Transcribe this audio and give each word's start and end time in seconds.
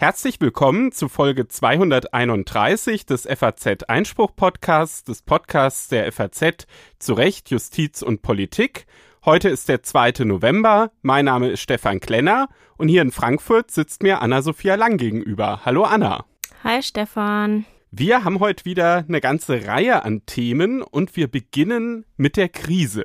Herzlich 0.00 0.40
willkommen 0.40 0.92
zu 0.92 1.08
Folge 1.08 1.48
231 1.48 3.04
des 3.04 3.26
FAZ 3.26 3.84
Einspruch 3.88 4.34
Podcasts, 4.36 5.02
des 5.02 5.22
Podcasts 5.22 5.88
der 5.88 6.10
FAZ 6.12 6.66
zu 6.98 7.14
Recht, 7.14 7.50
Justiz 7.50 8.02
und 8.02 8.22
Politik. 8.22 8.86
Heute 9.24 9.48
ist 9.48 9.68
der 9.68 9.82
2. 9.82 10.24
November. 10.24 10.92
Mein 11.02 11.24
Name 11.24 11.48
ist 11.50 11.60
Stefan 11.60 12.00
Klenner 12.00 12.48
und 12.76 12.88
hier 12.88 13.02
in 13.02 13.10
Frankfurt 13.10 13.70
sitzt 13.72 14.02
mir 14.02 14.22
Anna-Sophia 14.22 14.76
Lang 14.76 14.98
gegenüber. 14.98 15.64
Hallo 15.64 15.82
Anna. 15.82 16.24
Hi 16.64 16.82
Stefan. 16.82 17.66
Wir 17.90 18.24
haben 18.24 18.38
heute 18.40 18.64
wieder 18.64 19.04
eine 19.08 19.20
ganze 19.20 19.66
Reihe 19.66 20.04
an 20.04 20.26
Themen 20.26 20.82
und 20.82 21.16
wir 21.16 21.28
beginnen 21.28 22.04
mit 22.16 22.36
der 22.36 22.48
Krise. 22.48 23.04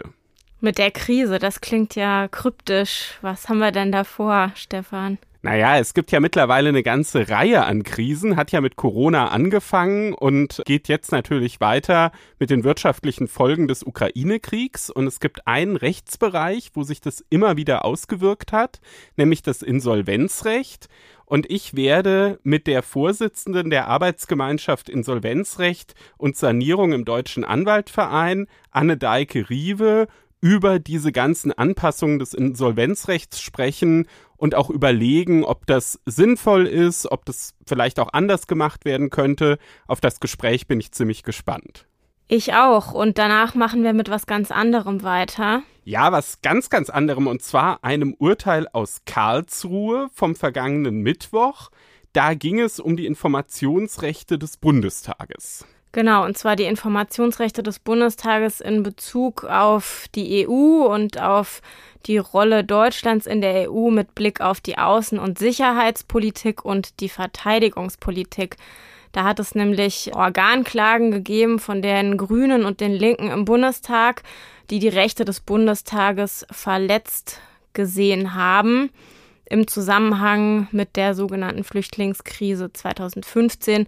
Mit 0.63 0.77
der 0.77 0.91
Krise, 0.91 1.39
das 1.39 1.59
klingt 1.59 1.93
ja 1.95 2.29
kryptisch. 2.29 3.17
Was 3.19 3.49
haben 3.49 3.57
wir 3.57 3.73
denn 3.73 3.91
davor, 3.91 4.53
Stefan? 4.55 5.17
Naja, 5.41 5.77
es 5.77 5.93
gibt 5.93 6.13
ja 6.13 6.21
mittlerweile 6.21 6.69
eine 6.69 6.83
ganze 6.83 7.27
Reihe 7.27 7.65
an 7.65 7.83
Krisen, 7.83 8.37
hat 8.37 8.53
ja 8.53 8.61
mit 8.61 8.77
Corona 8.77 9.27
angefangen 9.27 10.13
und 10.13 10.61
geht 10.65 10.87
jetzt 10.87 11.11
natürlich 11.11 11.59
weiter 11.59 12.13
mit 12.39 12.49
den 12.49 12.63
wirtschaftlichen 12.63 13.27
Folgen 13.27 13.67
des 13.67 13.83
Ukraine-Kriegs. 13.83 14.89
Und 14.89 15.05
es 15.05 15.19
gibt 15.19 15.45
einen 15.47 15.75
Rechtsbereich, 15.75 16.69
wo 16.75 16.83
sich 16.83 17.01
das 17.01 17.25
immer 17.29 17.57
wieder 17.57 17.83
ausgewirkt 17.83 18.53
hat, 18.53 18.79
nämlich 19.17 19.41
das 19.41 19.63
Insolvenzrecht. 19.63 20.87
Und 21.25 21.49
ich 21.51 21.75
werde 21.75 22.39
mit 22.43 22.67
der 22.67 22.83
Vorsitzenden 22.83 23.69
der 23.69 23.87
Arbeitsgemeinschaft 23.89 24.87
Insolvenzrecht 24.87 25.93
und 26.15 26.37
Sanierung 26.37 26.93
im 26.93 27.03
Deutschen 27.03 27.43
Anwaltverein, 27.43 28.47
Anne 28.71 28.95
Deike 28.95 29.49
Riewe, 29.49 30.07
über 30.43 30.77
diese 30.77 31.13
ganzen 31.13 31.53
Anpassungen 31.53 32.19
des 32.19 32.33
Insolvenzrechts 32.33 33.39
sprechen 33.39 34.07
und 34.35 34.55
auch 34.55 34.69
überlegen, 34.69 35.45
ob 35.45 35.65
das 35.67 36.01
sinnvoll 36.05 36.67
ist, 36.67 37.09
ob 37.09 37.23
das 37.23 37.53
vielleicht 37.65 37.97
auch 37.97 38.09
anders 38.11 38.45
gemacht 38.45 38.83
werden 38.83 39.09
könnte. 39.09 39.57
Auf 39.87 40.01
das 40.01 40.19
Gespräch 40.19 40.67
bin 40.67 40.81
ich 40.81 40.91
ziemlich 40.91 41.23
gespannt. 41.23 41.87
Ich 42.27 42.53
auch. 42.53 42.91
Und 42.91 43.17
danach 43.17 43.55
machen 43.55 43.85
wir 43.85 43.93
mit 43.93 44.09
was 44.09 44.25
ganz 44.25 44.51
anderem 44.51 45.01
weiter. 45.01 45.63
Ja, 45.85 46.11
was 46.11 46.41
ganz, 46.41 46.69
ganz 46.69 46.89
anderem. 46.89 47.27
Und 47.27 47.41
zwar 47.41 47.81
einem 47.81 48.13
Urteil 48.13 48.67
aus 48.73 49.03
Karlsruhe 49.05 50.09
vom 50.13 50.35
vergangenen 50.35 51.03
Mittwoch. 51.03 51.69
Da 52.11 52.33
ging 52.33 52.59
es 52.59 52.81
um 52.81 52.97
die 52.97 53.05
Informationsrechte 53.05 54.37
des 54.37 54.57
Bundestages. 54.57 55.65
Genau, 55.93 56.25
und 56.25 56.35
zwar 56.35 56.55
die 56.55 56.63
Informationsrechte 56.63 57.61
des 57.61 57.77
Bundestages 57.77 58.61
in 58.61 58.81
Bezug 58.81 59.43
auf 59.43 60.07
die 60.15 60.47
EU 60.47 60.87
und 60.87 61.21
auf 61.21 61.61
die 62.07 62.17
Rolle 62.17 62.63
Deutschlands 62.63 63.27
in 63.27 63.41
der 63.41 63.71
EU 63.71 63.91
mit 63.91 64.15
Blick 64.15 64.41
auf 64.41 64.59
die 64.59 64.79
Außen- 64.79 65.19
und 65.19 65.37
Sicherheitspolitik 65.37 66.65
und 66.65 66.99
die 66.99 67.09
Verteidigungspolitik. 67.09 68.57
Da 69.11 69.23
hat 69.23 69.39
es 69.39 69.53
nämlich 69.53 70.15
Organklagen 70.15 71.11
gegeben 71.11 71.59
von 71.59 71.83
den 71.83 72.17
Grünen 72.17 72.65
und 72.65 72.81
den 72.81 72.93
Linken 72.93 73.29
im 73.29 73.45
Bundestag, 73.45 74.23
die 74.71 74.79
die 74.79 74.89
Rechte 74.89 75.25
des 75.25 75.41
Bundestages 75.41 76.43
verletzt 76.49 77.39
gesehen 77.73 78.33
haben 78.33 78.89
im 79.45 79.67
Zusammenhang 79.67 80.67
mit 80.71 80.95
der 80.95 81.13
sogenannten 81.13 81.63
Flüchtlingskrise 81.63 82.73
2015 82.73 83.85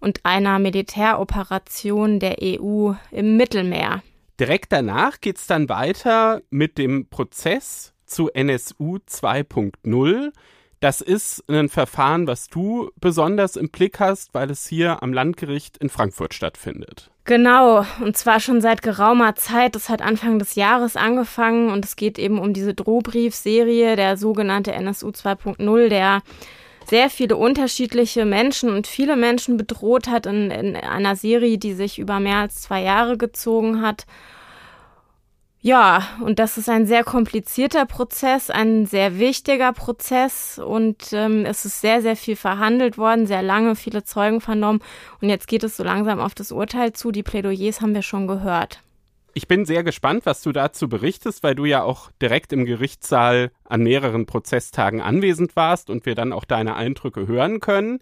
und 0.00 0.20
einer 0.24 0.58
Militäroperation 0.58 2.20
der 2.20 2.36
EU 2.42 2.92
im 3.10 3.36
Mittelmeer. 3.36 4.02
Direkt 4.38 4.72
danach 4.72 5.20
geht 5.20 5.38
es 5.38 5.46
dann 5.46 5.68
weiter 5.68 6.42
mit 6.50 6.78
dem 6.78 7.08
Prozess 7.08 7.94
zu 8.04 8.30
NSU 8.32 8.98
2.0. 9.08 10.32
Das 10.80 11.00
ist 11.00 11.42
ein 11.48 11.70
Verfahren, 11.70 12.26
was 12.26 12.48
du 12.48 12.90
besonders 13.00 13.56
im 13.56 13.70
Blick 13.70 13.98
hast, 13.98 14.34
weil 14.34 14.50
es 14.50 14.66
hier 14.66 15.02
am 15.02 15.12
Landgericht 15.12 15.78
in 15.78 15.88
Frankfurt 15.88 16.34
stattfindet. 16.34 17.10
Genau, 17.24 17.84
und 18.00 18.16
zwar 18.16 18.40
schon 18.40 18.60
seit 18.60 18.82
geraumer 18.82 19.34
Zeit. 19.34 19.74
Das 19.74 19.88
hat 19.88 20.02
Anfang 20.02 20.38
des 20.38 20.54
Jahres 20.54 20.94
angefangen 20.94 21.70
und 21.70 21.84
es 21.84 21.96
geht 21.96 22.18
eben 22.18 22.38
um 22.38 22.52
diese 22.52 22.74
Drohbriefserie, 22.74 23.96
der 23.96 24.16
sogenannte 24.16 24.72
NSU 24.72 25.08
2.0, 25.08 25.88
der 25.88 26.22
sehr 26.88 27.10
viele 27.10 27.36
unterschiedliche 27.36 28.24
Menschen 28.24 28.70
und 28.70 28.86
viele 28.86 29.16
Menschen 29.16 29.56
bedroht 29.56 30.08
hat 30.08 30.26
in, 30.26 30.50
in 30.50 30.76
einer 30.76 31.16
Serie, 31.16 31.58
die 31.58 31.74
sich 31.74 31.98
über 31.98 32.20
mehr 32.20 32.38
als 32.38 32.62
zwei 32.62 32.82
Jahre 32.82 33.16
gezogen 33.16 33.82
hat. 33.82 34.06
Ja, 35.60 36.06
und 36.20 36.38
das 36.38 36.58
ist 36.58 36.68
ein 36.68 36.86
sehr 36.86 37.02
komplizierter 37.02 37.86
Prozess, 37.86 38.50
ein 38.50 38.86
sehr 38.86 39.18
wichtiger 39.18 39.72
Prozess 39.72 40.60
und 40.64 41.12
ähm, 41.12 41.44
es 41.44 41.64
ist 41.64 41.80
sehr, 41.80 42.02
sehr 42.02 42.14
viel 42.14 42.36
verhandelt 42.36 42.98
worden, 42.98 43.26
sehr 43.26 43.42
lange, 43.42 43.74
viele 43.74 44.04
Zeugen 44.04 44.40
vernommen 44.40 44.80
und 45.20 45.28
jetzt 45.28 45.48
geht 45.48 45.64
es 45.64 45.76
so 45.76 45.82
langsam 45.82 46.20
auf 46.20 46.36
das 46.36 46.52
Urteil 46.52 46.92
zu. 46.92 47.10
Die 47.10 47.24
Plädoyers 47.24 47.80
haben 47.80 47.94
wir 47.94 48.02
schon 48.02 48.28
gehört. 48.28 48.80
Ich 49.36 49.48
bin 49.48 49.66
sehr 49.66 49.84
gespannt, 49.84 50.24
was 50.24 50.40
du 50.40 50.50
dazu 50.50 50.88
berichtest, 50.88 51.42
weil 51.42 51.54
du 51.54 51.66
ja 51.66 51.82
auch 51.82 52.10
direkt 52.22 52.54
im 52.54 52.64
Gerichtssaal 52.64 53.50
an 53.64 53.82
mehreren 53.82 54.24
Prozesstagen 54.24 55.02
anwesend 55.02 55.56
warst 55.56 55.90
und 55.90 56.06
wir 56.06 56.14
dann 56.14 56.32
auch 56.32 56.46
deine 56.46 56.74
Eindrücke 56.74 57.26
hören 57.26 57.60
können. 57.60 57.98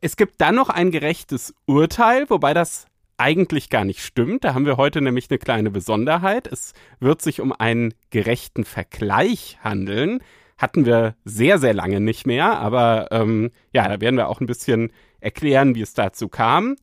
Es 0.00 0.16
gibt 0.16 0.40
dann 0.40 0.54
noch 0.54 0.68
ein 0.68 0.92
gerechtes 0.92 1.52
Urteil, 1.66 2.30
wobei 2.30 2.54
das 2.54 2.86
eigentlich 3.16 3.70
gar 3.70 3.84
nicht 3.84 4.04
stimmt. 4.04 4.44
Da 4.44 4.54
haben 4.54 4.66
wir 4.66 4.76
heute 4.76 5.00
nämlich 5.00 5.28
eine 5.28 5.40
kleine 5.40 5.72
Besonderheit. 5.72 6.46
Es 6.46 6.74
wird 7.00 7.22
sich 7.22 7.40
um 7.40 7.50
einen 7.50 7.92
gerechten 8.10 8.62
Vergleich 8.62 9.58
handeln. 9.60 10.20
Hatten 10.58 10.86
wir 10.86 11.16
sehr, 11.24 11.58
sehr 11.58 11.74
lange 11.74 11.98
nicht 11.98 12.24
mehr, 12.24 12.56
aber 12.56 13.08
ähm, 13.10 13.50
ja, 13.72 13.88
da 13.88 14.00
werden 14.00 14.14
wir 14.14 14.28
auch 14.28 14.40
ein 14.40 14.46
bisschen 14.46 14.92
erklären, 15.18 15.74
wie 15.74 15.82
es 15.82 15.94
dazu 15.94 16.28
kam. 16.28 16.76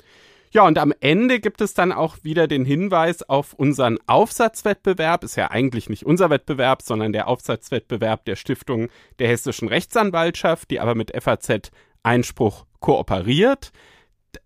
Ja, 0.56 0.66
und 0.66 0.78
am 0.78 0.94
Ende 1.02 1.42
gibt 1.42 1.60
es 1.60 1.74
dann 1.74 1.92
auch 1.92 2.24
wieder 2.24 2.48
den 2.48 2.64
Hinweis 2.64 3.24
auf 3.24 3.52
unseren 3.56 3.98
Aufsatzwettbewerb. 4.08 5.26
Ist 5.26 5.36
ja 5.36 5.52
eigentlich 5.52 5.90
nicht 5.90 6.06
unser 6.06 6.30
Wettbewerb, 6.30 6.82
sondern 6.82 7.12
der 7.12 7.28
Aufsatzwettbewerb 7.28 8.24
der 8.24 8.38
Stiftung 8.38 8.88
der 9.20 9.28
Hessischen 9.28 9.68
Rechtsanwaltschaft, 9.68 10.72
die 10.72 10.80
aber 10.80 10.96
mit 10.96 11.12
FAZ 11.22 11.72
Einspruch 12.04 12.66
kooperiert. 12.80 13.74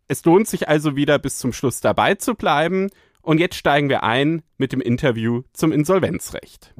Es 0.08 0.25
lohnt 0.25 0.48
sich 0.48 0.68
also 0.68 0.96
wieder 0.96 1.19
bis 1.19 1.38
zum 1.38 1.53
Schluss 1.53 1.80
dabei 1.80 2.16
zu 2.16 2.34
bleiben. 2.34 2.90
Und 3.22 3.40
jetzt 3.40 3.58
steigen 3.58 3.88
wir 3.90 4.02
ein 4.02 4.42
mit 4.58 4.74
dem 4.74 4.81
Interview 4.81 5.44
zum 5.53 5.72
Insolvenzrecht. 5.72 6.74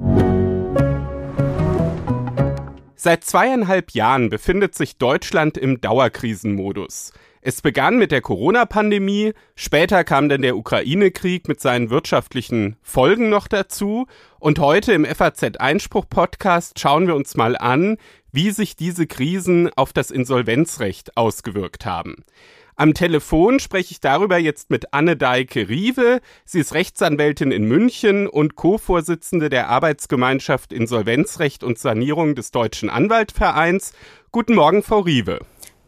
Seit 2.96 3.22
zweieinhalb 3.22 3.92
Jahren 3.92 4.28
befindet 4.28 4.74
sich 4.74 4.98
Deutschland 4.98 5.56
im 5.56 5.80
Dauerkrisenmodus. 5.80 7.12
Es 7.42 7.62
begann 7.62 7.96
mit 7.96 8.12
der 8.12 8.20
Corona-Pandemie, 8.20 9.32
später 9.54 10.04
kam 10.04 10.28
dann 10.28 10.42
der 10.42 10.58
Ukraine-Krieg 10.58 11.48
mit 11.48 11.58
seinen 11.58 11.88
wirtschaftlichen 11.88 12.76
Folgen 12.82 13.30
noch 13.30 13.48
dazu 13.48 14.06
und 14.38 14.58
heute 14.58 14.92
im 14.92 15.06
FAZ 15.06 15.56
Einspruch-Podcast 15.58 16.78
schauen 16.78 17.06
wir 17.06 17.14
uns 17.14 17.38
mal 17.38 17.56
an, 17.56 17.96
wie 18.30 18.50
sich 18.50 18.76
diese 18.76 19.06
Krisen 19.06 19.70
auf 19.74 19.94
das 19.94 20.10
Insolvenzrecht 20.10 21.16
ausgewirkt 21.16 21.86
haben. 21.86 22.24
Am 22.76 22.92
Telefon 22.92 23.58
spreche 23.58 23.92
ich 23.92 24.00
darüber 24.00 24.36
jetzt 24.36 24.68
mit 24.68 24.92
Anne 24.92 25.16
Deike 25.16 25.70
Riewe. 25.70 26.20
Sie 26.44 26.60
ist 26.60 26.74
Rechtsanwältin 26.74 27.52
in 27.52 27.64
München 27.64 28.26
und 28.26 28.54
Co-Vorsitzende 28.54 29.48
der 29.48 29.70
Arbeitsgemeinschaft 29.70 30.74
Insolvenzrecht 30.74 31.64
und 31.64 31.78
Sanierung 31.78 32.34
des 32.34 32.50
Deutschen 32.50 32.90
Anwaltvereins. 32.90 33.94
Guten 34.30 34.54
Morgen, 34.54 34.82
Frau 34.82 35.00
Riewe. 35.00 35.40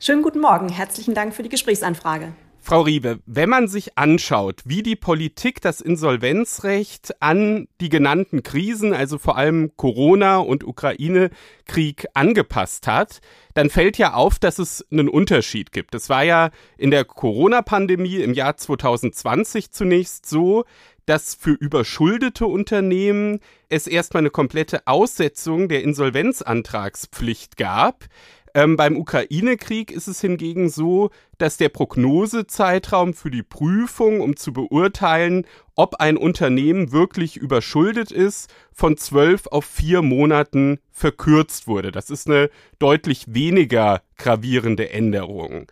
Schönen 0.04 0.22
guten 0.22 0.40
Morgen. 0.40 0.68
Herzlichen 0.68 1.14
Dank 1.14 1.32
für 1.32 1.44
die 1.44 1.48
Gesprächsanfrage. 1.48 2.32
Frau 2.58 2.80
Riebe, 2.80 3.20
wenn 3.24 3.48
man 3.48 3.68
sich 3.68 3.96
anschaut, 3.96 4.62
wie 4.64 4.82
die 4.82 4.96
Politik 4.96 5.60
das 5.60 5.80
Insolvenzrecht 5.80 7.22
an 7.22 7.68
die 7.80 7.88
genannten 7.88 8.42
Krisen, 8.42 8.94
also 8.94 9.18
vor 9.18 9.36
allem 9.36 9.76
Corona 9.76 10.38
und 10.38 10.64
Ukraine-Krieg 10.64 12.06
angepasst 12.14 12.88
hat, 12.88 13.20
dann 13.54 13.70
fällt 13.70 13.96
ja 13.96 14.14
auf, 14.14 14.40
dass 14.40 14.58
es 14.58 14.84
einen 14.90 15.08
Unterschied 15.08 15.70
gibt. 15.70 15.94
Es 15.94 16.08
war 16.08 16.24
ja 16.24 16.50
in 16.76 16.90
der 16.90 17.04
Corona-Pandemie 17.04 18.16
im 18.16 18.34
Jahr 18.34 18.56
2020 18.56 19.70
zunächst 19.70 20.28
so, 20.28 20.64
dass 21.06 21.34
für 21.34 21.52
überschuldete 21.52 22.46
Unternehmen 22.46 23.40
es 23.68 23.86
erstmal 23.86 24.22
eine 24.22 24.30
komplette 24.30 24.86
Aussetzung 24.86 25.68
der 25.68 25.82
Insolvenzantragspflicht 25.82 27.56
gab. 27.56 28.04
Ähm, 28.54 28.76
beim 28.76 28.96
Ukraine-Krieg 28.96 29.90
ist 29.90 30.08
es 30.08 30.20
hingegen 30.20 30.68
so, 30.68 31.10
dass 31.38 31.56
der 31.56 31.70
Prognosezeitraum 31.70 33.14
für 33.14 33.30
die 33.30 33.42
Prüfung, 33.42 34.20
um 34.20 34.36
zu 34.36 34.52
beurteilen, 34.52 35.46
ob 35.74 35.96
ein 35.96 36.18
Unternehmen 36.18 36.92
wirklich 36.92 37.36
überschuldet 37.36 38.12
ist, 38.12 38.52
von 38.72 38.98
zwölf 38.98 39.46
auf 39.46 39.64
vier 39.64 40.02
Monaten 40.02 40.80
verkürzt 40.90 41.66
wurde. 41.66 41.92
Das 41.92 42.10
ist 42.10 42.28
eine 42.28 42.50
deutlich 42.78 43.24
weniger 43.28 44.02
gravierende 44.18 44.90
Änderung. 44.90 45.70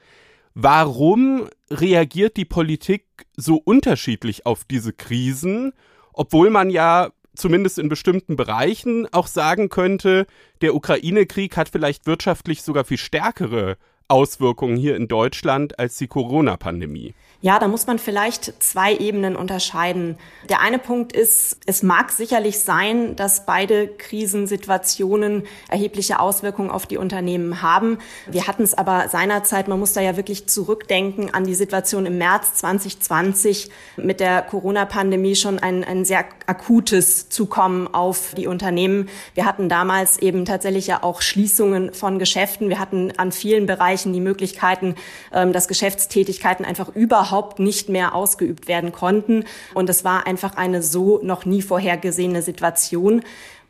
Warum 0.54 1.48
reagiert 1.70 2.36
die 2.36 2.44
Politik 2.44 3.04
so 3.36 3.56
unterschiedlich 3.56 4.46
auf 4.46 4.64
diese 4.64 4.92
Krisen, 4.92 5.72
obwohl 6.12 6.50
man 6.50 6.70
ja 6.70 7.10
zumindest 7.34 7.78
in 7.78 7.88
bestimmten 7.88 8.36
Bereichen 8.36 9.06
auch 9.12 9.26
sagen 9.26 9.68
könnte, 9.68 10.26
der 10.60 10.74
Ukraine-Krieg 10.74 11.56
hat 11.56 11.68
vielleicht 11.68 12.06
wirtschaftlich 12.06 12.62
sogar 12.62 12.84
viel 12.84 12.98
stärkere 12.98 13.76
Auswirkungen 14.08 14.76
hier 14.76 14.96
in 14.96 15.08
Deutschland 15.08 15.78
als 15.78 15.96
die 15.96 16.08
Corona-Pandemie. 16.08 17.14
Ja, 17.42 17.58
da 17.58 17.68
muss 17.68 17.86
man 17.86 17.98
vielleicht 17.98 18.62
zwei 18.62 18.94
Ebenen 18.94 19.34
unterscheiden. 19.34 20.18
Der 20.50 20.60
eine 20.60 20.78
Punkt 20.78 21.14
ist, 21.14 21.56
es 21.64 21.82
mag 21.82 22.10
sicherlich 22.10 22.58
sein, 22.58 23.16
dass 23.16 23.46
beide 23.46 23.88
Krisensituationen 23.88 25.44
erhebliche 25.70 26.20
Auswirkungen 26.20 26.70
auf 26.70 26.84
die 26.84 26.98
Unternehmen 26.98 27.62
haben. 27.62 27.96
Wir 28.30 28.46
hatten 28.46 28.62
es 28.62 28.74
aber 28.74 29.08
seinerzeit, 29.08 29.68
man 29.68 29.78
muss 29.78 29.94
da 29.94 30.02
ja 30.02 30.18
wirklich 30.18 30.48
zurückdenken 30.48 31.32
an 31.32 31.44
die 31.44 31.54
Situation 31.54 32.04
im 32.04 32.18
März 32.18 32.56
2020 32.56 33.70
mit 33.96 34.20
der 34.20 34.42
Corona-Pandemie 34.42 35.34
schon 35.34 35.58
ein, 35.58 35.82
ein 35.82 36.04
sehr 36.04 36.26
akutes 36.44 37.30
Zukommen 37.30 37.88
auf 37.88 38.34
die 38.36 38.48
Unternehmen. 38.48 39.08
Wir 39.32 39.46
hatten 39.46 39.70
damals 39.70 40.18
eben 40.18 40.44
tatsächlich 40.44 40.88
ja 40.88 41.02
auch 41.02 41.22
Schließungen 41.22 41.94
von 41.94 42.18
Geschäften. 42.18 42.68
Wir 42.68 42.78
hatten 42.78 43.14
an 43.16 43.32
vielen 43.32 43.64
Bereichen 43.64 44.12
die 44.12 44.20
Möglichkeiten, 44.20 44.94
ähm, 45.32 45.54
dass 45.54 45.68
Geschäftstätigkeiten 45.68 46.66
einfach 46.66 46.94
überhaupt 46.94 47.29
überhaupt 47.30 47.60
nicht 47.60 47.88
mehr 47.88 48.14
ausgeübt 48.14 48.66
werden 48.66 48.92
konnten. 48.92 49.44
Und 49.74 49.88
es 49.88 50.04
war 50.04 50.26
einfach 50.26 50.56
eine 50.56 50.82
so 50.82 51.20
noch 51.22 51.44
nie 51.44 51.62
vorhergesehene 51.62 52.42
Situation 52.42 53.22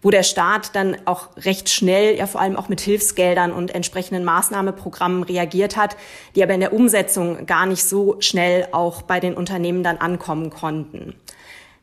wo 0.02 0.08
der 0.10 0.22
Staat 0.22 0.74
dann 0.76 0.96
auch 1.04 1.28
recht 1.36 1.68
schnell, 1.68 2.16
ja 2.16 2.26
vor 2.26 2.40
allem 2.40 2.56
auch 2.56 2.70
mit 2.70 2.80
Hilfsgeldern 2.80 3.52
und 3.52 3.74
entsprechenden 3.74 4.24
Maßnahmeprogrammen 4.24 5.24
reagiert 5.24 5.76
hat, 5.76 5.94
die 6.34 6.42
aber 6.42 6.54
in 6.54 6.60
der 6.60 6.72
Umsetzung 6.72 7.44
gar 7.44 7.66
nicht 7.66 7.84
so 7.84 8.16
schnell 8.18 8.66
auch 8.72 9.02
bei 9.02 9.20
den 9.20 9.34
Unternehmen 9.34 9.82
dann 9.82 9.98
ankommen 9.98 10.48
konnten. 10.48 11.16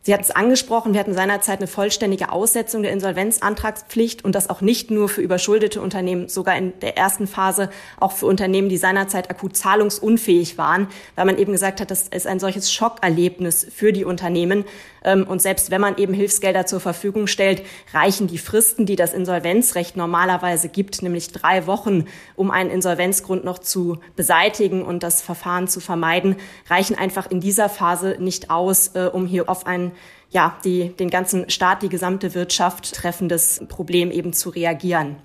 Sie 0.07 0.13
hatten 0.13 0.23
es 0.23 0.31
angesprochen, 0.31 0.93
wir 0.93 1.01
hatten 1.01 1.13
seinerzeit 1.13 1.59
eine 1.59 1.67
vollständige 1.67 2.31
Aussetzung 2.31 2.81
der 2.81 2.93
Insolvenzantragspflicht 2.93 4.23
und 4.23 4.35
das 4.35 4.49
auch 4.49 4.61
nicht 4.61 4.89
nur 4.89 5.09
für 5.09 5.19
überschuldete 5.19 5.81
Unternehmen, 5.81 6.29
sogar 6.29 6.57
in 6.57 6.71
der 6.79 6.97
ersten 6.97 7.27
Phase 7.27 7.69
auch 7.99 8.13
für 8.13 8.25
Unternehmen, 8.25 8.69
die 8.69 8.77
seinerzeit 8.77 9.29
akut 9.29 9.57
zahlungsunfähig 9.57 10.57
waren, 10.57 10.87
weil 11.15 11.25
man 11.25 11.37
eben 11.37 11.51
gesagt 11.51 11.81
hat, 11.81 11.91
das 11.91 12.07
ist 12.07 12.25
ein 12.25 12.39
solches 12.39 12.71
Schockerlebnis 12.71 13.67
für 13.69 13.91
die 13.91 14.05
Unternehmen. 14.05 14.63
Ähm, 15.07 15.25
und 15.25 15.41
selbst 15.41 15.71
wenn 15.71 15.79
man 15.79 15.97
eben 15.97 16.13
Hilfsgelder 16.13 16.65
zur 16.65 16.81
Verfügung 16.81 17.27
stellt, 17.27 17.63
reichen 17.93 18.27
die 18.27 18.37
Fristen, 18.37 18.85
die 18.85 18.97
das 18.97 19.13
Insolvenzrecht 19.13 19.95
normalerweise 19.95 20.67
gibt, 20.67 21.01
nämlich 21.01 21.31
drei 21.31 21.65
Wochen, 21.65 22.05
um 22.35 22.51
einen 22.51 22.69
Insolvenzgrund 22.69 23.45
noch 23.45 23.59
zu 23.59 23.99
beseitigen 24.17 24.83
und 24.83 25.03
das 25.03 25.21
Verfahren 25.21 25.69
zu 25.69 25.79
vermeiden, 25.79 26.35
reichen 26.69 26.97
einfach 26.97 27.31
in 27.31 27.39
dieser 27.39 27.69
Phase 27.69 28.17
nicht 28.19 28.51
aus, 28.51 28.89
äh, 28.95 29.09
um 29.11 29.25
hier 29.25 29.49
auf 29.49 29.65
ein 29.65 29.93
ja, 30.29 30.57
die, 30.65 30.89
den 30.89 31.09
ganzen 31.09 31.49
Staat, 31.49 31.83
die 31.83 31.89
gesamte 31.89 32.35
Wirtschaft 32.35 32.93
treffendes 32.93 33.61
Problem 33.69 34.11
eben 34.11 34.33
zu 34.33 34.49
reagieren. 34.49 35.15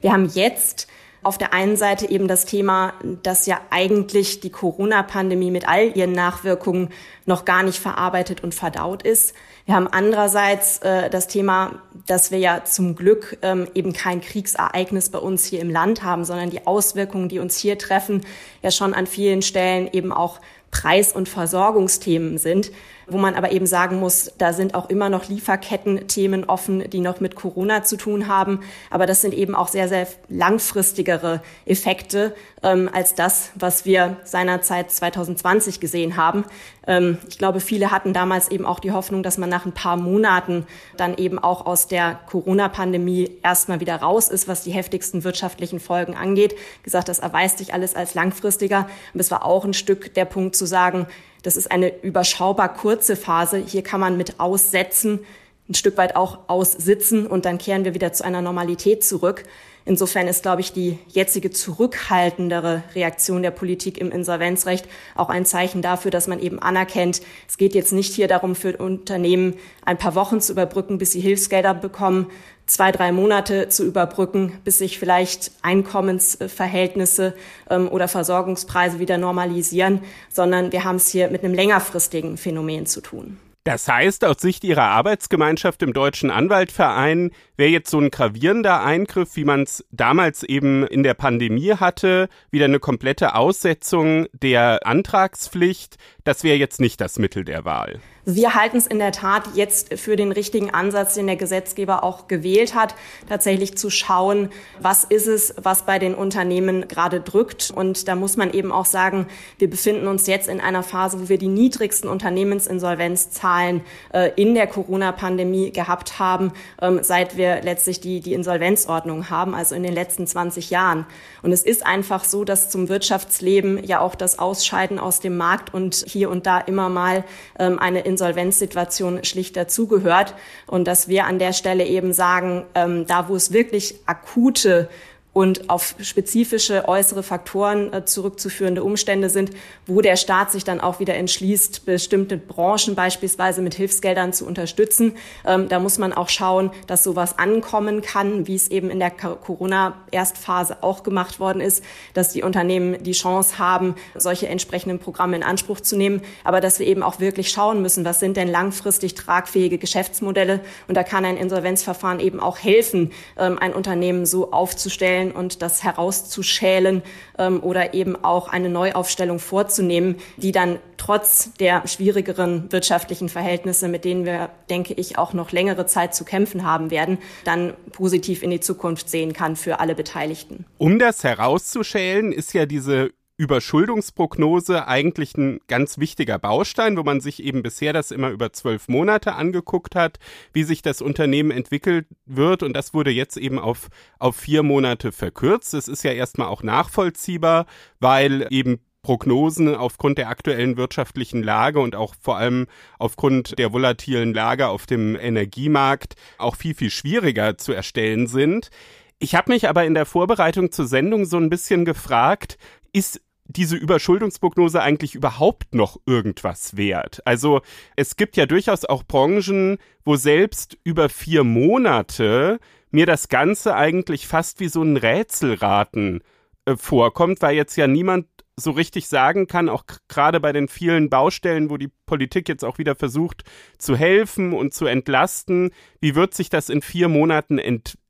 Wir 0.00 0.10
haben 0.10 0.30
jetzt 0.32 0.88
auf 1.24 1.38
der 1.38 1.52
einen 1.52 1.76
Seite 1.76 2.08
eben 2.08 2.28
das 2.28 2.44
Thema, 2.44 2.94
dass 3.22 3.46
ja 3.46 3.60
eigentlich 3.70 4.40
die 4.40 4.50
Corona-Pandemie 4.50 5.50
mit 5.50 5.66
all 5.68 5.96
ihren 5.96 6.12
Nachwirkungen 6.12 6.90
noch 7.26 7.44
gar 7.44 7.62
nicht 7.62 7.78
verarbeitet 7.78 8.44
und 8.44 8.54
verdaut 8.54 9.02
ist. 9.02 9.34
Wir 9.66 9.74
haben 9.74 9.88
andererseits 9.88 10.78
äh, 10.78 11.08
das 11.08 11.26
Thema, 11.26 11.82
dass 12.06 12.30
wir 12.30 12.38
ja 12.38 12.64
zum 12.64 12.94
Glück 12.94 13.38
ähm, 13.40 13.66
eben 13.74 13.94
kein 13.94 14.20
Kriegsereignis 14.20 15.08
bei 15.08 15.18
uns 15.18 15.44
hier 15.46 15.60
im 15.60 15.70
Land 15.70 16.02
haben, 16.02 16.24
sondern 16.24 16.50
die 16.50 16.66
Auswirkungen, 16.66 17.30
die 17.30 17.38
uns 17.38 17.56
hier 17.56 17.78
treffen, 17.78 18.26
ja 18.62 18.70
schon 18.70 18.92
an 18.92 19.06
vielen 19.06 19.40
Stellen 19.40 19.88
eben 19.90 20.12
auch 20.12 20.40
Preis- 20.70 21.12
und 21.12 21.28
Versorgungsthemen 21.28 22.36
sind, 22.36 22.72
wo 23.06 23.18
man 23.18 23.34
aber 23.34 23.52
eben 23.52 23.66
sagen 23.66 24.00
muss, 24.00 24.32
da 24.38 24.52
sind 24.52 24.74
auch 24.74 24.88
immer 24.88 25.08
noch 25.08 25.28
Lieferketten-Themen 25.28 26.44
offen, 26.44 26.88
die 26.90 27.00
noch 27.00 27.20
mit 27.20 27.34
Corona 27.34 27.84
zu 27.84 27.96
tun 27.96 28.28
haben. 28.28 28.60
Aber 28.90 29.06
das 29.06 29.20
sind 29.20 29.34
eben 29.34 29.54
auch 29.54 29.68
sehr, 29.68 29.88
sehr 29.88 30.06
langfristigere 30.28 31.42
Effekte 31.66 32.34
ähm, 32.62 32.90
als 32.92 33.14
das, 33.14 33.50
was 33.54 33.84
wir 33.84 34.16
seinerzeit 34.24 34.90
2020 34.90 35.80
gesehen 35.80 36.16
haben. 36.16 36.44
Ähm, 36.86 37.18
ich 37.28 37.38
glaube, 37.38 37.60
viele 37.60 37.90
hatten 37.90 38.12
damals 38.12 38.50
eben 38.50 38.66
auch 38.66 38.78
die 38.78 38.92
Hoffnung, 38.92 39.22
dass 39.22 39.38
man 39.38 39.48
nach 39.48 39.66
ein 39.66 39.72
paar 39.72 39.96
Monaten 39.96 40.66
dann 40.96 41.16
eben 41.16 41.38
auch 41.38 41.66
aus 41.66 41.88
der 41.88 42.18
Corona-Pandemie 42.26 43.38
erstmal 43.42 43.80
wieder 43.80 43.96
raus 43.96 44.28
ist, 44.28 44.48
was 44.48 44.64
die 44.64 44.72
heftigsten 44.72 45.24
wirtschaftlichen 45.24 45.80
Folgen 45.80 46.14
angeht. 46.14 46.54
Gesagt, 46.82 47.08
das 47.08 47.18
erweist 47.18 47.58
sich 47.58 47.74
alles 47.74 47.94
als 47.94 48.14
langfristiger. 48.14 48.88
Und 49.12 49.20
es 49.20 49.30
war 49.30 49.44
auch 49.44 49.64
ein 49.64 49.74
Stück 49.74 50.14
der 50.14 50.24
Punkt 50.24 50.56
zu 50.56 50.66
sagen, 50.66 51.06
das 51.44 51.56
ist 51.56 51.70
eine 51.70 52.02
überschaubar 52.02 52.72
kurze 52.74 53.16
Phase. 53.16 53.58
Hier 53.58 53.82
kann 53.82 54.00
man 54.00 54.16
mit 54.16 54.40
aussetzen, 54.40 55.20
ein 55.68 55.74
Stück 55.74 55.96
weit 55.96 56.16
auch 56.16 56.48
aussitzen 56.48 57.26
und 57.26 57.44
dann 57.44 57.58
kehren 57.58 57.84
wir 57.84 57.94
wieder 57.94 58.12
zu 58.12 58.24
einer 58.24 58.42
Normalität 58.42 59.04
zurück. 59.04 59.44
Insofern 59.86 60.26
ist, 60.28 60.42
glaube 60.42 60.62
ich, 60.62 60.72
die 60.72 60.98
jetzige 61.08 61.50
zurückhaltendere 61.50 62.82
Reaktion 62.94 63.42
der 63.42 63.50
Politik 63.50 63.98
im 63.98 64.10
Insolvenzrecht 64.10 64.88
auch 65.14 65.28
ein 65.28 65.44
Zeichen 65.44 65.82
dafür, 65.82 66.10
dass 66.10 66.26
man 66.26 66.40
eben 66.40 66.58
anerkennt, 66.58 67.20
es 67.46 67.58
geht 67.58 67.74
jetzt 67.74 67.92
nicht 67.92 68.14
hier 68.14 68.26
darum, 68.26 68.54
für 68.54 68.78
Unternehmen 68.78 69.54
ein 69.84 69.98
paar 69.98 70.14
Wochen 70.14 70.40
zu 70.40 70.52
überbrücken, 70.52 70.96
bis 70.96 71.12
sie 71.12 71.20
Hilfsgelder 71.20 71.74
bekommen, 71.74 72.30
zwei, 72.66 72.92
drei 72.92 73.12
Monate 73.12 73.68
zu 73.68 73.84
überbrücken, 73.84 74.58
bis 74.64 74.78
sich 74.78 74.98
vielleicht 74.98 75.52
Einkommensverhältnisse 75.62 77.34
ähm, 77.70 77.88
oder 77.88 78.08
Versorgungspreise 78.08 78.98
wieder 78.98 79.18
normalisieren, 79.18 80.00
sondern 80.30 80.72
wir 80.72 80.84
haben 80.84 80.96
es 80.96 81.08
hier 81.08 81.28
mit 81.28 81.44
einem 81.44 81.54
längerfristigen 81.54 82.36
Phänomen 82.36 82.86
zu 82.86 83.00
tun. 83.00 83.38
Das 83.64 83.88
heißt, 83.88 84.26
aus 84.26 84.36
Sicht 84.40 84.62
Ihrer 84.62 84.82
Arbeitsgemeinschaft 84.82 85.82
im 85.82 85.94
Deutschen 85.94 86.30
Anwaltverein 86.30 87.30
wäre 87.56 87.70
jetzt 87.70 87.90
so 87.90 87.98
ein 87.98 88.10
gravierender 88.10 88.82
Eingriff, 88.82 89.36
wie 89.36 89.44
man 89.44 89.62
es 89.62 89.86
damals 89.90 90.42
eben 90.42 90.86
in 90.86 91.02
der 91.02 91.14
Pandemie 91.14 91.72
hatte, 91.72 92.28
wieder 92.50 92.66
eine 92.66 92.78
komplette 92.78 93.34
Aussetzung 93.34 94.26
der 94.34 94.86
Antragspflicht. 94.86 95.96
Das 96.24 96.44
wäre 96.44 96.58
jetzt 96.58 96.78
nicht 96.78 97.00
das 97.00 97.18
Mittel 97.18 97.46
der 97.46 97.64
Wahl. 97.64 98.00
Wir 98.26 98.54
halten 98.54 98.78
es 98.78 98.86
in 98.86 98.98
der 98.98 99.12
Tat 99.12 99.50
jetzt 99.54 99.98
für 99.98 100.16
den 100.16 100.32
richtigen 100.32 100.70
Ansatz, 100.70 101.12
den 101.12 101.26
der 101.26 101.36
Gesetzgeber 101.36 102.02
auch 102.02 102.26
gewählt 102.26 102.74
hat, 102.74 102.94
tatsächlich 103.28 103.76
zu 103.76 103.90
schauen, 103.90 104.48
was 104.80 105.04
ist 105.04 105.26
es, 105.26 105.54
was 105.62 105.82
bei 105.82 105.98
den 105.98 106.14
Unternehmen 106.14 106.88
gerade 106.88 107.20
drückt. 107.20 107.70
Und 107.70 108.08
da 108.08 108.14
muss 108.14 108.38
man 108.38 108.50
eben 108.54 108.72
auch 108.72 108.86
sagen, 108.86 109.26
wir 109.58 109.68
befinden 109.68 110.06
uns 110.06 110.26
jetzt 110.26 110.48
in 110.48 110.62
einer 110.62 110.82
Phase, 110.82 111.20
wo 111.20 111.28
wir 111.28 111.36
die 111.36 111.48
niedrigsten 111.48 112.08
Unternehmensinsolvenzzahlen 112.08 113.82
äh, 114.14 114.30
in 114.36 114.54
der 114.54 114.68
Corona-Pandemie 114.68 115.70
gehabt 115.72 116.18
haben, 116.18 116.52
ähm, 116.80 117.00
seit 117.02 117.36
wir 117.36 117.60
letztlich 117.60 118.00
die, 118.00 118.20
die 118.20 118.32
Insolvenzordnung 118.32 119.28
haben, 119.28 119.54
also 119.54 119.74
in 119.74 119.82
den 119.82 119.92
letzten 119.92 120.26
20 120.26 120.70
Jahren. 120.70 121.04
Und 121.42 121.52
es 121.52 121.62
ist 121.62 121.84
einfach 121.84 122.24
so, 122.24 122.44
dass 122.44 122.70
zum 122.70 122.88
Wirtschaftsleben 122.88 123.84
ja 123.84 124.00
auch 124.00 124.14
das 124.14 124.38
Ausscheiden 124.38 124.98
aus 124.98 125.20
dem 125.20 125.36
Markt 125.36 125.74
und 125.74 126.06
hier 126.08 126.30
und 126.30 126.46
da 126.46 126.58
immer 126.58 126.88
mal 126.88 127.24
ähm, 127.58 127.78
eine 127.78 128.00
Insolvenzsituation 128.14 129.24
schlicht 129.24 129.56
dazugehört 129.56 130.34
und 130.66 130.86
dass 130.86 131.08
wir 131.08 131.26
an 131.26 131.38
der 131.38 131.52
Stelle 131.52 131.84
eben 131.84 132.12
sagen, 132.12 132.64
ähm, 132.74 133.06
da 133.06 133.28
wo 133.28 133.34
es 133.34 133.52
wirklich 133.52 133.96
akute 134.06 134.88
und 135.34 135.68
auf 135.68 135.96
spezifische 136.00 136.88
äußere 136.88 137.22
Faktoren 137.22 137.92
äh, 137.92 138.04
zurückzuführende 138.04 138.82
Umstände 138.82 139.28
sind, 139.28 139.50
wo 139.86 140.00
der 140.00 140.16
Staat 140.16 140.52
sich 140.52 140.64
dann 140.64 140.80
auch 140.80 141.00
wieder 141.00 141.14
entschließt, 141.14 141.84
bestimmte 141.84 142.38
Branchen 142.38 142.94
beispielsweise 142.94 143.60
mit 143.60 143.74
Hilfsgeldern 143.74 144.32
zu 144.32 144.46
unterstützen. 144.46 145.16
Ähm, 145.44 145.68
da 145.68 145.80
muss 145.80 145.98
man 145.98 146.12
auch 146.12 146.28
schauen, 146.28 146.70
dass 146.86 147.02
sowas 147.02 147.36
ankommen 147.36 148.00
kann, 148.00 148.46
wie 148.46 148.54
es 148.54 148.68
eben 148.68 148.90
in 148.90 149.00
der 149.00 149.10
Corona-Erstphase 149.10 150.82
auch 150.82 151.02
gemacht 151.02 151.40
worden 151.40 151.60
ist, 151.60 151.82
dass 152.14 152.32
die 152.32 152.44
Unternehmen 152.44 153.02
die 153.02 153.12
Chance 153.12 153.58
haben, 153.58 153.96
solche 154.14 154.46
entsprechenden 154.46 155.00
Programme 155.00 155.34
in 155.34 155.42
Anspruch 155.42 155.80
zu 155.80 155.96
nehmen, 155.96 156.22
aber 156.44 156.60
dass 156.60 156.78
wir 156.78 156.86
eben 156.86 157.02
auch 157.02 157.18
wirklich 157.18 157.50
schauen 157.50 157.82
müssen, 157.82 158.04
was 158.04 158.20
sind 158.20 158.36
denn 158.36 158.48
langfristig 158.48 159.14
tragfähige 159.14 159.78
Geschäftsmodelle 159.78 160.60
und 160.86 160.96
da 160.96 161.02
kann 161.02 161.24
ein 161.24 161.36
Insolvenzverfahren 161.36 162.20
eben 162.20 162.38
auch 162.38 162.58
helfen, 162.58 163.10
ähm, 163.36 163.58
ein 163.58 163.72
Unternehmen 163.72 164.26
so 164.26 164.52
aufzustellen, 164.52 165.23
herzustellen 165.24 165.32
und 165.32 165.62
das 165.62 165.82
herauszuschälen 165.82 167.02
ähm, 167.38 167.62
oder 167.62 167.94
eben 167.94 168.22
auch 168.24 168.48
eine 168.48 168.68
Neuaufstellung 168.68 169.38
vorzunehmen, 169.38 170.16
die 170.36 170.52
dann 170.52 170.78
trotz 170.96 171.52
der 171.60 171.86
schwierigeren 171.86 172.70
wirtschaftlichen 172.70 173.28
Verhältnisse, 173.28 173.88
mit 173.88 174.04
denen 174.04 174.24
wir, 174.24 174.50
denke 174.70 174.94
ich, 174.94 175.18
auch 175.18 175.32
noch 175.32 175.52
längere 175.52 175.86
Zeit 175.86 176.14
zu 176.14 176.24
kämpfen 176.24 176.64
haben 176.64 176.90
werden, 176.90 177.18
dann 177.44 177.74
positiv 177.92 178.42
in 178.42 178.50
die 178.50 178.60
Zukunft 178.60 179.08
sehen 179.08 179.32
kann 179.32 179.56
für 179.56 179.80
alle 179.80 179.94
Beteiligten. 179.94 180.64
Um 180.78 180.98
das 180.98 181.24
herauszuschälen, 181.24 182.32
ist 182.32 182.54
ja 182.54 182.66
diese 182.66 183.10
Überschuldungsprognose 183.36 184.86
eigentlich 184.86 185.36
ein 185.36 185.58
ganz 185.66 185.98
wichtiger 185.98 186.38
Baustein, 186.38 186.96
wo 186.96 187.02
man 187.02 187.20
sich 187.20 187.42
eben 187.42 187.62
bisher 187.62 187.92
das 187.92 188.12
immer 188.12 188.30
über 188.30 188.52
zwölf 188.52 188.86
Monate 188.88 189.34
angeguckt 189.34 189.96
hat, 189.96 190.18
wie 190.52 190.62
sich 190.62 190.82
das 190.82 191.02
Unternehmen 191.02 191.50
entwickelt 191.50 192.06
wird. 192.26 192.62
Und 192.62 192.74
das 192.74 192.94
wurde 192.94 193.10
jetzt 193.10 193.36
eben 193.36 193.58
auf, 193.58 193.88
auf 194.18 194.36
vier 194.36 194.62
Monate 194.62 195.10
verkürzt. 195.10 195.74
Das 195.74 195.88
ist 195.88 196.04
ja 196.04 196.12
erstmal 196.12 196.46
auch 196.48 196.62
nachvollziehbar, 196.62 197.66
weil 197.98 198.46
eben 198.50 198.78
Prognosen 199.02 199.74
aufgrund 199.74 200.18
der 200.18 200.28
aktuellen 200.28 200.76
wirtschaftlichen 200.76 201.42
Lage 201.42 201.78
und 201.78 201.94
auch 201.94 202.14
vor 202.20 202.38
allem 202.38 202.66
aufgrund 202.98 203.58
der 203.58 203.72
volatilen 203.72 204.32
Lage 204.32 204.68
auf 204.68 204.86
dem 204.86 205.14
Energiemarkt 205.14 206.14
auch 206.38 206.56
viel, 206.56 206.74
viel 206.74 206.90
schwieriger 206.90 207.58
zu 207.58 207.72
erstellen 207.72 208.26
sind. 208.26 208.70
Ich 209.18 209.34
habe 209.34 209.52
mich 209.52 209.68
aber 209.68 209.84
in 209.84 209.94
der 209.94 210.06
Vorbereitung 210.06 210.70
zur 210.70 210.86
Sendung 210.86 211.24
so 211.24 211.36
ein 211.36 211.50
bisschen 211.50 211.84
gefragt, 211.84 212.58
ist 212.92 213.20
diese 213.46 213.76
Überschuldungsprognose 213.76 214.80
eigentlich 214.80 215.14
überhaupt 215.14 215.74
noch 215.74 216.00
irgendwas 216.06 216.76
wert? 216.76 217.22
Also 217.26 217.60
es 217.96 218.16
gibt 218.16 218.36
ja 218.36 218.46
durchaus 218.46 218.84
auch 218.84 219.02
Branchen, 219.04 219.78
wo 220.04 220.16
selbst 220.16 220.78
über 220.84 221.08
vier 221.08 221.44
Monate 221.44 222.58
mir 222.90 223.06
das 223.06 223.28
Ganze 223.28 223.74
eigentlich 223.74 224.26
fast 224.26 224.60
wie 224.60 224.68
so 224.68 224.82
ein 224.82 224.96
Rätselraten 224.96 226.22
äh, 226.64 226.76
vorkommt, 226.76 227.42
weil 227.42 227.56
jetzt 227.56 227.76
ja 227.76 227.86
niemand 227.86 228.26
so 228.56 228.70
richtig 228.70 229.08
sagen 229.08 229.46
kann, 229.48 229.68
auch 229.68 229.84
gerade 230.08 230.38
bei 230.38 230.52
den 230.52 230.68
vielen 230.68 231.10
Baustellen, 231.10 231.70
wo 231.70 231.76
die 231.76 231.90
Politik 232.06 232.48
jetzt 232.48 232.64
auch 232.64 232.78
wieder 232.78 232.94
versucht 232.94 233.42
zu 233.78 233.96
helfen 233.96 234.52
und 234.52 234.72
zu 234.72 234.86
entlasten, 234.86 235.70
wie 236.00 236.14
wird 236.14 236.34
sich 236.34 236.50
das 236.50 236.68
in 236.68 236.80
vier 236.80 237.08
Monaten 237.08 237.58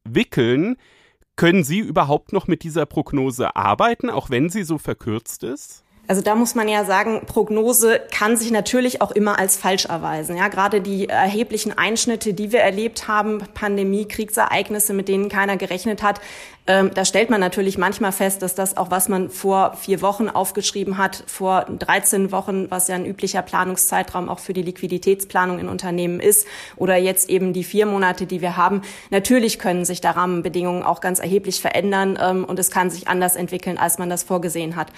entwickeln? 0.05 0.77
Können 1.37 1.65
Sie 1.65 1.81
überhaupt 1.81 2.33
noch 2.33 2.47
mit 2.47 2.63
dieser 2.63 2.87
Prognose 2.87 3.57
arbeiten, 3.57 4.09
auch 4.09 4.31
wenn 4.31 4.51
sie 4.51 4.63
so 4.63 4.79
verkürzt 4.79 5.43
ist? 5.43 5.85
Also 6.07 6.21
da 6.21 6.35
muss 6.35 6.55
man 6.55 6.69
ja 6.69 6.85
sagen, 6.85 7.23
Prognose 7.25 7.99
kann 8.13 8.37
sich 8.37 8.51
natürlich 8.51 9.01
auch 9.01 9.11
immer 9.11 9.39
als 9.39 9.57
falsch 9.57 9.87
erweisen. 9.87 10.37
Ja, 10.37 10.49
gerade 10.49 10.83
die 10.83 11.09
erheblichen 11.09 11.77
Einschnitte, 11.77 12.35
die 12.35 12.53
wir 12.53 12.61
erlebt 12.61 13.09
haben, 13.09 13.43
Pandemie, 13.55 14.07
Kriegsereignisse, 14.07 14.93
mit 14.93 15.09
denen 15.09 15.31
keiner 15.31 15.57
gerechnet 15.57 16.03
hat, 16.03 16.21
ähm, 16.67 16.93
da 16.95 17.05
stellt 17.05 17.29
man 17.29 17.41
natürlich 17.41 17.77
manchmal 17.77 18.11
fest, 18.11 18.41
dass 18.41 18.55
das 18.55 18.79
auch, 18.79 18.91
was 18.91 19.11
man 19.11 19.29
vor 19.29 19.75
vier 19.75 20.01
Wochen 20.01 20.31
aufgeschrieben 20.31 20.97
hat, 20.97 21.23
vor 21.27 21.67
13 21.67 22.33
Wochen, 22.33 22.71
was 22.71 22.89
ja 22.89 22.95
ein 22.95 23.05
üblicher 23.05 23.43
Planungszeitraum 23.43 24.31
auch 24.31 24.39
für 24.39 24.55
die 24.55 24.63
Liquiditätsplanung 24.63 25.59
in 25.59 25.69
Unternehmen 25.69 26.21
ist, 26.21 26.47
oder 26.77 26.97
jetzt 26.97 27.29
eben 27.29 27.53
die 27.53 27.65
vier 27.65 27.85
Monate, 27.85 28.25
die 28.25 28.41
wir 28.41 28.57
haben. 28.57 28.81
Natürlich 29.11 29.59
können 29.59 29.85
sich 29.85 30.01
da 30.01 30.13
Rahmenbedingungen 30.13 30.85
auch 30.85 31.03
ganz 31.03 31.19
erheblich 31.19 31.61
verändern 31.61 32.19
ähm, 32.19 32.45
und 32.47 32.59
es 32.59 32.71
kann 32.71 32.89
sich 32.89 33.09
anders 33.09 33.37
entwickeln, 33.37 33.77
als 33.77 33.99
man 33.99 34.09
das 34.09 34.23
vorgesehen 34.23 34.75
hat. 34.75 34.89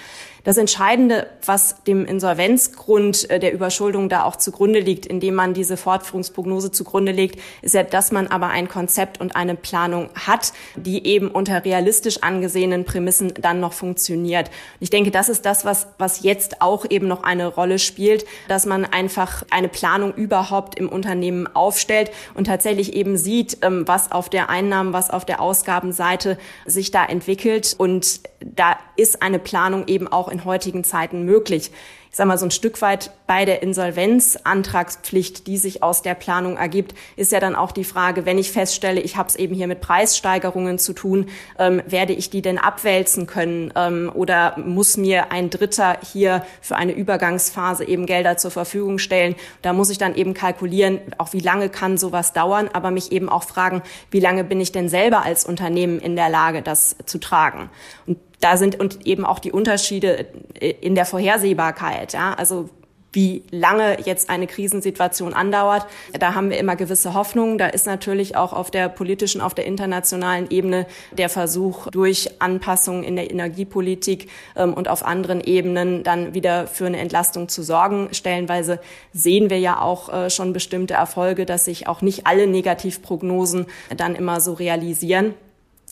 Das 0.45 0.55
Entscheidende, 0.55 1.27
was 1.45 1.83
dem 1.83 2.05
Insolvenzgrund 2.05 3.29
äh, 3.29 3.39
der 3.39 3.51
Überschuldung 3.51 4.07
da 4.07 4.23
auch 4.23 4.37
zugrunde 4.37 4.79
liegt, 4.79 5.05
indem 5.05 5.35
man 5.35 5.53
diese 5.53 5.75
Fortführungsprognose 5.75 6.71
zugrunde 6.71 7.11
legt, 7.11 7.41
ist 7.61 7.73
ja, 7.75 7.83
dass 7.83 8.13
man 8.13 8.27
aber 8.27 8.47
ein 8.47 8.69
Konzept 8.69 9.19
und 9.19 9.35
eine 9.35 9.55
Planung 9.55 10.09
hat, 10.15 10.53
die 10.77 11.05
eben 11.05 11.27
unter 11.27 11.56
unter 11.56 11.56
realistisch 11.65 12.23
angesehenen 12.23 12.85
Prämissen 12.85 13.33
dann 13.41 13.59
noch 13.59 13.73
funktioniert. 13.73 14.49
ich 14.79 14.89
denke, 14.89 15.11
das 15.11 15.29
ist 15.29 15.45
das, 15.45 15.65
was, 15.65 15.87
was 15.97 16.23
jetzt 16.23 16.61
auch 16.61 16.85
eben 16.89 17.07
noch 17.07 17.23
eine 17.23 17.47
Rolle 17.47 17.79
spielt, 17.79 18.25
dass 18.47 18.65
man 18.65 18.85
einfach 18.85 19.43
eine 19.49 19.67
Planung 19.67 20.13
überhaupt 20.13 20.77
im 20.77 20.89
Unternehmen 20.89 21.47
aufstellt 21.47 22.11
und 22.33 22.45
tatsächlich 22.45 22.93
eben 22.93 23.17
sieht, 23.17 23.57
ähm, 23.61 23.87
was 23.87 24.11
auf 24.11 24.29
der 24.29 24.49
Einnahmen, 24.49 24.93
was 24.93 25.09
auf 25.09 25.25
der 25.25 25.41
Ausgabenseite 25.41 26.37
sich 26.65 26.91
da 26.91 27.05
entwickelt. 27.05 27.75
Und 27.77 28.21
da 28.39 28.77
ist 28.95 29.21
eine 29.21 29.39
Planung 29.39 29.87
eben 29.87 30.07
auch 30.07 30.27
in 30.29 30.45
heutigen 30.45 30.83
Zeiten 30.83 31.23
möglich 31.23 31.71
ich 32.09 32.15
sage 32.15 32.27
mal, 32.27 32.37
so 32.37 32.45
ein 32.45 32.51
Stück 32.51 32.81
weit 32.81 33.11
bei 33.27 33.45
der 33.45 33.61
Insolvenzantragspflicht, 33.61 35.47
die 35.47 35.57
sich 35.57 35.83
aus 35.83 36.01
der 36.01 36.15
Planung 36.15 36.57
ergibt, 36.57 36.95
ist 37.15 37.31
ja 37.31 37.39
dann 37.39 37.55
auch 37.55 37.71
die 37.71 37.83
Frage, 37.83 38.25
wenn 38.25 38.37
ich 38.37 38.51
feststelle, 38.51 39.01
ich 39.01 39.17
habe 39.17 39.29
es 39.29 39.35
eben 39.35 39.53
hier 39.53 39.67
mit 39.67 39.81
Preissteigerungen 39.81 40.79
zu 40.79 40.93
tun, 40.93 41.27
ähm, 41.59 41.81
werde 41.85 42.13
ich 42.13 42.29
die 42.29 42.41
denn 42.41 42.57
abwälzen 42.57 43.27
können 43.27 43.73
ähm, 43.75 44.11
oder 44.13 44.57
muss 44.57 44.97
mir 44.97 45.31
ein 45.31 45.49
Dritter 45.49 45.97
hier 46.11 46.45
für 46.61 46.75
eine 46.77 46.93
Übergangsphase 46.93 47.85
eben 47.85 48.05
Gelder 48.05 48.37
zur 48.37 48.51
Verfügung 48.51 48.97
stellen? 48.97 49.35
Da 49.61 49.73
muss 49.73 49.89
ich 49.89 49.97
dann 49.97 50.15
eben 50.15 50.33
kalkulieren, 50.33 50.99
auch 51.17 51.33
wie 51.33 51.39
lange 51.39 51.69
kann 51.69 51.97
sowas 51.97 52.33
dauern, 52.33 52.69
aber 52.71 52.91
mich 52.91 53.11
eben 53.11 53.29
auch 53.29 53.43
fragen, 53.43 53.81
wie 54.11 54.19
lange 54.19 54.43
bin 54.43 54.61
ich 54.61 54.71
denn 54.71 54.89
selber 54.89 55.23
als 55.23 55.45
Unternehmen 55.45 55.99
in 55.99 56.15
der 56.15 56.29
Lage, 56.29 56.61
das 56.61 56.95
zu 57.05 57.19
tragen? 57.19 57.69
Und 58.05 58.17
da 58.39 58.57
sind 58.57 58.79
und 58.79 59.05
eben 59.05 59.25
auch 59.25 59.39
die 59.39 59.51
Unterschiede 59.51 60.27
in 60.59 60.95
der 60.95 61.05
Vorhersehbarkeit. 61.05 62.13
Ja? 62.13 62.33
Also 62.33 62.69
wie 63.17 63.43
lange 63.49 63.97
jetzt 64.05 64.29
eine 64.29 64.45
Krisensituation 64.47 65.33
andauert. 65.33 65.87
Da 66.19 66.35
haben 66.35 66.49
wir 66.49 66.59
immer 66.59 66.75
gewisse 66.75 67.13
Hoffnungen. 67.13 67.57
Da 67.57 67.67
ist 67.67 67.87
natürlich 67.87 68.35
auch 68.35 68.53
auf 68.53 68.69
der 68.69 68.89
politischen, 68.89 69.41
auf 69.41 69.55
der 69.55 69.65
internationalen 69.65 70.51
Ebene 70.51 70.85
der 71.13 71.29
Versuch, 71.29 71.87
durch 71.87 72.29
Anpassungen 72.39 73.03
in 73.03 73.15
der 73.15 73.31
Energiepolitik 73.31 74.29
ähm, 74.55 74.73
und 74.73 74.87
auf 74.87 75.03
anderen 75.03 75.41
Ebenen 75.41 76.03
dann 76.03 76.33
wieder 76.33 76.67
für 76.67 76.85
eine 76.85 76.99
Entlastung 76.99 77.49
zu 77.49 77.63
sorgen. 77.63 78.09
Stellenweise 78.11 78.79
sehen 79.13 79.49
wir 79.49 79.59
ja 79.59 79.81
auch 79.81 80.13
äh, 80.13 80.29
schon 80.29 80.53
bestimmte 80.53 80.93
Erfolge, 80.93 81.47
dass 81.47 81.65
sich 81.65 81.87
auch 81.87 82.03
nicht 82.03 82.27
alle 82.27 82.45
Negativprognosen 82.45 83.65
dann 83.95 84.15
immer 84.15 84.41
so 84.41 84.53
realisieren. 84.53 85.33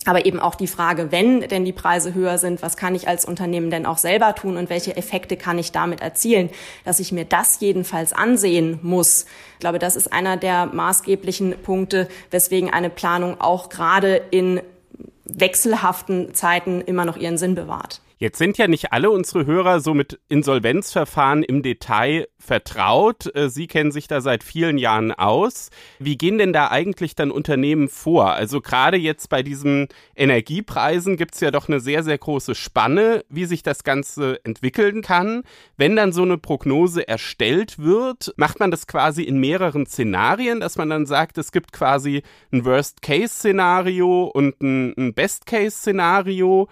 Aber 0.07 0.25
eben 0.25 0.39
auch 0.39 0.53
die 0.53 0.67
Frage, 0.67 1.11
wenn 1.11 1.41
denn 1.41 1.65
die 1.65 1.73
Preise 1.73 2.13
höher 2.13 2.37
sind, 2.37 2.61
was 2.61 2.77
kann 2.77 2.93
ich 2.93 3.07
als 3.07 3.25
Unternehmen 3.25 3.71
denn 3.71 3.87
auch 3.87 3.97
selber 3.97 4.35
tun 4.35 4.55
und 4.55 4.69
welche 4.69 4.95
Effekte 4.95 5.35
kann 5.35 5.57
ich 5.57 5.71
damit 5.71 6.01
erzielen, 6.01 6.51
dass 6.83 6.99
ich 6.99 7.11
mir 7.11 7.25
das 7.25 7.59
jedenfalls 7.59 8.13
ansehen 8.13 8.79
muss. 8.83 9.25
Ich 9.53 9.59
glaube, 9.59 9.79
das 9.79 9.95
ist 9.95 10.13
einer 10.13 10.37
der 10.37 10.67
maßgeblichen 10.67 11.55
Punkte, 11.63 12.07
weswegen 12.29 12.71
eine 12.71 12.91
Planung 12.91 13.41
auch 13.41 13.69
gerade 13.69 14.21
in 14.29 14.61
wechselhaften 15.25 16.35
Zeiten 16.35 16.81
immer 16.81 17.05
noch 17.05 17.17
ihren 17.17 17.39
Sinn 17.39 17.55
bewahrt. 17.55 18.01
Jetzt 18.17 18.37
sind 18.37 18.57
ja 18.57 18.69
nicht 18.69 18.93
alle 18.93 19.09
unsere 19.09 19.45
Hörer 19.45 19.81
so 19.81 19.93
mit 19.93 20.19
Insolvenzverfahren 20.29 21.43
im 21.43 21.61
Detail 21.61 22.27
vertraut. 22.39 23.35
Äh, 23.35 23.49
Sie 23.49 23.67
kennen 23.67 23.91
sich 23.91 24.07
da 24.07 24.21
seit 24.21 24.43
vielen 24.43 24.77
Jahren 24.77 25.11
aus. 25.11 25.69
Wie 25.99 26.17
gehen 26.17 26.37
denn 26.37 26.53
da 26.53 26.69
eigentlich 26.69 27.15
dann 27.15 27.29
Unternehmen 27.29 27.89
vor? 27.89 28.31
Also 28.31 28.61
gerade 28.61 28.95
jetzt 28.95 29.27
bei 29.29 29.43
diesen 29.43 29.89
Energiepreisen 30.15 31.17
gibt 31.17 31.35
es 31.35 31.41
ja 31.41 31.51
doch 31.51 31.67
eine 31.67 31.81
sehr, 31.81 32.03
sehr 32.03 32.17
große 32.17 32.55
Spanne, 32.55 33.25
wie 33.27 33.45
sich 33.45 33.63
das 33.63 33.83
Ganze 33.83 34.39
entwickeln 34.45 35.01
kann. 35.01 35.43
Wenn 35.75 35.97
dann 35.97 36.13
so 36.13 36.21
eine 36.21 36.37
Prognose 36.37 37.05
erstellt 37.07 37.79
wird, 37.79 38.33
macht 38.37 38.61
man 38.61 38.71
das 38.71 38.87
quasi 38.87 39.23
in 39.23 39.39
mehreren 39.39 39.85
Szenarien, 39.85 40.61
dass 40.61 40.77
man 40.77 40.89
dann 40.89 41.05
sagt, 41.05 41.37
es 41.37 41.51
gibt 41.51 41.73
quasi 41.73 42.23
ein 42.53 42.63
Worst-Case-Szenario 42.63 44.25
und 44.25 44.61
ein, 44.61 44.93
ein 44.97 45.13
Best-Case-Szenario. 45.13 46.69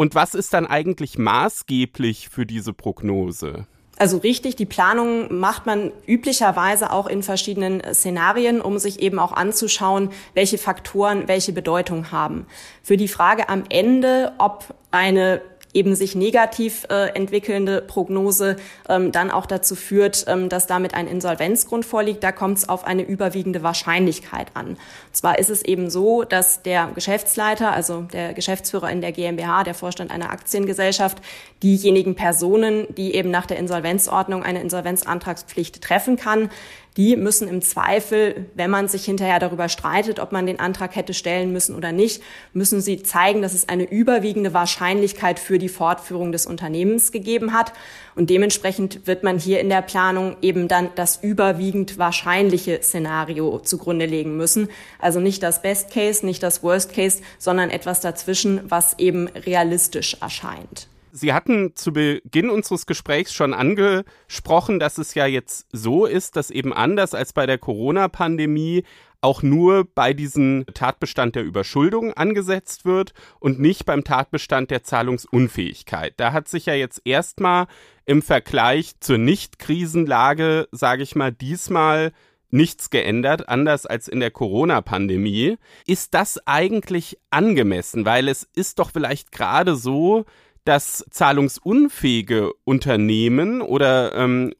Und 0.00 0.14
was 0.14 0.34
ist 0.34 0.54
dann 0.54 0.66
eigentlich 0.66 1.18
maßgeblich 1.18 2.30
für 2.30 2.46
diese 2.46 2.72
Prognose? 2.72 3.66
Also 3.98 4.16
richtig, 4.16 4.56
die 4.56 4.64
Planung 4.64 5.38
macht 5.38 5.66
man 5.66 5.92
üblicherweise 6.06 6.90
auch 6.90 7.06
in 7.06 7.22
verschiedenen 7.22 7.82
Szenarien, 7.92 8.62
um 8.62 8.78
sich 8.78 9.00
eben 9.02 9.18
auch 9.18 9.32
anzuschauen, 9.32 10.08
welche 10.32 10.56
Faktoren 10.56 11.28
welche 11.28 11.52
Bedeutung 11.52 12.12
haben. 12.12 12.46
Für 12.82 12.96
die 12.96 13.08
Frage 13.08 13.50
am 13.50 13.64
Ende, 13.68 14.32
ob 14.38 14.74
eine 14.90 15.42
eben 15.72 15.94
sich 15.94 16.14
negativ 16.14 16.86
äh, 16.90 17.14
entwickelnde 17.14 17.80
Prognose 17.82 18.56
ähm, 18.88 19.12
dann 19.12 19.30
auch 19.30 19.46
dazu 19.46 19.74
führt, 19.74 20.24
ähm, 20.28 20.48
dass 20.48 20.66
damit 20.66 20.94
ein 20.94 21.06
Insolvenzgrund 21.06 21.84
vorliegt. 21.84 22.24
Da 22.24 22.32
kommt 22.32 22.58
es 22.58 22.68
auf 22.68 22.84
eine 22.84 23.02
überwiegende 23.02 23.62
Wahrscheinlichkeit 23.62 24.48
an. 24.54 24.70
Und 24.70 24.78
zwar 25.12 25.38
ist 25.38 25.50
es 25.50 25.62
eben 25.62 25.90
so, 25.90 26.24
dass 26.24 26.62
der 26.62 26.90
Geschäftsleiter, 26.94 27.72
also 27.72 28.02
der 28.02 28.34
Geschäftsführer 28.34 28.90
in 28.90 29.00
der 29.00 29.12
GmbH, 29.12 29.64
der 29.64 29.74
Vorstand 29.74 30.10
einer 30.10 30.30
Aktiengesellschaft, 30.30 31.18
diejenigen 31.62 32.14
Personen, 32.14 32.86
die 32.96 33.14
eben 33.14 33.30
nach 33.30 33.46
der 33.46 33.58
Insolvenzordnung 33.58 34.42
eine 34.42 34.60
Insolvenzantragspflicht 34.60 35.82
treffen 35.82 36.16
kann, 36.16 36.50
die 36.96 37.16
müssen 37.16 37.48
im 37.48 37.62
Zweifel, 37.62 38.46
wenn 38.54 38.70
man 38.70 38.88
sich 38.88 39.04
hinterher 39.04 39.38
darüber 39.38 39.68
streitet, 39.68 40.18
ob 40.18 40.32
man 40.32 40.46
den 40.46 40.58
Antrag 40.58 40.96
hätte 40.96 41.14
stellen 41.14 41.52
müssen 41.52 41.76
oder 41.76 41.92
nicht, 41.92 42.22
müssen 42.52 42.80
sie 42.80 43.02
zeigen, 43.02 43.42
dass 43.42 43.54
es 43.54 43.68
eine 43.68 43.84
überwiegende 43.84 44.52
Wahrscheinlichkeit 44.54 45.38
für 45.38 45.58
die 45.58 45.68
Fortführung 45.68 46.32
des 46.32 46.46
Unternehmens 46.46 47.12
gegeben 47.12 47.52
hat. 47.52 47.72
Und 48.16 48.28
dementsprechend 48.28 49.06
wird 49.06 49.22
man 49.22 49.38
hier 49.38 49.60
in 49.60 49.68
der 49.68 49.82
Planung 49.82 50.36
eben 50.42 50.66
dann 50.66 50.90
das 50.96 51.18
überwiegend 51.22 51.96
wahrscheinliche 51.96 52.82
Szenario 52.82 53.60
zugrunde 53.60 54.06
legen 54.06 54.36
müssen. 54.36 54.68
Also 54.98 55.20
nicht 55.20 55.42
das 55.42 55.62
Best 55.62 55.92
Case, 55.92 56.26
nicht 56.26 56.42
das 56.42 56.62
Worst 56.62 56.92
Case, 56.92 57.22
sondern 57.38 57.70
etwas 57.70 58.00
dazwischen, 58.00 58.62
was 58.64 58.98
eben 58.98 59.28
realistisch 59.28 60.16
erscheint. 60.20 60.88
Sie 61.12 61.32
hatten 61.32 61.74
zu 61.74 61.92
Beginn 61.92 62.50
unseres 62.50 62.86
Gesprächs 62.86 63.32
schon 63.32 63.54
angesprochen, 63.54 64.78
dass 64.78 64.98
es 64.98 65.14
ja 65.14 65.26
jetzt 65.26 65.66
so 65.72 66.06
ist, 66.06 66.36
dass 66.36 66.50
eben 66.50 66.72
anders 66.72 67.14
als 67.14 67.32
bei 67.32 67.46
der 67.46 67.58
Corona-Pandemie 67.58 68.84
auch 69.20 69.42
nur 69.42 69.84
bei 69.94 70.14
diesem 70.14 70.64
Tatbestand 70.72 71.34
der 71.34 71.44
Überschuldung 71.44 72.14
angesetzt 72.14 72.84
wird 72.84 73.12
und 73.38 73.60
nicht 73.60 73.84
beim 73.84 74.04
Tatbestand 74.04 74.70
der 74.70 74.82
Zahlungsunfähigkeit. 74.82 76.14
Da 76.16 76.32
hat 76.32 76.48
sich 76.48 76.66
ja 76.66 76.74
jetzt 76.74 77.02
erstmal 77.04 77.66
im 78.06 78.22
Vergleich 78.22 78.98
zur 79.00 79.18
Nicht-Krisenlage, 79.18 80.68
sage 80.72 81.02
ich 81.02 81.16
mal, 81.16 81.32
diesmal 81.32 82.12
nichts 82.50 82.90
geändert, 82.90 83.48
anders 83.48 83.86
als 83.86 84.08
in 84.08 84.20
der 84.20 84.30
Corona-Pandemie. 84.30 85.56
Ist 85.86 86.14
das 86.14 86.46
eigentlich 86.46 87.18
angemessen? 87.30 88.04
Weil 88.04 88.28
es 88.28 88.48
ist 88.54 88.78
doch 88.78 88.90
vielleicht 88.90 89.32
gerade 89.32 89.76
so, 89.76 90.24
dass 90.64 91.04
zahlungsunfähige 91.10 92.52
Unternehmen 92.64 93.62
oder 93.62 94.14
ähm, 94.14 94.52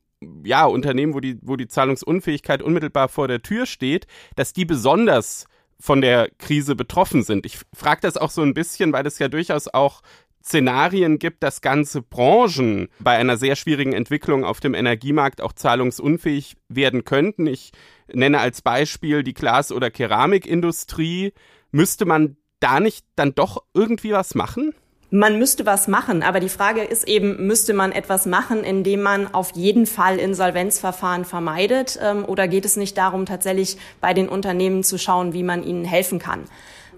ja, 0.45 0.67
Unternehmen, 0.67 1.15
wo 1.15 1.21
die, 1.21 1.39
wo 1.43 1.57
die 1.57 1.69
Zahlungsunfähigkeit 1.69 2.63
unmittelbar 2.63 3.09
vor 3.09 3.29
der 3.29 3.43
Tür 3.43 3.67
steht, 3.67 4.07
dass 4.37 4.53
die 4.53 4.65
besonders 4.65 5.47
von 5.79 6.03
der 6.03 6.31
Krise 6.39 6.77
betroffen 6.77 7.23
sind. 7.23 7.47
Ich 7.47 7.59
frage 7.75 8.03
das 8.03 8.17
auch 8.17 8.31
so 8.31 8.43
ein 8.43 8.55
bisschen, 8.55 8.93
weil 8.93 9.07
es 9.07 9.19
ja 9.19 9.29
durchaus 9.29 9.67
auch 9.69 10.03
Szenarien 10.43 11.19
gibt, 11.19 11.43
dass 11.43 11.61
ganze 11.61 12.03
Branchen 12.03 12.89
bei 12.99 13.17
einer 13.17 13.37
sehr 13.37 13.57
schwierigen 13.57 13.93
Entwicklung 13.93 14.45
auf 14.45 14.61
dem 14.61 14.75
Energiemarkt 14.75 15.41
auch 15.41 15.53
zahlungsunfähig 15.53 16.57
werden 16.69 17.05
könnten. 17.05 17.47
Ich 17.47 17.73
nenne 18.13 18.41
als 18.41 18.63
Beispiel 18.63 19.23
die 19.23 19.35
Glas- 19.35 19.73
oder 19.73 19.91
Keramikindustrie. 19.91 21.33
Müsste 21.73 22.05
man 22.07 22.37
da 22.59 22.81
nicht 22.81 23.07
dann 23.17 23.35
doch 23.35 23.65
irgendwie 23.75 24.13
was 24.13 24.35
machen? 24.35 24.75
Man 25.13 25.41
müsste 25.41 25.67
was 25.67 25.89
machen, 25.89 26.23
aber 26.23 26.39
die 26.39 26.49
Frage 26.49 26.83
ist 26.83 27.09
eben, 27.09 27.45
müsste 27.45 27.75
man 27.75 27.91
etwas 27.91 28.27
machen, 28.27 28.63
indem 28.63 29.03
man 29.03 29.35
auf 29.35 29.51
jeden 29.57 29.87
Fall 29.87 30.19
Insolvenzverfahren 30.19 31.25
vermeidet? 31.25 31.99
Ähm, 32.01 32.25
oder 32.25 32.47
geht 32.47 32.65
es 32.65 32.77
nicht 32.77 32.97
darum, 32.97 33.27
tatsächlich 33.27 33.77
bei 34.01 34.15
den 34.15 34.29
Unternehmen 34.29 34.85
zu 34.85 34.99
schauen, 34.99 35.33
wie 35.33 35.43
man 35.43 35.65
ihnen 35.65 35.85
helfen 35.85 36.21
kann? 36.21 36.45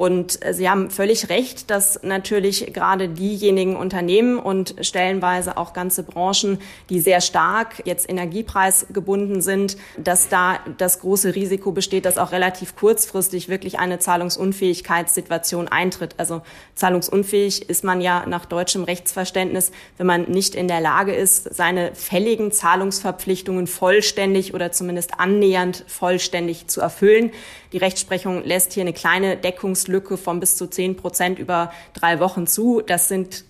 Und 0.02 0.44
äh, 0.44 0.52
Sie 0.52 0.68
haben 0.68 0.90
völlig 0.90 1.28
recht, 1.28 1.70
dass 1.70 2.02
natürlich 2.02 2.72
gerade 2.72 3.08
diejenigen 3.08 3.76
Unternehmen 3.76 4.40
und 4.40 4.74
stellenweise 4.80 5.56
auch 5.56 5.74
ganze 5.74 6.02
Branchen, 6.02 6.58
die 6.90 6.98
sehr 6.98 7.20
stark 7.20 7.82
jetzt 7.84 8.10
energiepreisgebunden 8.10 9.40
sind, 9.40 9.76
dass 9.96 10.28
da 10.28 10.58
das 10.76 10.98
große 10.98 11.36
Risiko 11.36 11.70
besteht, 11.70 12.04
dass 12.04 12.18
auch 12.18 12.32
relativ 12.32 12.74
kurzfristig 12.74 13.48
wirklich 13.48 13.78
eine 13.78 14.00
Zahlungsunfähigkeitssituation 14.00 15.68
eintritt. 15.68 16.16
Also 16.16 16.42
zahlungsunfähig 16.74 17.70
ist 17.70 17.84
man 17.84 18.00
ja 18.00 18.26
nach 18.26 18.44
deutschem 18.44 18.82
Rechtsverständnis, 18.82 19.70
wenn 19.98 20.08
man 20.08 20.22
nicht 20.24 20.56
in 20.56 20.66
der 20.66 20.80
Lage 20.80 21.14
ist, 21.14 21.54
seine 21.54 21.94
fälligen 21.94 22.50
Zahlungsverpflichtungen 22.50 23.68
vollständig 23.68 24.52
oder 24.52 24.72
zumindest 24.72 25.20
annähernd 25.20 25.84
vollständig 25.86 26.66
zu 26.66 26.80
erfüllen. 26.80 27.30
Die 27.72 27.78
Rechtsprechung 27.78 28.44
lässt 28.44 28.72
hier 28.72 28.82
eine 28.82 28.92
kleine 28.92 29.36
Deckungslücke 29.36 30.16
von 30.16 30.40
bis 30.40 30.56
zu 30.56 30.66
zehn 30.66 30.96
Prozent 30.96 31.38
über 31.38 31.72
drei 31.94 32.20
Wochen 32.20 32.46
zu. 32.46 32.82
Das 32.82 33.08
sind 33.08 33.44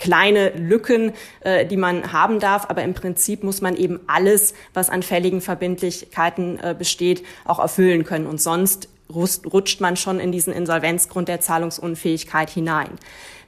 kleine 0.00 0.50
Lücken, 0.50 1.12
äh, 1.40 1.64
die 1.64 1.76
man 1.76 2.12
haben 2.12 2.40
darf. 2.40 2.68
Aber 2.68 2.82
im 2.82 2.94
Prinzip 2.94 3.44
muss 3.44 3.60
man 3.60 3.76
eben 3.76 4.00
alles, 4.08 4.54
was 4.74 4.90
an 4.90 5.02
fälligen 5.02 5.40
Verbindlichkeiten 5.40 6.58
äh, 6.58 6.74
besteht, 6.76 7.24
auch 7.44 7.60
erfüllen 7.60 8.04
können. 8.04 8.26
Und 8.26 8.40
sonst 8.40 8.88
rutscht 9.14 9.80
man 9.80 9.96
schon 9.96 10.20
in 10.20 10.32
diesen 10.32 10.52
Insolvenzgrund 10.52 11.28
der 11.28 11.40
Zahlungsunfähigkeit 11.40 12.48
hinein. 12.48 12.90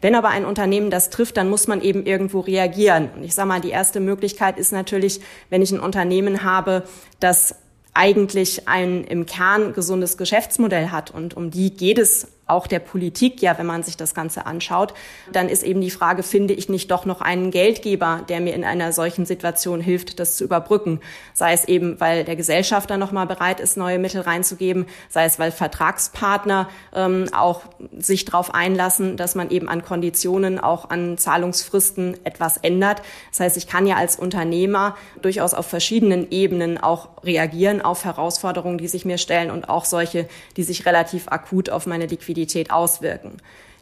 Wenn 0.00 0.16
aber 0.16 0.28
ein 0.28 0.44
Unternehmen 0.44 0.90
das 0.90 1.10
trifft, 1.10 1.36
dann 1.36 1.48
muss 1.48 1.68
man 1.68 1.80
eben 1.80 2.04
irgendwo 2.04 2.40
reagieren. 2.40 3.10
Und 3.16 3.22
ich 3.22 3.34
sage 3.34 3.48
mal, 3.48 3.60
die 3.60 3.70
erste 3.70 4.00
Möglichkeit 4.00 4.58
ist 4.58 4.72
natürlich, 4.72 5.20
wenn 5.50 5.62
ich 5.62 5.70
ein 5.70 5.78
Unternehmen 5.78 6.42
habe, 6.42 6.82
das 7.20 7.54
eigentlich 7.94 8.68
ein 8.68 9.04
im 9.04 9.26
Kern 9.26 9.72
gesundes 9.72 10.16
Geschäftsmodell 10.16 10.90
hat. 10.90 11.10
Und 11.10 11.36
um 11.36 11.50
die 11.50 11.74
geht 11.74 11.98
es 11.98 12.28
auch 12.46 12.66
der 12.66 12.80
Politik, 12.80 13.40
ja, 13.40 13.56
wenn 13.56 13.66
man 13.66 13.82
sich 13.82 13.96
das 13.96 14.14
Ganze 14.14 14.46
anschaut, 14.46 14.94
dann 15.32 15.48
ist 15.48 15.62
eben 15.62 15.80
die 15.80 15.90
Frage, 15.90 16.22
finde 16.22 16.54
ich 16.54 16.68
nicht 16.68 16.90
doch 16.90 17.06
noch 17.06 17.20
einen 17.20 17.50
Geldgeber, 17.50 18.24
der 18.28 18.40
mir 18.40 18.54
in 18.54 18.64
einer 18.64 18.92
solchen 18.92 19.26
Situation 19.26 19.80
hilft, 19.80 20.18
das 20.18 20.36
zu 20.36 20.44
überbrücken? 20.44 21.00
Sei 21.34 21.52
es 21.52 21.66
eben, 21.66 22.00
weil 22.00 22.24
der 22.24 22.36
Gesellschafter 22.36 22.98
nochmal 22.98 23.26
bereit 23.26 23.60
ist, 23.60 23.76
neue 23.76 23.98
Mittel 23.98 24.22
reinzugeben, 24.22 24.86
sei 25.08 25.24
es, 25.24 25.38
weil 25.38 25.50
Vertragspartner 25.50 26.68
ähm, 26.94 27.28
auch 27.32 27.62
sich 27.96 28.24
darauf 28.24 28.54
einlassen, 28.54 29.16
dass 29.16 29.34
man 29.34 29.50
eben 29.50 29.68
an 29.68 29.82
Konditionen, 29.82 30.58
auch 30.58 30.90
an 30.90 31.16
Zahlungsfristen 31.18 32.18
etwas 32.24 32.56
ändert. 32.58 33.02
Das 33.30 33.40
heißt, 33.40 33.56
ich 33.56 33.66
kann 33.66 33.86
ja 33.86 33.96
als 33.96 34.16
Unternehmer 34.16 34.96
durchaus 35.22 35.54
auf 35.54 35.66
verschiedenen 35.66 36.30
Ebenen 36.30 36.76
auch 36.76 37.08
reagieren 37.24 37.80
auf 37.82 38.04
Herausforderungen, 38.04 38.78
die 38.78 38.88
sich 38.88 39.04
mir 39.04 39.18
stellen 39.18 39.50
und 39.50 39.68
auch 39.68 39.84
solche, 39.84 40.28
die 40.56 40.64
sich 40.64 40.84
relativ 40.86 41.28
akut 41.28 41.70
auf 41.70 41.86
meine 41.86 42.06
Liquidität 42.06 42.31
Liquidität 42.32 42.70
auswirken. 42.70 43.36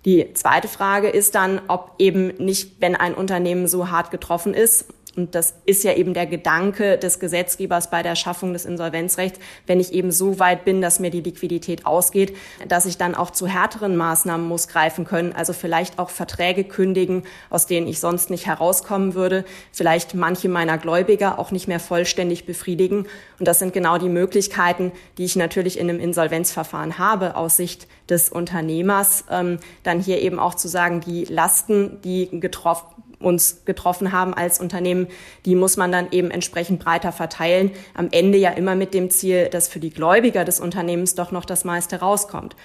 Die 0.04 0.32
zweite 0.34 0.68
Frage 0.68 1.08
ist 1.08 1.34
dann, 1.34 1.60
ob 1.68 1.92
eben 1.98 2.28
nicht, 2.38 2.80
wenn 2.80 2.96
ein 2.96 3.14
Unternehmen 3.14 3.68
so 3.68 3.90
hart 3.90 4.10
getroffen 4.10 4.54
ist, 4.54 4.86
und 5.16 5.34
das 5.34 5.54
ist 5.66 5.82
ja 5.82 5.94
eben 5.94 6.14
der 6.14 6.26
Gedanke 6.26 6.96
des 6.96 7.18
Gesetzgebers 7.18 7.90
bei 7.90 8.02
der 8.02 8.14
Schaffung 8.14 8.52
des 8.52 8.64
Insolvenzrechts, 8.64 9.40
wenn 9.66 9.80
ich 9.80 9.92
eben 9.92 10.12
so 10.12 10.38
weit 10.38 10.64
bin, 10.64 10.80
dass 10.80 11.00
mir 11.00 11.10
die 11.10 11.20
Liquidität 11.20 11.84
ausgeht, 11.84 12.36
dass 12.68 12.86
ich 12.86 12.96
dann 12.96 13.14
auch 13.14 13.30
zu 13.30 13.46
härteren 13.46 13.96
Maßnahmen 13.96 14.46
muss 14.46 14.68
greifen 14.68 15.04
können, 15.04 15.32
also 15.32 15.52
vielleicht 15.52 15.98
auch 15.98 16.10
Verträge 16.10 16.64
kündigen, 16.64 17.24
aus 17.50 17.66
denen 17.66 17.88
ich 17.88 17.98
sonst 17.98 18.30
nicht 18.30 18.46
herauskommen 18.46 19.14
würde, 19.14 19.44
vielleicht 19.72 20.14
manche 20.14 20.48
meiner 20.48 20.78
Gläubiger 20.78 21.38
auch 21.38 21.50
nicht 21.50 21.66
mehr 21.66 21.80
vollständig 21.80 22.46
befriedigen. 22.46 23.06
Und 23.38 23.48
das 23.48 23.58
sind 23.58 23.72
genau 23.72 23.98
die 23.98 24.08
Möglichkeiten, 24.08 24.92
die 25.18 25.24
ich 25.24 25.34
natürlich 25.34 25.78
in 25.78 25.90
einem 25.90 26.00
Insolvenzverfahren 26.00 26.98
habe, 26.98 27.36
aus 27.36 27.56
Sicht 27.56 27.88
des 28.08 28.28
Unternehmers, 28.28 29.24
ähm, 29.30 29.58
dann 29.82 30.00
hier 30.00 30.20
eben 30.20 30.38
auch 30.38 30.54
zu 30.54 30.68
sagen, 30.68 31.00
die 31.00 31.24
Lasten, 31.24 32.00
die 32.02 32.28
getroffen 32.40 32.99
uns 33.20 33.64
getroffen 33.64 34.12
haben 34.12 34.34
als 34.34 34.58
Unternehmen, 34.58 35.06
die 35.44 35.54
muss 35.54 35.76
man 35.76 35.92
dann 35.92 36.08
eben 36.10 36.30
entsprechend 36.30 36.82
breiter 36.82 37.12
verteilen. 37.12 37.70
Am 37.94 38.08
Ende 38.10 38.38
ja 38.38 38.50
immer 38.50 38.74
mit 38.74 38.94
dem 38.94 39.10
Ziel, 39.10 39.48
dass 39.48 39.68
für 39.68 39.80
die 39.80 39.90
Gläubiger 39.90 40.44
des 40.44 40.58
Unternehmens 40.58 41.14
doch 41.14 41.30
noch 41.30 41.44
das 41.44 41.64
meiste 41.64 42.00
rauskommt. 42.00 42.56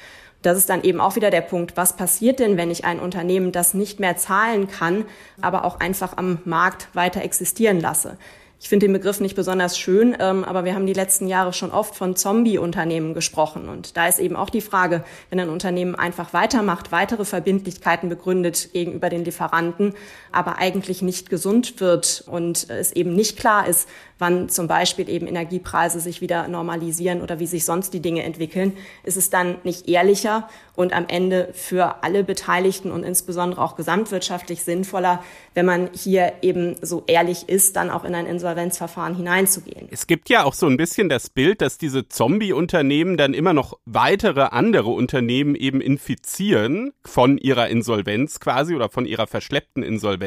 Das 0.42 0.58
ist 0.58 0.70
dann 0.70 0.84
eben 0.84 1.02
auch 1.02 1.16
wieder 1.16 1.32
der 1.32 1.42
Punkt, 1.42 1.76
was 1.76 1.96
passiert 1.96 2.40
denn, 2.40 2.56
wenn 2.56 2.70
ich 2.70 2.86
ein 2.86 3.00
Unternehmen, 3.00 3.52
das 3.52 3.74
nicht 3.74 4.00
mehr 4.00 4.16
zahlen 4.16 4.68
kann, 4.68 5.06
aber 5.42 5.66
auch 5.66 5.80
einfach 5.80 6.18
am 6.18 6.40
Markt 6.46 6.88
weiter 6.94 7.24
existieren 7.24 7.80
lasse? 7.80 8.18
Ich 8.66 8.70
finde 8.70 8.88
den 8.88 8.94
Begriff 8.94 9.20
nicht 9.20 9.36
besonders 9.36 9.78
schön, 9.78 10.16
ähm, 10.20 10.44
aber 10.44 10.66
wir 10.66 10.74
haben 10.74 10.88
die 10.88 10.94
letzten 10.94 11.28
Jahre 11.28 11.52
schon 11.52 11.72
oft 11.72 11.96
von 11.96 12.16
Zombie-Unternehmen 12.16 13.14
gesprochen. 13.14 13.70
Und 13.70 13.98
da 13.98 14.08
ist 14.08 14.18
eben 14.18 14.36
auch 14.36 14.50
die 14.50 14.62
Frage, 14.62 15.04
wenn 15.30 15.40
ein 15.40 15.50
Unternehmen 15.50 15.94
einfach 15.94 16.34
weitermacht, 16.34 16.92
weitere 16.92 17.26
Verbindlichkeiten 17.26 18.08
begründet 18.08 18.70
gegenüber 18.72 19.10
den 19.10 19.26
Lieferanten, 19.26 19.94
aber 20.36 20.58
eigentlich 20.58 21.02
nicht 21.02 21.30
gesund 21.30 21.80
wird 21.80 22.24
und 22.28 22.70
es 22.70 22.92
eben 22.92 23.16
nicht 23.16 23.38
klar 23.38 23.68
ist, 23.68 23.88
wann 24.18 24.50
zum 24.50 24.68
Beispiel 24.68 25.10
eben 25.10 25.28
Energiepreise 25.28 26.00
sich 26.00 26.22
wieder 26.22 26.48
normalisieren 26.48 27.22
oder 27.22 27.40
wie 27.40 27.48
sich 27.48 27.66
sonst 27.66 27.94
die 27.94 28.00
Dinge 28.00 28.24
entwickeln, 28.24 28.74
ist 29.04 29.18
es 29.18 29.30
dann 29.30 29.58
nicht 29.64 29.88
ehrlicher 29.90 30.48
und 30.76 30.94
am 30.94 31.06
Ende 31.08 31.50
für 31.54 32.04
alle 32.04 32.24
Beteiligten 32.24 32.92
und 32.92 33.04
insbesondere 33.04 33.62
auch 33.62 33.76
gesamtwirtschaftlich 33.76 34.64
sinnvoller, 34.64 35.24
wenn 35.54 35.66
man 35.66 35.90
hier 35.94 36.34
eben 36.42 36.76
so 36.82 37.04
ehrlich 37.08 37.48
ist, 37.50 37.76
dann 37.76 37.90
auch 37.90 38.04
in 38.04 38.16
ein 38.16 38.26
Insolvenzverfahren 38.26 39.16
hineinzugehen. 39.16 39.88
Es 39.92 40.08
gibt 40.08 40.30
ja 40.30 40.44
auch 40.44 40.54
so 40.54 40.68
ein 40.68 40.78
bisschen 40.78 41.10
das 41.10 41.30
Bild, 41.30 41.62
dass 41.62 41.78
diese 41.78 42.08
Zombie-Unternehmen 42.08 43.18
dann 43.18 43.34
immer 43.34 43.54
noch 43.54 43.78
weitere 43.86 44.42
andere 44.42 44.90
Unternehmen 44.90 45.56
eben 45.56 45.82
infizieren 45.82 46.92
von 47.06 47.38
ihrer 47.38 47.70
Insolvenz 47.70 48.40
quasi 48.40 48.76
oder 48.76 48.90
von 48.90 49.06
ihrer 49.06 49.28
verschleppten 49.28 49.84
Insolvenz, 49.84 50.25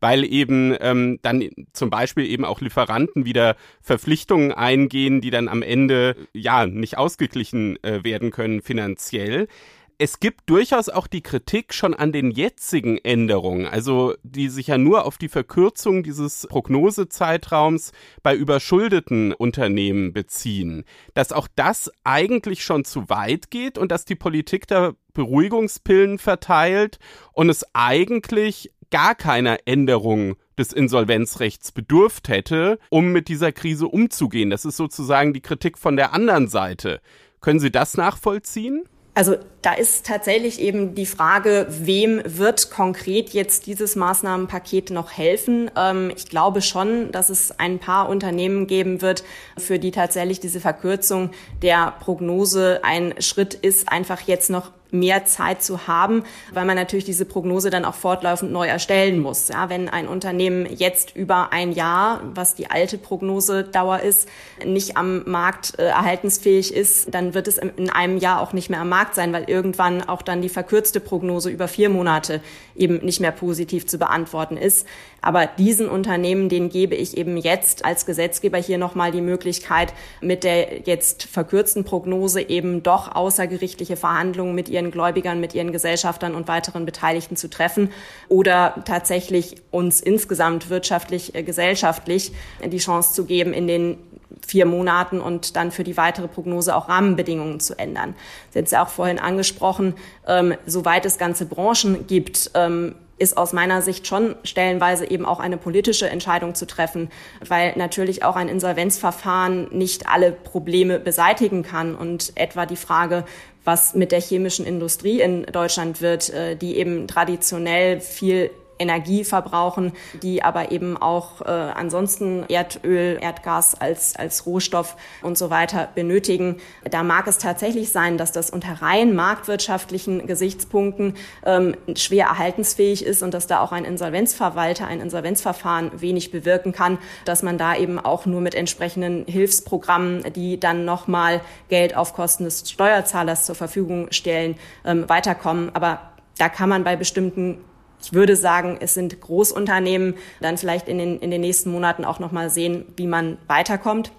weil 0.00 0.24
eben 0.24 0.76
ähm, 0.80 1.18
dann 1.22 1.48
zum 1.72 1.90
Beispiel 1.90 2.26
eben 2.26 2.44
auch 2.44 2.60
Lieferanten 2.60 3.24
wieder 3.24 3.56
Verpflichtungen 3.80 4.52
eingehen, 4.52 5.20
die 5.20 5.30
dann 5.30 5.48
am 5.48 5.62
Ende 5.62 6.16
ja 6.32 6.66
nicht 6.66 6.98
ausgeglichen 6.98 7.82
äh, 7.82 8.04
werden 8.04 8.30
können 8.30 8.62
finanziell. 8.62 9.48
Es 9.96 10.18
gibt 10.18 10.50
durchaus 10.50 10.88
auch 10.88 11.06
die 11.06 11.22
Kritik 11.22 11.72
schon 11.72 11.94
an 11.94 12.10
den 12.10 12.32
jetzigen 12.32 12.98
Änderungen, 12.98 13.66
also 13.66 14.14
die 14.24 14.48
sich 14.48 14.66
ja 14.66 14.76
nur 14.76 15.04
auf 15.04 15.18
die 15.18 15.28
Verkürzung 15.28 16.02
dieses 16.02 16.48
Prognosezeitraums 16.48 17.92
bei 18.24 18.34
überschuldeten 18.34 19.32
Unternehmen 19.32 20.12
beziehen, 20.12 20.84
dass 21.14 21.30
auch 21.30 21.46
das 21.54 21.92
eigentlich 22.02 22.64
schon 22.64 22.84
zu 22.84 23.08
weit 23.08 23.52
geht 23.52 23.78
und 23.78 23.92
dass 23.92 24.04
die 24.04 24.16
Politik 24.16 24.66
da 24.66 24.94
Beruhigungspillen 25.12 26.18
verteilt 26.18 26.98
und 27.32 27.48
es 27.48 27.64
eigentlich 27.72 28.72
gar 28.94 29.16
keiner 29.16 29.58
Änderung 29.64 30.36
des 30.56 30.72
Insolvenzrechts 30.72 31.72
bedurft 31.72 32.28
hätte, 32.28 32.78
um 32.90 33.10
mit 33.10 33.26
dieser 33.26 33.50
Krise 33.50 33.88
umzugehen. 33.88 34.50
Das 34.50 34.64
ist 34.64 34.76
sozusagen 34.76 35.32
die 35.32 35.40
Kritik 35.40 35.78
von 35.78 35.96
der 35.96 36.14
anderen 36.14 36.46
Seite. 36.46 37.00
Können 37.40 37.58
Sie 37.58 37.72
das 37.72 37.96
nachvollziehen? 37.96 38.84
Also 39.12 39.34
da 39.62 39.72
ist 39.72 40.06
tatsächlich 40.06 40.60
eben 40.60 40.94
die 40.94 41.06
Frage, 41.06 41.66
wem 41.70 42.22
wird 42.24 42.70
konkret 42.70 43.30
jetzt 43.30 43.66
dieses 43.66 43.96
Maßnahmenpaket 43.96 44.90
noch 44.90 45.10
helfen? 45.10 45.72
Ähm, 45.76 46.12
ich 46.16 46.28
glaube 46.28 46.62
schon, 46.62 47.10
dass 47.10 47.30
es 47.30 47.58
ein 47.58 47.80
paar 47.80 48.08
Unternehmen 48.08 48.68
geben 48.68 49.02
wird, 49.02 49.24
für 49.58 49.80
die 49.80 49.90
tatsächlich 49.90 50.38
diese 50.38 50.60
Verkürzung 50.60 51.30
der 51.62 51.94
Prognose 51.98 52.80
ein 52.84 53.14
Schritt 53.18 53.54
ist, 53.54 53.88
einfach 53.88 54.20
jetzt 54.20 54.50
noch 54.50 54.70
mehr 54.94 55.24
Zeit 55.24 55.62
zu 55.62 55.86
haben, 55.86 56.24
weil 56.52 56.64
man 56.64 56.76
natürlich 56.76 57.04
diese 57.04 57.24
Prognose 57.24 57.70
dann 57.70 57.84
auch 57.84 57.94
fortlaufend 57.94 58.52
neu 58.52 58.66
erstellen 58.66 59.18
muss. 59.18 59.48
Ja, 59.48 59.68
wenn 59.68 59.88
ein 59.88 60.08
Unternehmen 60.08 60.66
jetzt 60.74 61.14
über 61.16 61.52
ein 61.52 61.72
Jahr, 61.72 62.22
was 62.34 62.54
die 62.54 62.70
alte 62.70 62.96
Prognosedauer 62.96 64.00
ist, 64.00 64.28
nicht 64.64 64.96
am 64.96 65.28
Markt 65.28 65.78
äh, 65.78 65.86
erhaltensfähig 65.86 66.72
ist, 66.72 67.12
dann 67.12 67.34
wird 67.34 67.48
es 67.48 67.58
in 67.58 67.90
einem 67.90 68.18
Jahr 68.18 68.40
auch 68.40 68.52
nicht 68.52 68.70
mehr 68.70 68.80
am 68.80 68.88
Markt 68.88 69.14
sein, 69.14 69.32
weil 69.32 69.44
irgendwann 69.44 70.02
auch 70.02 70.22
dann 70.22 70.40
die 70.40 70.48
verkürzte 70.48 71.00
Prognose 71.00 71.50
über 71.50 71.68
vier 71.68 71.88
Monate 71.88 72.40
eben 72.76 72.98
nicht 73.04 73.20
mehr 73.20 73.32
positiv 73.32 73.86
zu 73.86 73.98
beantworten 73.98 74.56
ist. 74.56 74.86
Aber 75.24 75.46
diesen 75.46 75.88
Unternehmen, 75.88 76.50
denen 76.50 76.68
gebe 76.68 76.94
ich 76.94 77.16
eben 77.16 77.38
jetzt 77.38 77.84
als 77.84 78.04
Gesetzgeber 78.04 78.58
hier 78.58 78.76
nochmal 78.76 79.10
die 79.10 79.22
Möglichkeit, 79.22 79.94
mit 80.20 80.44
der 80.44 80.82
jetzt 80.82 81.22
verkürzten 81.24 81.84
Prognose 81.84 82.42
eben 82.42 82.82
doch 82.82 83.14
außergerichtliche 83.14 83.96
Verhandlungen 83.96 84.54
mit 84.54 84.68
ihren 84.68 84.83
Gläubigern, 84.90 85.40
mit 85.40 85.54
ihren 85.54 85.72
Gesellschaftern 85.72 86.34
und 86.34 86.48
weiteren 86.48 86.86
Beteiligten 86.86 87.36
zu 87.36 87.48
treffen 87.48 87.90
oder 88.28 88.82
tatsächlich 88.84 89.56
uns 89.70 90.00
insgesamt 90.00 90.70
wirtschaftlich, 90.70 91.34
äh, 91.34 91.42
gesellschaftlich 91.42 92.32
die 92.64 92.78
Chance 92.78 93.12
zu 93.12 93.24
geben, 93.24 93.52
in 93.52 93.66
den 93.66 93.98
vier 94.46 94.66
Monaten 94.66 95.20
und 95.20 95.56
dann 95.56 95.70
für 95.70 95.84
die 95.84 95.96
weitere 95.96 96.28
Prognose 96.28 96.74
auch 96.74 96.88
Rahmenbedingungen 96.88 97.60
zu 97.60 97.78
ändern. 97.78 98.14
Sie 98.50 98.58
haben 98.58 98.64
es 98.64 98.70
ja 98.70 98.84
auch 98.84 98.88
vorhin 98.88 99.18
angesprochen, 99.18 99.94
ähm, 100.26 100.54
soweit 100.66 101.06
es 101.06 101.18
ganze 101.18 101.46
Branchen 101.46 102.06
gibt, 102.06 102.50
ähm, 102.54 102.94
ist 103.16 103.36
aus 103.36 103.52
meiner 103.52 103.80
Sicht 103.80 104.06
schon 104.06 104.34
stellenweise 104.42 105.08
eben 105.08 105.24
auch 105.24 105.38
eine 105.38 105.56
politische 105.56 106.08
Entscheidung 106.08 106.54
zu 106.54 106.66
treffen, 106.66 107.10
weil 107.46 107.72
natürlich 107.76 108.24
auch 108.24 108.34
ein 108.34 108.48
Insolvenzverfahren 108.48 109.68
nicht 109.70 110.08
alle 110.08 110.32
Probleme 110.32 110.98
beseitigen 110.98 111.62
kann 111.62 111.94
und 111.94 112.32
etwa 112.34 112.66
die 112.66 112.76
Frage, 112.76 113.24
was 113.64 113.94
mit 113.94 114.12
der 114.12 114.20
chemischen 114.20 114.66
Industrie 114.66 115.20
in 115.20 115.44
Deutschland 115.44 116.00
wird, 116.00 116.30
äh, 116.30 116.56
die 116.56 116.76
eben 116.76 117.08
traditionell 117.08 118.00
viel 118.00 118.50
Energie 118.78 119.24
verbrauchen, 119.24 119.92
die 120.22 120.42
aber 120.42 120.72
eben 120.72 120.96
auch 120.96 121.40
äh, 121.42 121.50
ansonsten 121.50 122.44
Erdöl, 122.48 123.18
Erdgas 123.20 123.74
als, 123.80 124.16
als 124.16 124.46
Rohstoff 124.46 124.96
und 125.22 125.38
so 125.38 125.50
weiter 125.50 125.88
benötigen. 125.94 126.56
Da 126.90 127.02
mag 127.02 127.26
es 127.26 127.38
tatsächlich 127.38 127.92
sein, 127.92 128.18
dass 128.18 128.32
das 128.32 128.50
unter 128.50 128.82
rein 128.82 129.14
marktwirtschaftlichen 129.14 130.26
Gesichtspunkten 130.26 131.14
ähm, 131.44 131.76
schwer 131.94 132.26
erhaltensfähig 132.26 133.04
ist 133.04 133.22
und 133.22 133.34
dass 133.34 133.46
da 133.46 133.60
auch 133.60 133.72
ein 133.72 133.84
Insolvenzverwalter, 133.84 134.86
ein 134.86 135.00
Insolvenzverfahren 135.00 136.00
wenig 136.00 136.30
bewirken 136.30 136.72
kann, 136.72 136.98
dass 137.24 137.42
man 137.42 137.58
da 137.58 137.76
eben 137.76 137.98
auch 137.98 138.26
nur 138.26 138.40
mit 138.40 138.54
entsprechenden 138.54 139.24
Hilfsprogrammen, 139.26 140.32
die 140.34 140.58
dann 140.58 140.84
nochmal 140.84 141.40
Geld 141.68 141.96
auf 141.96 142.14
Kosten 142.14 142.44
des 142.44 142.68
Steuerzahlers 142.70 143.46
zur 143.46 143.54
Verfügung 143.54 144.08
stellen, 144.10 144.56
ähm, 144.84 145.08
weiterkommen. 145.08 145.70
Aber 145.74 146.00
da 146.38 146.48
kann 146.48 146.68
man 146.68 146.84
bei 146.84 146.96
bestimmten 146.96 147.58
ich 148.04 148.12
würde 148.12 148.36
sagen, 148.36 148.78
es 148.80 148.94
sind 148.94 149.20
Großunternehmen, 149.20 150.14
dann 150.40 150.58
vielleicht 150.58 150.88
in 150.88 150.98
den, 150.98 151.18
in 151.20 151.30
den 151.30 151.40
nächsten 151.40 151.70
Monaten 151.70 152.04
auch 152.04 152.18
nochmal 152.18 152.50
sehen, 152.50 152.84
wie 152.96 153.06
man 153.06 153.38
weiterkommt. 153.46 154.12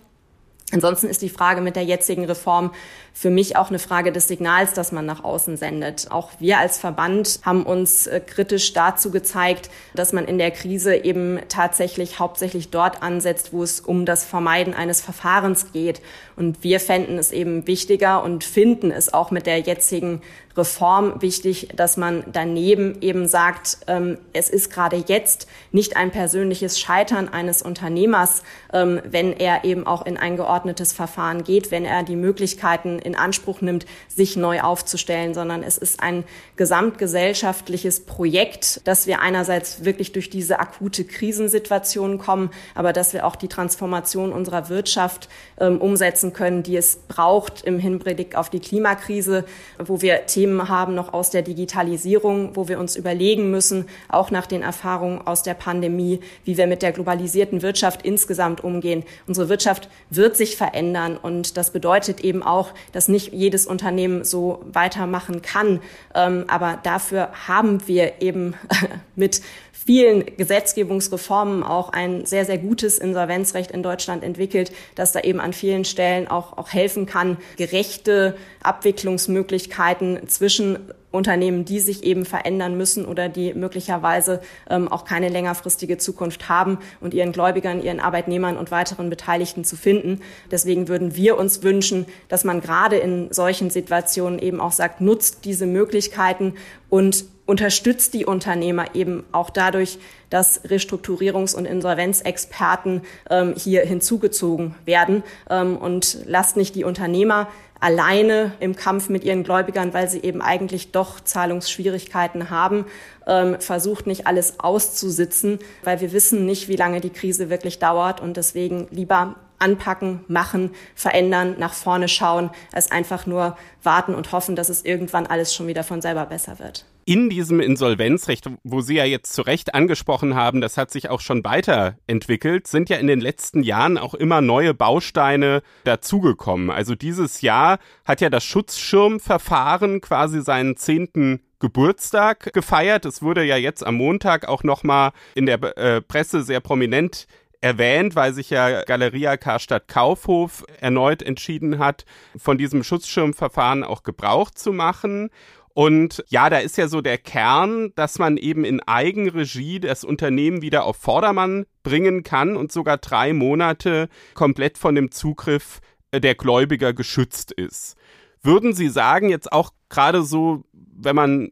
Ansonsten 0.72 1.08
ist 1.08 1.22
die 1.22 1.30
Frage 1.30 1.62
mit 1.62 1.76
der 1.76 1.84
jetzigen 1.84 2.26
Reform 2.26 2.72
für 3.14 3.30
mich 3.30 3.56
auch 3.56 3.70
eine 3.70 3.78
Frage 3.78 4.12
des 4.12 4.28
Signals, 4.28 4.74
das 4.74 4.92
man 4.92 5.06
nach 5.06 5.24
außen 5.24 5.58
sendet. 5.58 6.10
Auch 6.10 6.32
wir 6.40 6.58
als 6.58 6.80
Verband 6.80 7.40
haben 7.44 7.64
uns 7.64 8.08
äh, 8.08 8.20
kritisch 8.20 8.74
dazu 8.74 9.12
gezeigt, 9.12 9.70
dass 9.94 10.12
man 10.12 10.26
in 10.26 10.40
der 10.40 10.50
Krise 10.50 10.96
eben 10.96 11.40
tatsächlich 11.48 12.20
hauptsächlich 12.20 12.72
dort 12.72 13.04
ansetzt, 13.04 13.54
wo 13.54 13.62
es 13.62 13.80
um 13.80 14.06
das 14.06 14.26
Vermeiden 14.26 14.74
eines 14.74 15.02
Verfahrens 15.02 15.72
geht. 15.72 16.02
Und 16.36 16.64
wir 16.64 16.80
fänden 16.80 17.18
es 17.18 17.32
eben 17.32 17.66
wichtiger 17.68 18.24
und 18.24 18.44
finden 18.44 18.92
es 18.92 19.14
auch 19.14 19.32
mit 19.32 19.46
der 19.46 19.60
jetzigen 19.60 20.22
Reform 20.58 21.22
wichtig, 21.22 21.70
dass 21.76 21.98
man 21.98 22.24
daneben 22.32 23.02
eben 23.02 23.28
sagt, 23.28 23.80
ähm, 23.88 24.18
es 24.32 24.50
ist 24.50 24.72
gerade 24.72 25.04
jetzt 25.08 25.48
nicht 25.72 25.98
ein 25.98 26.12
persönliches 26.12 26.80
Scheitern 26.80 27.28
eines 27.28 27.62
Unternehmers, 27.62 28.42
ähm, 28.72 29.02
wenn 29.04 29.34
er 29.34 29.66
eben 29.66 29.86
auch 29.86 30.06
in 30.06 30.18
ein 30.18 30.38
geordnetes 30.38 30.94
Verfahren 30.94 31.44
geht, 31.44 31.72
wenn 31.72 31.84
er 31.84 32.04
die 32.04 32.16
Möglichkeiten 32.16 33.00
in 33.00 33.16
Anspruch 33.16 33.60
nimmt, 33.62 33.86
sich 34.08 34.38
neu 34.38 34.62
aufzustellen, 34.62 35.34
sondern 35.34 35.62
es 35.62 35.78
ist 35.78 36.02
ein 36.02 36.24
gesamtgesellschaftliches 36.56 38.06
Projekt, 38.06 38.88
dass 38.88 39.08
wir 39.08 39.20
einerseits 39.20 39.84
wirklich 39.84 40.14
durch 40.14 40.30
diese 40.30 40.60
akute 40.60 41.04
Krisensituation 41.04 42.18
kommen, 42.18 42.50
aber 42.76 42.94
dass 42.94 43.14
wir 43.14 43.26
auch 43.26 43.36
die 43.36 43.50
Transformation 43.50 44.32
unserer 44.32 44.70
Wirtschaft 44.70 45.28
ähm, 45.60 45.82
umsetzen 45.82 46.25
können, 46.34 46.64
die 46.64 46.78
es 46.78 46.98
braucht 47.08 47.64
im 47.64 47.78
Hinblick 47.78 48.36
auf 48.36 48.50
die 48.50 48.60
Klimakrise, 48.60 49.46
wo 49.80 50.02
wir 50.02 50.26
Themen 50.26 50.46
Themen 50.46 50.70
haben 50.70 50.94
noch 50.94 51.12
aus 51.14 51.32
der 51.32 51.42
Digitalisierung, 51.42 52.56
wo 52.56 52.68
wir 52.68 52.80
uns 52.80 52.96
überlegen 52.96 53.50
müssen, 53.50 53.86
auch 54.10 54.30
nach 54.30 54.46
den 54.46 54.62
Erfahrungen 54.62 55.26
aus 55.26 55.42
der 55.42 55.56
Pandemie, 55.56 56.20
wie 56.44 56.56
wir 56.56 56.68
mit 56.68 56.84
der 56.84 56.92
globalisierten 56.92 57.64
Wirtschaft 57.64 58.04
insgesamt 58.04 58.64
umgehen. 58.64 59.04
Unsere 59.26 59.50
Wirtschaft 59.50 59.90
wird 60.12 60.38
sich 60.38 60.56
verändern 60.56 61.18
und 61.18 61.58
das 61.58 61.72
bedeutet 61.72 62.22
eben 62.22 62.44
auch, 62.44 62.70
dass 62.92 63.08
nicht 63.08 63.34
jedes 63.34 63.66
Unternehmen 63.66 64.24
so 64.24 64.62
weitermachen 64.72 65.42
kann. 65.42 65.82
Ähm, 66.14 66.46
aber 66.48 66.80
dafür 66.84 67.30
haben 67.48 67.88
wir 67.88 68.22
eben 68.22 68.54
mit 69.16 69.42
vielen 69.86 70.26
Gesetzgebungsreformen 70.38 71.64
auch 71.64 71.90
ein 71.90 72.26
sehr, 72.26 72.46
sehr 72.46 72.58
gutes 72.58 72.98
Insolvenzrecht 72.98 73.72
in 73.72 73.84
Deutschland 73.84 74.24
entwickelt, 74.24 74.72
das 74.96 75.12
da 75.12 75.20
eben 75.20 75.40
an 75.40 75.54
vielen 75.54 75.86
Stellen 75.86 76.28
auch, 76.28 76.58
auch 76.58 76.74
helfen 76.74 77.06
kann, 77.06 77.38
gerechte 77.58 78.36
Abwicklungsmöglichkeiten 78.64 80.28
zwischen 80.28 80.80
Unternehmen, 81.12 81.66
die 81.66 81.80
sich 81.80 82.04
eben 82.04 82.26
verändern 82.26 82.76
müssen 82.76 83.06
oder 83.06 83.30
die 83.30 83.54
möglicherweise 83.54 84.42
ähm, 84.70 84.88
auch 84.88 85.06
keine 85.06 85.30
längerfristige 85.30 85.98
Zukunft 85.98 86.50
haben 86.50 86.80
und 87.00 87.14
ihren 87.14 87.32
Gläubigern, 87.32 87.82
ihren 87.82 88.00
Arbeitnehmern 88.00 88.58
und 88.58 88.70
weiteren 88.70 89.10
Beteiligten 89.10 89.64
zu 89.64 89.78
finden. 89.78 90.22
Deswegen 90.52 90.88
würden 90.88 91.16
wir 91.16 91.38
uns 91.38 91.64
wünschen, 91.64 92.06
dass 92.28 92.44
man 92.44 92.60
gerade 92.60 92.98
in 92.98 93.32
solchen 93.32 93.70
Situationen 93.70 94.40
eben 94.40 94.60
auch 94.60 94.74
sagt, 94.74 95.00
nutzt 95.00 95.46
diese 95.46 95.68
Möglichkeiten 95.68 96.56
und 96.90 97.26
unterstützt 97.46 98.14
die 98.14 98.26
Unternehmer 98.26 98.96
eben 98.96 99.24
auch 99.32 99.50
dadurch, 99.50 100.00
dass 100.30 100.64
Restrukturierungs- 100.66 101.56
und 101.56 101.66
Insolvenzexperten 101.66 103.04
ähm, 103.30 103.54
hier 103.56 103.82
hinzugezogen 103.82 104.76
werden. 104.86 105.24
Ähm, 105.50 105.78
und 105.78 106.18
lasst 106.26 106.58
nicht 106.58 106.76
die 106.76 106.84
Unternehmer 106.84 107.48
alleine 107.80 108.54
im 108.60 108.76
Kampf 108.76 109.10
mit 109.10 109.24
ihren 109.24 109.44
Gläubigern, 109.44 109.94
weil 109.94 110.10
sie 110.10 110.22
eben 110.22 110.42
eigentlich 110.42 110.92
doch 110.92 111.20
Zahlungsschwierigkeiten 111.20 112.50
haben, 112.50 112.86
ähm, 113.28 113.60
versucht 113.60 114.08
nicht 114.08 114.26
alles 114.26 114.60
auszusitzen, 114.60 115.60
weil 115.84 116.02
wir 116.02 116.12
wissen 116.12 116.46
nicht, 116.46 116.68
wie 116.68 116.78
lange 116.78 117.00
die 117.00 117.12
Krise 117.12 117.50
wirklich 117.50 117.78
dauert. 117.78 118.22
Und 118.22 118.38
deswegen 118.38 118.88
lieber 118.90 119.36
anpacken, 119.60 120.22
machen, 120.28 120.72
verändern, 120.96 121.56
nach 121.60 121.74
vorne 121.74 122.08
schauen, 122.08 122.50
als 122.72 122.92
einfach 122.92 123.26
nur 123.26 123.56
warten 123.84 124.16
und 124.16 124.32
hoffen, 124.32 124.56
dass 124.56 124.70
es 124.70 124.84
irgendwann 124.84 125.28
alles 125.28 125.54
schon 125.54 125.68
wieder 125.68 125.84
von 125.84 126.02
selber 126.02 126.26
besser 126.26 126.60
wird 126.60 126.86
in 127.06 127.30
diesem 127.30 127.60
Insolvenzrecht, 127.60 128.50
wo 128.64 128.82
Sie 128.82 128.96
ja 128.96 129.06
jetzt 129.06 129.34
zu 129.34 129.44
Recht 129.44 129.76
angesprochen 129.76 130.34
haben, 130.34 130.60
das 130.60 130.76
hat 130.76 130.90
sich 130.90 131.10
auch 131.10 131.22
schon 131.22 131.46
weiterentwickelt, 131.46 132.68
sind 132.68 132.90
ja 132.90 132.98
in 132.98 133.06
den 133.06 133.22
letzten 133.22 133.62
Jahren 133.62 134.00
auch 134.00 134.16
immer 134.16 134.42
neue 134.42 134.74
Bausteine 134.74 135.62
dazugekommen. 135.84 136.72
Also 136.72 136.96
dieses 136.96 137.42
Jahr 137.42 137.78
hat 138.06 138.22
ja 138.22 138.32
das 138.32 138.44
Schutzschirmverfahren 138.44 140.02
quasi 140.02 140.42
seinen 140.42 140.78
zehnten 140.78 141.42
Geburtstag 141.60 142.52
gefeiert. 142.54 143.06
Es 143.06 143.22
wurde 143.22 143.44
ja 143.44 143.58
jetzt 143.58 143.86
am 143.86 143.96
Montag 143.96 144.48
auch 144.48 144.64
nochmal 144.64 145.12
in 145.36 145.46
der 145.46 145.78
äh, 145.78 146.02
Presse 146.02 146.42
sehr 146.42 146.60
prominent 146.60 147.28
erwähnt, 147.66 148.16
weil 148.16 148.32
sich 148.32 148.52
ja 148.52 148.84
Galeria 148.84 149.38
Karstadt 149.38 149.88
Kaufhof 149.88 150.64
erneut 150.80 151.24
entschieden 151.24 151.80
hat, 151.80 152.06
von 152.38 152.60
diesem 152.60 152.84
Schutzschirmverfahren 152.84 153.84
auch 153.84 154.04
Gebrauch 154.04 154.52
zu 154.52 154.72
machen. 154.72 155.32
Und 155.76 156.24
ja, 156.30 156.50
da 156.50 156.60
ist 156.60 156.78
ja 156.78 156.88
so 156.88 157.02
der 157.02 157.18
Kern, 157.18 157.92
dass 157.96 158.18
man 158.18 158.38
eben 158.38 158.64
in 158.64 158.80
Eigenregie 158.80 159.82
das 159.82 160.06
Unternehmen 160.06 160.62
wieder 160.62 160.86
auf 160.86 160.96
Vordermann 160.96 161.66
bringen 161.84 162.24
kann 162.24 162.56
und 162.56 162.72
sogar 162.72 162.98
drei 162.98 163.34
Monate 163.34 164.08
komplett 164.36 164.78
von 164.78 164.96
dem 164.96 165.12
Zugriff 165.12 165.82
äh, 166.12 166.22
der 166.22 166.36
Gläubiger 166.36 166.94
geschützt 166.94 167.52
ist. 167.52 167.98
Würden 168.42 168.72
Sie 168.74 168.88
sagen, 168.88 169.28
jetzt 169.28 169.52
auch 169.52 169.72
gerade 169.90 170.24
so, 170.24 170.64
wenn 170.72 171.16
man 171.18 171.52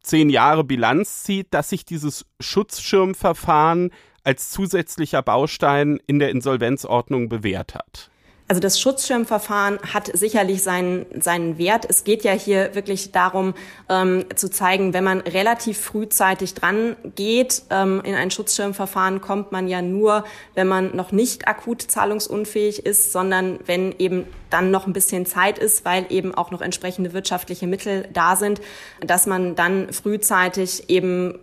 zehn 0.00 0.30
Jahre 0.30 0.64
Bilanz 0.64 1.22
zieht, 1.22 1.54
dass 1.54 1.68
sich 1.68 1.84
dieses 1.84 2.26
Schutzschirmverfahren 2.40 3.92
als 4.24 4.50
zusätzlicher 4.50 5.22
Baustein 5.22 6.00
in 6.08 6.18
der 6.18 6.30
Insolvenzordnung 6.30 7.28
bewährt 7.28 7.76
hat? 7.76 8.10
Also 8.50 8.58
das 8.58 8.80
Schutzschirmverfahren 8.80 9.78
hat 9.94 10.10
sicherlich 10.12 10.64
seinen, 10.64 11.06
seinen 11.22 11.56
Wert. 11.56 11.86
Es 11.88 12.02
geht 12.02 12.24
ja 12.24 12.32
hier 12.32 12.74
wirklich 12.74 13.12
darum, 13.12 13.54
ähm, 13.88 14.24
zu 14.34 14.50
zeigen, 14.50 14.92
wenn 14.92 15.04
man 15.04 15.20
relativ 15.20 15.78
frühzeitig 15.78 16.54
dran 16.54 16.96
geht, 17.14 17.62
ähm, 17.70 18.02
in 18.04 18.16
ein 18.16 18.32
Schutzschirmverfahren 18.32 19.20
kommt 19.20 19.52
man 19.52 19.68
ja 19.68 19.82
nur, 19.82 20.24
wenn 20.56 20.66
man 20.66 20.96
noch 20.96 21.12
nicht 21.12 21.46
akut 21.46 21.82
zahlungsunfähig 21.82 22.84
ist, 22.84 23.12
sondern 23.12 23.60
wenn 23.66 23.94
eben 24.00 24.26
dann 24.50 24.72
noch 24.72 24.88
ein 24.88 24.92
bisschen 24.92 25.26
Zeit 25.26 25.56
ist, 25.56 25.84
weil 25.84 26.06
eben 26.08 26.34
auch 26.34 26.50
noch 26.50 26.60
entsprechende 26.60 27.12
wirtschaftliche 27.12 27.68
Mittel 27.68 28.08
da 28.12 28.34
sind, 28.34 28.60
dass 29.00 29.28
man 29.28 29.54
dann 29.54 29.92
frühzeitig 29.92 30.90
eben 30.90 31.38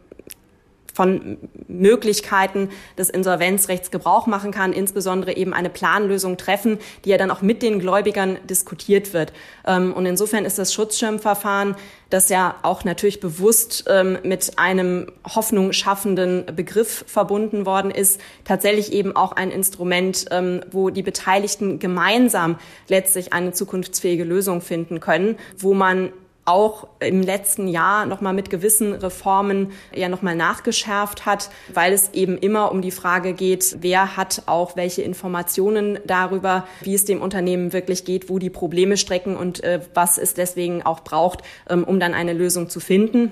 von 0.97 1.37
Möglichkeiten 1.67 2.69
des 2.97 3.11
Insolvenzrechts 3.11 3.91
Gebrauch 3.91 4.25
machen 4.25 4.49
kann, 4.49 4.73
insbesondere 4.73 5.37
eben 5.37 5.53
eine 5.53 5.69
Planlösung 5.69 6.37
treffen, 6.37 6.79
die 7.05 7.11
ja 7.11 7.19
dann 7.19 7.29
auch 7.29 7.43
mit 7.43 7.61
den 7.61 7.77
Gläubigern 7.77 8.39
diskutiert 8.49 9.13
wird. 9.13 9.31
Ähm, 9.67 9.93
und 9.93 10.07
insofern 10.07 10.43
ist 10.43 10.57
das 10.57 10.73
Schutzschirmverfahren, 10.73 11.75
das 12.09 12.29
ja 12.29 12.55
auch 12.63 12.83
natürlich 12.83 13.19
bewusst 13.19 13.85
ähm, 13.87 14.17
mit 14.23 14.57
einem 14.57 15.11
Hoffnung 15.23 15.71
schaffenden 15.71 16.47
Begriff 16.55 17.05
verbunden 17.05 17.67
worden 17.67 17.91
ist, 17.91 18.19
tatsächlich 18.43 18.91
eben 18.91 19.15
auch 19.15 19.33
ein 19.33 19.51
Instrument, 19.51 20.25
ähm, 20.31 20.61
wo 20.71 20.89
die 20.89 21.03
Beteiligten 21.03 21.77
gemeinsam 21.77 22.57
letztlich 22.87 23.33
eine 23.33 23.51
zukunftsfähige 23.51 24.23
Lösung 24.23 24.61
finden 24.61 24.99
können, 24.99 25.35
wo 25.59 25.75
man 25.75 26.11
auch 26.47 26.87
im 26.99 27.21
letzten 27.21 27.67
Jahr 27.67 28.05
nochmal 28.05 28.33
mit 28.33 28.49
gewissen 28.49 28.93
Reformen 28.93 29.71
ja 29.93 30.09
nochmal 30.09 30.35
nachgeschärft 30.35 31.25
hat, 31.25 31.49
weil 31.73 31.93
es 31.93 32.13
eben 32.13 32.37
immer 32.37 32.71
um 32.71 32.81
die 32.81 32.91
Frage 32.91 33.33
geht, 33.33 33.77
wer 33.81 34.17
hat 34.17 34.43
auch 34.45 34.75
welche 34.75 35.01
Informationen 35.01 35.99
darüber, 36.05 36.67
wie 36.81 36.95
es 36.95 37.05
dem 37.05 37.21
Unternehmen 37.21 37.73
wirklich 37.73 38.05
geht, 38.05 38.29
wo 38.29 38.39
die 38.39 38.49
Probleme 38.49 38.97
strecken 38.97 39.35
und 39.35 39.63
äh, 39.63 39.81
was 39.93 40.17
es 40.17 40.33
deswegen 40.33 40.83
auch 40.83 41.01
braucht, 41.01 41.41
ähm, 41.69 41.83
um 41.83 41.99
dann 41.99 42.13
eine 42.13 42.33
Lösung 42.33 42.69
zu 42.69 42.79
finden. 42.79 43.31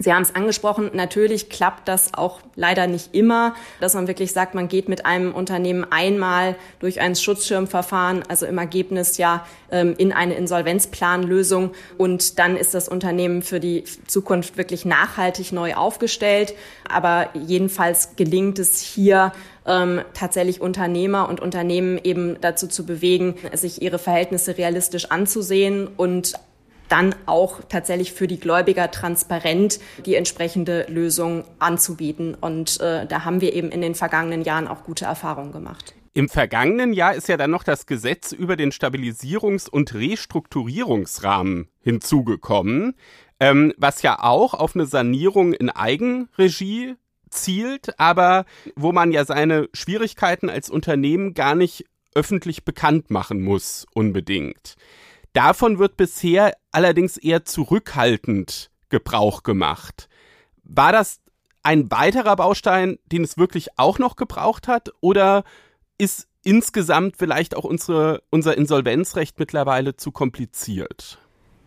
Sie 0.00 0.14
haben 0.14 0.22
es 0.22 0.34
angesprochen, 0.34 0.90
natürlich 0.94 1.48
klappt 1.48 1.88
das 1.88 2.14
auch 2.14 2.40
leider 2.54 2.86
nicht 2.86 3.14
immer, 3.16 3.54
dass 3.80 3.94
man 3.94 4.06
wirklich 4.06 4.32
sagt, 4.32 4.54
man 4.54 4.68
geht 4.68 4.88
mit 4.88 5.04
einem 5.04 5.34
Unternehmen 5.34 5.84
einmal 5.90 6.54
durch 6.78 7.00
ein 7.00 7.16
Schutzschirmverfahren, 7.16 8.22
also 8.28 8.46
im 8.46 8.58
Ergebnis 8.58 9.18
ja 9.18 9.44
ähm, 9.72 9.96
in 9.98 10.12
eine 10.12 10.34
Insolvenzplanlösung 10.34 11.72
und 11.96 12.38
dann 12.38 12.56
ist 12.56 12.74
das 12.74 12.88
Unternehmen 12.88 13.42
für 13.42 13.58
die 13.58 13.82
Zukunft 14.06 14.56
wirklich 14.56 14.84
nachhaltig 14.84 15.50
neu 15.50 15.74
aufgestellt. 15.74 16.54
Aber 16.88 17.30
jedenfalls 17.34 18.14
gelingt 18.14 18.60
es 18.60 18.80
hier, 18.80 19.32
ähm, 19.66 20.02
tatsächlich 20.14 20.60
Unternehmer 20.60 21.28
und 21.28 21.40
Unternehmen 21.40 21.98
eben 22.02 22.40
dazu 22.40 22.68
zu 22.68 22.86
bewegen, 22.86 23.34
sich 23.52 23.82
ihre 23.82 23.98
Verhältnisse 23.98 24.56
realistisch 24.56 25.10
anzusehen 25.10 25.88
und 25.88 26.34
dann 26.88 27.14
auch 27.26 27.60
tatsächlich 27.68 28.12
für 28.12 28.26
die 28.26 28.40
Gläubiger 28.40 28.90
transparent 28.90 29.80
die 30.06 30.14
entsprechende 30.14 30.86
Lösung 30.88 31.44
anzubieten. 31.58 32.34
Und 32.34 32.80
äh, 32.80 33.06
da 33.06 33.24
haben 33.24 33.40
wir 33.40 33.52
eben 33.52 33.70
in 33.70 33.80
den 33.80 33.94
vergangenen 33.94 34.42
Jahren 34.42 34.68
auch 34.68 34.84
gute 34.84 35.04
Erfahrungen 35.04 35.52
gemacht. 35.52 35.94
Im 36.14 36.28
vergangenen 36.28 36.92
Jahr 36.92 37.14
ist 37.14 37.28
ja 37.28 37.36
dann 37.36 37.50
noch 37.50 37.62
das 37.62 37.86
Gesetz 37.86 38.32
über 38.32 38.56
den 38.56 38.72
Stabilisierungs- 38.72 39.70
und 39.70 39.94
Restrukturierungsrahmen 39.94 41.68
hinzugekommen, 41.80 42.94
ähm, 43.38 43.72
was 43.76 44.02
ja 44.02 44.18
auch 44.20 44.54
auf 44.54 44.74
eine 44.74 44.86
Sanierung 44.86 45.52
in 45.52 45.70
Eigenregie 45.70 46.96
zielt, 47.30 48.00
aber 48.00 48.46
wo 48.74 48.90
man 48.92 49.12
ja 49.12 49.24
seine 49.24 49.68
Schwierigkeiten 49.72 50.50
als 50.50 50.70
Unternehmen 50.70 51.34
gar 51.34 51.54
nicht 51.54 51.84
öffentlich 52.14 52.64
bekannt 52.64 53.10
machen 53.10 53.42
muss, 53.42 53.86
unbedingt. 53.94 54.76
Davon 55.38 55.78
wird 55.78 55.96
bisher 55.96 56.56
allerdings 56.72 57.16
eher 57.16 57.44
zurückhaltend 57.44 58.72
Gebrauch 58.88 59.44
gemacht. 59.44 60.08
War 60.64 60.90
das 60.90 61.20
ein 61.62 61.92
weiterer 61.92 62.34
Baustein, 62.34 62.98
den 63.06 63.22
es 63.22 63.38
wirklich 63.38 63.78
auch 63.78 64.00
noch 64.00 64.16
gebraucht 64.16 64.66
hat? 64.66 64.90
Oder 65.00 65.44
ist 65.96 66.26
insgesamt 66.42 67.18
vielleicht 67.18 67.56
auch 67.56 67.62
unsere, 67.62 68.20
unser 68.30 68.58
Insolvenzrecht 68.58 69.38
mittlerweile 69.38 69.94
zu 69.94 70.10
kompliziert? 70.10 71.20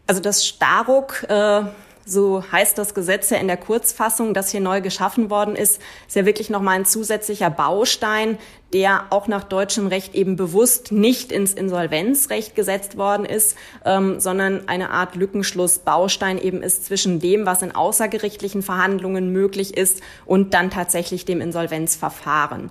Also 0.06 0.22
das 0.22 0.46
Staruk 0.46 1.24
äh, 1.30 1.64
so 2.06 2.44
heißt 2.52 2.78
das 2.78 2.94
Gesetz 2.94 3.30
ja 3.30 3.38
in 3.38 3.48
der 3.48 3.58
Kurzfassung, 3.58 4.34
das 4.34 4.52
hier 4.52 4.62
neu 4.62 4.82
geschaffen 4.82 5.30
worden 5.30 5.56
ist, 5.56 5.82
ist 6.08 6.16
ja 6.16 6.26
wirklich 6.26 6.50
nochmal 6.50 6.76
ein 6.76 6.86
zusätzlicher 6.86 7.50
Baustein, 7.50 8.38
der 8.74 9.06
auch 9.10 9.28
nach 9.28 9.44
deutschem 9.44 9.88
Recht 9.88 10.16
eben 10.16 10.36
bewusst 10.36 10.92
nicht 10.92 11.32
ins 11.32 11.54
Insolvenzrecht 11.54 12.56
gesetzt 12.56 12.98
worden 12.98 13.26
ist, 13.26 13.58
ähm, 13.86 14.20
sondern 14.20 14.68
eine 14.68 14.92
Art 14.92 15.16
Lückenschluss 15.16 15.80
Baustein 15.80 16.38
eben 16.38 16.62
ist 16.62 16.86
zwischen 16.86 17.20
dem, 17.20 17.46
was 17.46 17.62
in 17.62 17.74
außergerichtlichen 17.74 18.62
Verhandlungen 18.62 19.32
möglich 19.32 19.76
ist 19.76 20.02
und 20.26 20.54
dann 20.54 20.70
tatsächlich 20.70 21.26
dem 21.26 21.42
Insolvenzverfahren. 21.42 22.70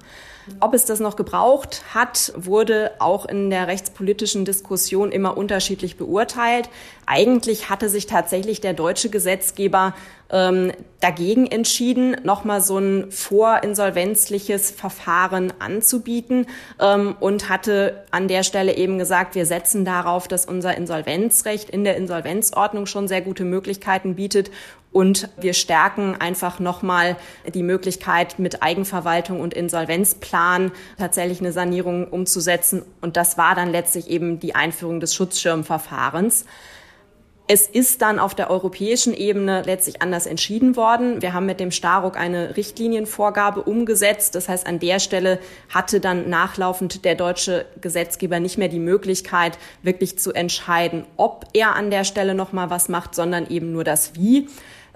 Ob 0.59 0.75
es 0.75 0.85
das 0.85 1.01
noch 1.01 1.17
gebraucht 1.17 1.83
hat, 1.95 2.33
wurde 2.35 2.93
auch 2.99 3.27
in 3.27 3.51
der 3.51 3.69
rechtspolitischen 3.69 4.45
Diskussion 4.45 5.13
immer 5.13 5.37
unterschiedlich 5.37 5.97
beurteilt. 5.97 6.69
Eigentlich 7.07 7.71
hatte 7.71 7.89
sich 7.89 8.07
tatsächlich 8.07 8.61
der 8.61 8.73
deutsche 8.73 9.11
Gesetzgeber 9.11 9.95
ähm, 10.33 10.73
dagegen 11.01 11.47
entschieden, 11.47 12.17
nochmal 12.25 12.61
so 12.61 12.79
ein 12.79 13.11
vorinsolvenzliches 13.11 14.71
Verfahren 14.71 15.53
anzubieten 15.59 16.47
ähm, 16.79 17.17
und 17.21 17.49
hatte 17.49 18.05
an 18.11 18.29
der 18.29 18.43
Stelle 18.43 18.77
eben 18.77 18.99
gesagt, 18.99 19.35
wir 19.35 19.47
setzen 19.47 19.85
darauf, 19.85 20.29
dass 20.29 20.45
unser 20.45 20.77
Insolvenzrecht 20.77 21.71
in 21.71 21.85
der 21.85 21.97
Insolvenzordnung 21.97 22.87
schon 22.87 23.09
sehr 23.09 23.23
gute 23.23 23.45
Möglichkeiten 23.45 24.15
bietet 24.15 24.51
und 24.93 25.29
wir 25.41 25.55
stärken 25.55 26.17
einfach 26.17 26.59
nochmal 26.59 27.17
die 27.55 27.63
Möglichkeit, 27.63 28.39
mit 28.39 28.63
Eigenverwaltung 28.63 29.41
und 29.41 29.55
Insolvenzplan 29.55 30.73
tatsächlich 30.99 31.41
eine 31.41 31.53
Sanierung 31.53 32.09
umzusetzen. 32.09 32.83
Und 33.01 33.17
das 33.17 33.39
war 33.39 33.55
dann 33.55 33.71
letztlich 33.71 34.11
eben 34.11 34.41
die 34.41 34.57
Einführung 34.57 34.99
des 34.99 35.15
Schutzschirmverfahrens. 35.15 36.45
Es 37.53 37.67
ist 37.67 38.01
dann 38.01 38.21
auf 38.21 38.37
der 38.37 38.49
europäischen 38.49 39.13
Ebene 39.13 39.63
letztlich 39.67 40.03
anders 40.03 40.27
entschieden 40.27 40.77
worden. 40.77 41.21
Wir 41.21 41.33
haben 41.33 41.47
mit 41.47 41.59
dem 41.59 41.73
Staruk 41.73 42.17
eine 42.17 42.57
Richtlinienvorgabe 42.57 43.63
umgesetzt. 43.63 44.37
Das 44.37 44.49
heißt, 44.49 44.69
an 44.69 44.79
der 44.79 45.01
Stelle 45.01 45.41
hatte 45.69 45.99
dann 45.99 46.31
nachlaufend 46.31 47.05
der 47.05 47.17
deutsche 47.17 47.67
Gesetzgeber 47.81 48.39
nicht 48.39 48.57
mehr 48.57 48.69
die 48.69 48.79
Möglichkeit, 48.79 49.59
wirklich 49.83 50.17
zu 50.17 50.33
entscheiden, 50.33 51.07
ob 51.17 51.45
er 51.53 51.75
an 51.75 51.91
der 51.91 52.05
Stelle 52.05 52.37
noch 52.37 52.53
mal 52.53 52.71
was 52.71 52.89
macht, 52.89 53.17
sondern 53.17 53.49
eben 53.49 53.73
nur 53.73 53.83
das 53.83 54.15
Wie. 54.15 54.47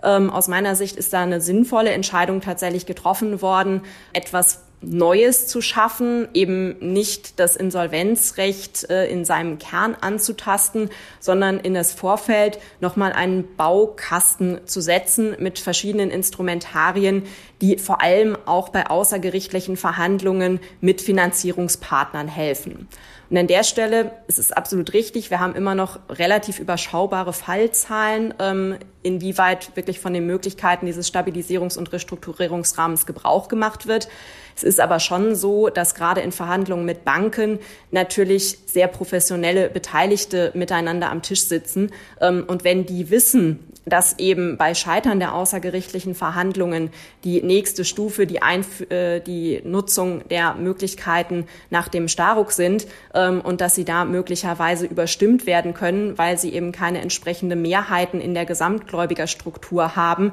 Ähm, 0.05 0.31
aus 0.31 0.47
meiner 0.47 0.77
Sicht 0.77 0.95
ist 0.97 1.13
da 1.13 1.23
eine 1.23 1.41
sinnvolle 1.41 1.91
Entscheidung 1.91 2.41
tatsächlich 2.41 2.87
getroffen 2.87 3.43
worden, 3.43 3.81
etwas 4.13 4.64
Neues 4.87 5.47
zu 5.47 5.61
schaffen, 5.61 6.29
eben 6.35 6.77
nicht 6.81 7.39
das 7.41 7.57
Insolvenzrecht 7.57 8.91
äh, 8.91 9.07
in 9.07 9.25
seinem 9.25 9.59
Kern 9.59 9.97
anzutasten, 10.01 10.91
sondern 11.21 11.59
in 11.59 11.75
das 11.75 11.93
Vorfeld 11.93 12.59
nochmal 12.81 13.13
einen 13.13 13.57
Baukasten 13.57 14.61
zu 14.67 14.81
setzen 14.81 15.37
mit 15.39 15.59
verschiedenen 15.59 16.11
Instrumentarien, 16.11 17.25
die 17.61 17.79
vor 17.79 18.03
allem 18.03 18.37
auch 18.47 18.69
bei 18.69 18.87
außergerichtlichen 18.87 19.77
Verhandlungen 19.77 20.61
mit 20.81 21.01
Finanzierungspartnern 21.01 22.29
helfen. 22.29 22.89
Und 23.31 23.39
an 23.39 23.47
der 23.47 23.65
Stelle 23.65 24.13
ist 24.27 24.39
es 24.39 24.53
absolut 24.53 24.93
richtig, 24.93 25.31
wir 25.31 25.41
haben 25.41 25.55
immer 25.55 25.75
noch 25.75 25.99
relativ 26.11 26.59
überschaubare 26.59 27.33
Fallzahlen, 27.33 28.35
ähm, 28.39 28.77
inwieweit 29.05 29.77
wirklich 29.77 30.01
von 30.01 30.15
den 30.15 30.27
Möglichkeiten 30.27 30.87
dieses 30.87 31.13
Stabilisierungs- 31.13 31.79
und 31.79 31.93
Restrukturierungsrahmens 31.93 33.07
Gebrauch 33.07 33.49
gemacht 33.49 33.87
wird. 33.87 34.09
Es 34.57 34.63
ist 34.63 34.81
aber 34.81 34.99
schon 34.99 35.35
so, 35.35 35.69
dass 35.69 35.95
gerade 35.95 36.23
in 36.23 36.33
Verhandlungen 36.33 36.85
mit 36.85 37.05
Banken 37.05 37.59
natürlich 37.91 38.59
sehr 38.67 38.89
professionelle 38.89 39.69
Beteiligte 39.69 40.53
miteinander 40.55 41.11
am 41.11 41.23
Tisch 41.23 41.43
sitzen. 41.43 41.93
Ähm, 42.21 42.45
und 42.47 42.65
wenn 42.65 42.87
die 42.87 43.11
wissen, 43.11 43.61
dass 43.87 44.19
eben 44.19 44.57
bei 44.57 44.75
Scheitern 44.75 45.19
der 45.19 45.35
außergerichtlichen 45.35 46.15
Verhandlungen 46.15 46.91
die 47.23 47.43
nächste 47.43 47.85
Stufe 47.85 48.27
die, 48.27 48.43
Einf 48.43 48.81
äh, 48.91 49.21
die 49.21 49.61
Nutzung 49.65 50.27
der 50.29 50.55
Möglichkeiten 50.55 51.47
nach 51.71 51.89
dem 51.89 52.09
Staruk 52.09 52.53
sind 52.53 52.87
ähm, 53.15 53.41
und 53.41 53.61
dass 53.61 53.75
sie 53.75 53.85
da 53.85 54.05
möglicherweise 54.05 54.87
überstimmt 54.87 55.47
werden 55.47 55.75
können, 55.75 56.17
weil 56.19 56.39
sie 56.39 56.53
eben 56.55 56.73
keine 56.73 57.01
entsprechende 57.01 57.57
Mehrheiten 57.57 58.21
in 58.21 58.35
der 58.35 58.47
Gesamtgläubigerstruktur 58.47 59.97
haben, 59.97 60.33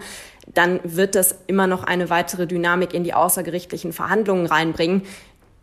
dann 0.54 0.80
wird 0.84 1.16
das 1.16 1.36
immer 1.48 1.68
noch 1.68 1.84
eine 1.84 2.10
weitere 2.10 2.48
Dynamik 2.48 2.94
in 2.94 3.04
die 3.04 3.14
außergerichtlichen 3.14 3.94
Verhandlungen 3.94 4.46
reinbringen. 4.46 5.04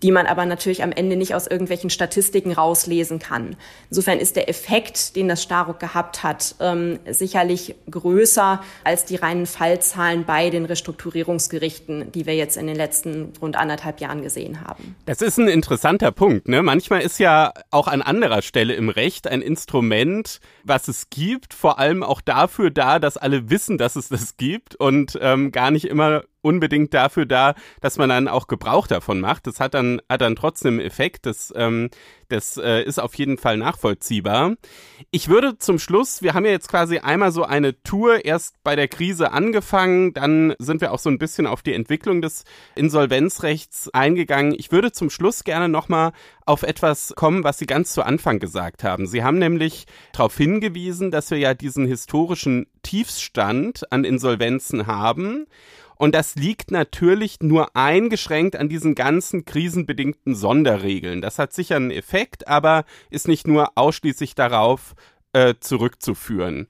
Die 0.03 0.13
man 0.13 0.27
aber 0.27 0.47
natürlich 0.47 0.83
am 0.83 0.93
Ende 0.93 1.17
nicht 1.17 1.35
aus 1.35 1.47
irgendwelchen 1.47 1.91
Statistiken 1.91 2.53
rauslesen 2.53 3.19
kann. 3.19 3.57
Insofern 3.91 4.19
ist 4.19 4.37
der 4.37 4.49
Effekt, 4.49 5.17
den 5.17 5.29
das 5.29 5.43
Staruk 5.43 5.81
gehabt 5.81 6.23
hat, 6.23 6.55
ähm, 6.61 6.99
sicherlich 7.09 7.75
größer 7.91 8.63
als 8.85 9.05
die 9.05 9.17
reinen 9.17 9.47
Fallzahlen 9.47 10.25
bei 10.25 10.51
den 10.51 10.65
Restrukturierungsgerichten, 10.65 12.13
die 12.13 12.27
wir 12.27 12.37
jetzt 12.37 12.57
in 12.57 12.67
den 12.67 12.77
letzten 12.77 13.33
rund 13.41 13.57
anderthalb 13.57 14.01
Jahren 14.01 14.23
gesehen 14.23 14.61
haben. 14.61 14.95
Das 15.07 15.21
ist 15.21 15.39
ein 15.39 15.49
interessanter 15.49 16.13
Punkt. 16.13 16.49
Ne? 16.49 16.63
Manchmal 16.63 17.01
ist 17.03 17.19
ja 17.19 17.53
auch 17.71 17.89
an 17.89 18.03
anderer 18.03 18.43
Stelle 18.43 18.75
im 18.75 18.89
Recht 18.89 19.27
ein 19.27 19.43
Instrument, 19.43 20.41
was 20.63 20.87
es 20.87 21.11
gibt, 21.11 21.55
vor 21.55 21.79
allem 21.79 22.03
auch 22.03 22.21
dafür 22.21 22.71
da, 22.71 22.99
dass 22.99 23.17
alle 23.17 23.51
wissen, 23.51 23.79
dass 23.79 23.97
es 23.97 24.09
das 24.09 24.37
gibt 24.37 24.77
und 24.77 25.19
ähm, 25.21 25.51
gar 25.51 25.71
nicht 25.71 25.87
immer 25.87 26.23
unbedingt 26.49 26.95
dafür 26.95 27.27
da, 27.27 27.55
dass 27.83 27.99
man 27.99 28.09
dann 28.09 28.27
auch 28.27 28.47
Gebrauch 28.47 28.87
davon 28.87 29.21
macht. 29.21 29.47
Das 29.47 29.61
hat 29.61 29.75
dann, 29.75 30.01
hat 30.09 30.23
dann 30.23 30.35
trotzdem 30.35 30.81
Effekt. 30.81 31.27
Das, 31.27 31.53
ähm, 31.55 31.91
das 32.29 32.57
äh, 32.57 32.83
ist 32.83 32.99
auf 32.99 33.15
jeden 33.15 33.37
Fall 33.37 33.59
nachvollziehbar. 33.59 34.55
Ich 35.11 35.29
würde 35.29 35.59
zum 35.59 35.79
Schluss, 35.79 36.23
wir 36.23 36.35
haben 36.35 36.45
ja 36.45 36.51
jetzt 36.51 36.69
quasi 36.69 36.99
einmal 36.99 37.33
so 37.33 37.45
eine 37.45 37.83
Tour 37.83 38.25
erst 38.25 38.63
bei 38.65 38.77
der 38.77 38.89
Krise 38.89 39.33
angefangen, 39.33 40.13
dann 40.15 40.55
sind 40.59 40.81
wir 40.81 40.93
auch 40.93 40.99
so 40.99 41.11
ein 41.11 41.19
bisschen 41.19 41.47
auf 41.47 41.63
die 41.63 41.75
Entwicklung 41.75 42.23
des 42.23 42.45
Insolvenzrechts 42.75 43.91
eingegangen. 43.93 44.55
Ich 44.57 44.73
würde 44.73 44.93
zum 44.93 45.11
Schluss 45.11 45.45
gerne 45.45 45.69
nochmal 45.69 46.13
auf 46.45 46.63
etwas 46.63 47.13
kommen, 47.15 47.45
was 47.45 47.59
Sie 47.59 47.67
ganz 47.67 47.93
zu 47.93 48.03
Anfang 48.03 48.39
gesagt 48.39 48.85
haben. 48.85 49.07
Sie 49.07 49.23
haben 49.23 49.39
nämlich 49.39 49.87
darauf 50.13 50.37
hingewiesen, 50.37 51.11
dass 51.11 51.31
wir 51.31 51.39
ja 51.39 51.55
diesen 51.55 51.87
historischen 51.87 52.67
Tiefstand 52.83 53.91
an 53.93 54.05
Insolvenzen 54.05 54.87
haben. 54.87 55.47
Und 55.99 56.15
das 56.15 56.37
liegt 56.37 56.71
natürlich 56.71 57.41
nur 57.41 57.75
eingeschränkt 57.77 58.57
an 58.57 58.69
diesen 58.69 58.95
ganzen 58.95 59.45
krisenbedingten 59.45 60.35
Sonderregeln. 60.35 61.21
Das 61.21 61.39
hat 61.39 61.53
sicher 61.53 61.77
einen 61.77 61.91
Effekt, 61.91 62.47
aber 62.47 62.85
ist 63.11 63.29
nicht 63.29 63.47
nur 63.47 63.73
ausschließlich 63.77 64.35
darauf 64.37 64.95
äh, 65.33 65.55
zurückzuführen. 65.61 66.69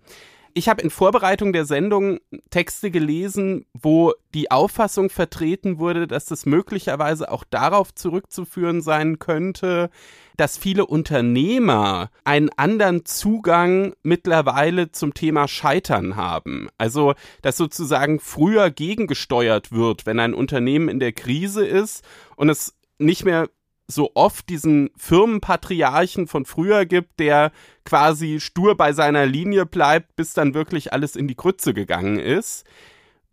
Ich 0.59 0.69
habe 0.69 0.83
in 0.83 0.91
Vorbereitung 0.91 1.53
der 1.53 1.65
Sendung 1.65 2.19
Texte 2.51 2.91
gelesen, 2.91 3.65
wo 3.75 4.13
die 4.35 4.51
Auffassung 4.51 5.09
vertreten 5.09 5.79
wurde, 5.79 6.09
dass 6.09 6.25
das 6.25 6.47
möglicherweise 6.47 7.31
auch 7.31 7.45
darauf 7.45 7.95
zurückzuführen 7.95 8.83
sein 8.83 9.21
könnte, 9.21 9.89
dass 10.37 10.59
viele 10.59 10.85
Unternehmer 10.85 12.11
einen 12.25 12.51
anderen 12.57 13.05
Zugang 13.05 13.95
mittlerweile 14.03 14.91
zum 14.91 15.15
Thema 15.15 15.47
Scheitern 15.47 16.17
haben. 16.17 16.69
Also, 16.77 17.15
dass 17.41 17.57
sozusagen 17.57 18.19
früher 18.19 18.73
gegengesteuert 18.73 19.71
wird, 19.71 20.07
wenn 20.07 20.19
ein 20.19 20.35
Unternehmen 20.35 20.89
in 20.89 20.99
der 20.99 21.13
Krise 21.13 21.65
ist 21.65 22.03
und 22.35 22.49
es 22.49 22.75
nicht 22.99 23.25
mehr 23.25 23.49
so 23.91 24.11
oft 24.15 24.49
diesen 24.51 24.91
Firmenpatriarchen 24.97 26.27
von 26.27 26.45
früher 26.45 26.85
gibt, 26.85 27.19
der 27.19 27.53
quasi 27.85 28.39
stur 28.39 28.77
bei 28.77 28.93
seiner 28.93 29.25
Linie 29.25 29.65
bleibt, 29.65 30.15
bis 30.15 30.35
dann 30.35 30.53
wirklich 30.53 30.93
alles 30.93 31.17
in 31.17 31.27
die 31.27 31.37
Grütze 31.37 31.73
gegangen 31.73 32.19
ist. 32.19 32.65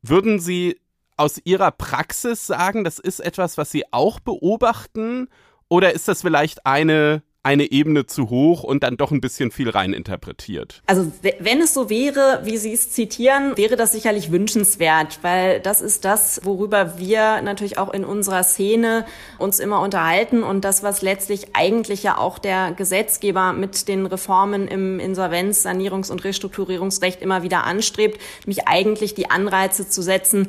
Würden 0.01 0.39
Sie 0.39 0.79
aus 1.17 1.41
Ihrer 1.43 1.71
Praxis 1.71 2.47
sagen, 2.47 2.83
das 2.85 2.99
ist 2.99 3.19
etwas, 3.19 3.57
was 3.57 3.71
Sie 3.71 3.83
auch 3.91 4.19
beobachten? 4.19 5.27
Oder 5.67 5.93
ist 5.93 6.07
das 6.07 6.21
vielleicht 6.21 6.65
eine 6.65 7.21
eine 7.45 7.71
Ebene 7.71 8.07
zu 8.07 8.31
hoch 8.31 8.63
und 8.63 8.81
dann 8.81 8.97
doch 8.97 9.11
ein 9.11 9.21
bisschen 9.21 9.51
viel 9.51 9.69
reininterpretiert. 9.69 10.81
Also 10.87 11.11
wenn 11.39 11.61
es 11.61 11.75
so 11.75 11.91
wäre, 11.91 12.41
wie 12.43 12.57
Sie 12.57 12.73
es 12.73 12.91
zitieren, 12.91 13.55
wäre 13.55 13.75
das 13.75 13.91
sicherlich 13.91 14.31
wünschenswert, 14.31 15.19
weil 15.21 15.59
das 15.59 15.79
ist 15.79 16.05
das, 16.05 16.41
worüber 16.43 16.97
wir 16.97 17.43
natürlich 17.43 17.77
auch 17.77 17.93
in 17.93 18.03
unserer 18.03 18.41
Szene 18.43 19.05
uns 19.37 19.59
immer 19.59 19.81
unterhalten 19.81 20.41
und 20.41 20.65
das, 20.65 20.81
was 20.81 21.03
letztlich 21.03 21.49
eigentlich 21.53 22.01
ja 22.01 22.17
auch 22.17 22.39
der 22.39 22.71
Gesetzgeber 22.71 23.53
mit 23.53 23.87
den 23.87 24.07
Reformen 24.07 24.67
im 24.67 24.99
Insolvenz-, 24.99 25.63
Sanierungs- 25.63 26.11
und 26.11 26.23
Restrukturierungsrecht 26.23 27.21
immer 27.21 27.43
wieder 27.43 27.65
anstrebt, 27.65 28.19
nämlich 28.45 28.67
eigentlich 28.67 29.13
die 29.13 29.29
Anreize 29.29 29.87
zu 29.87 30.01
setzen, 30.01 30.47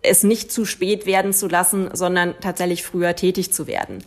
es 0.00 0.22
nicht 0.22 0.50
zu 0.50 0.64
spät 0.64 1.04
werden 1.04 1.34
zu 1.34 1.46
lassen, 1.46 1.90
sondern 1.92 2.36
tatsächlich 2.40 2.84
früher 2.84 3.14
tätig 3.16 3.52
zu 3.52 3.66
werden. 3.66 4.02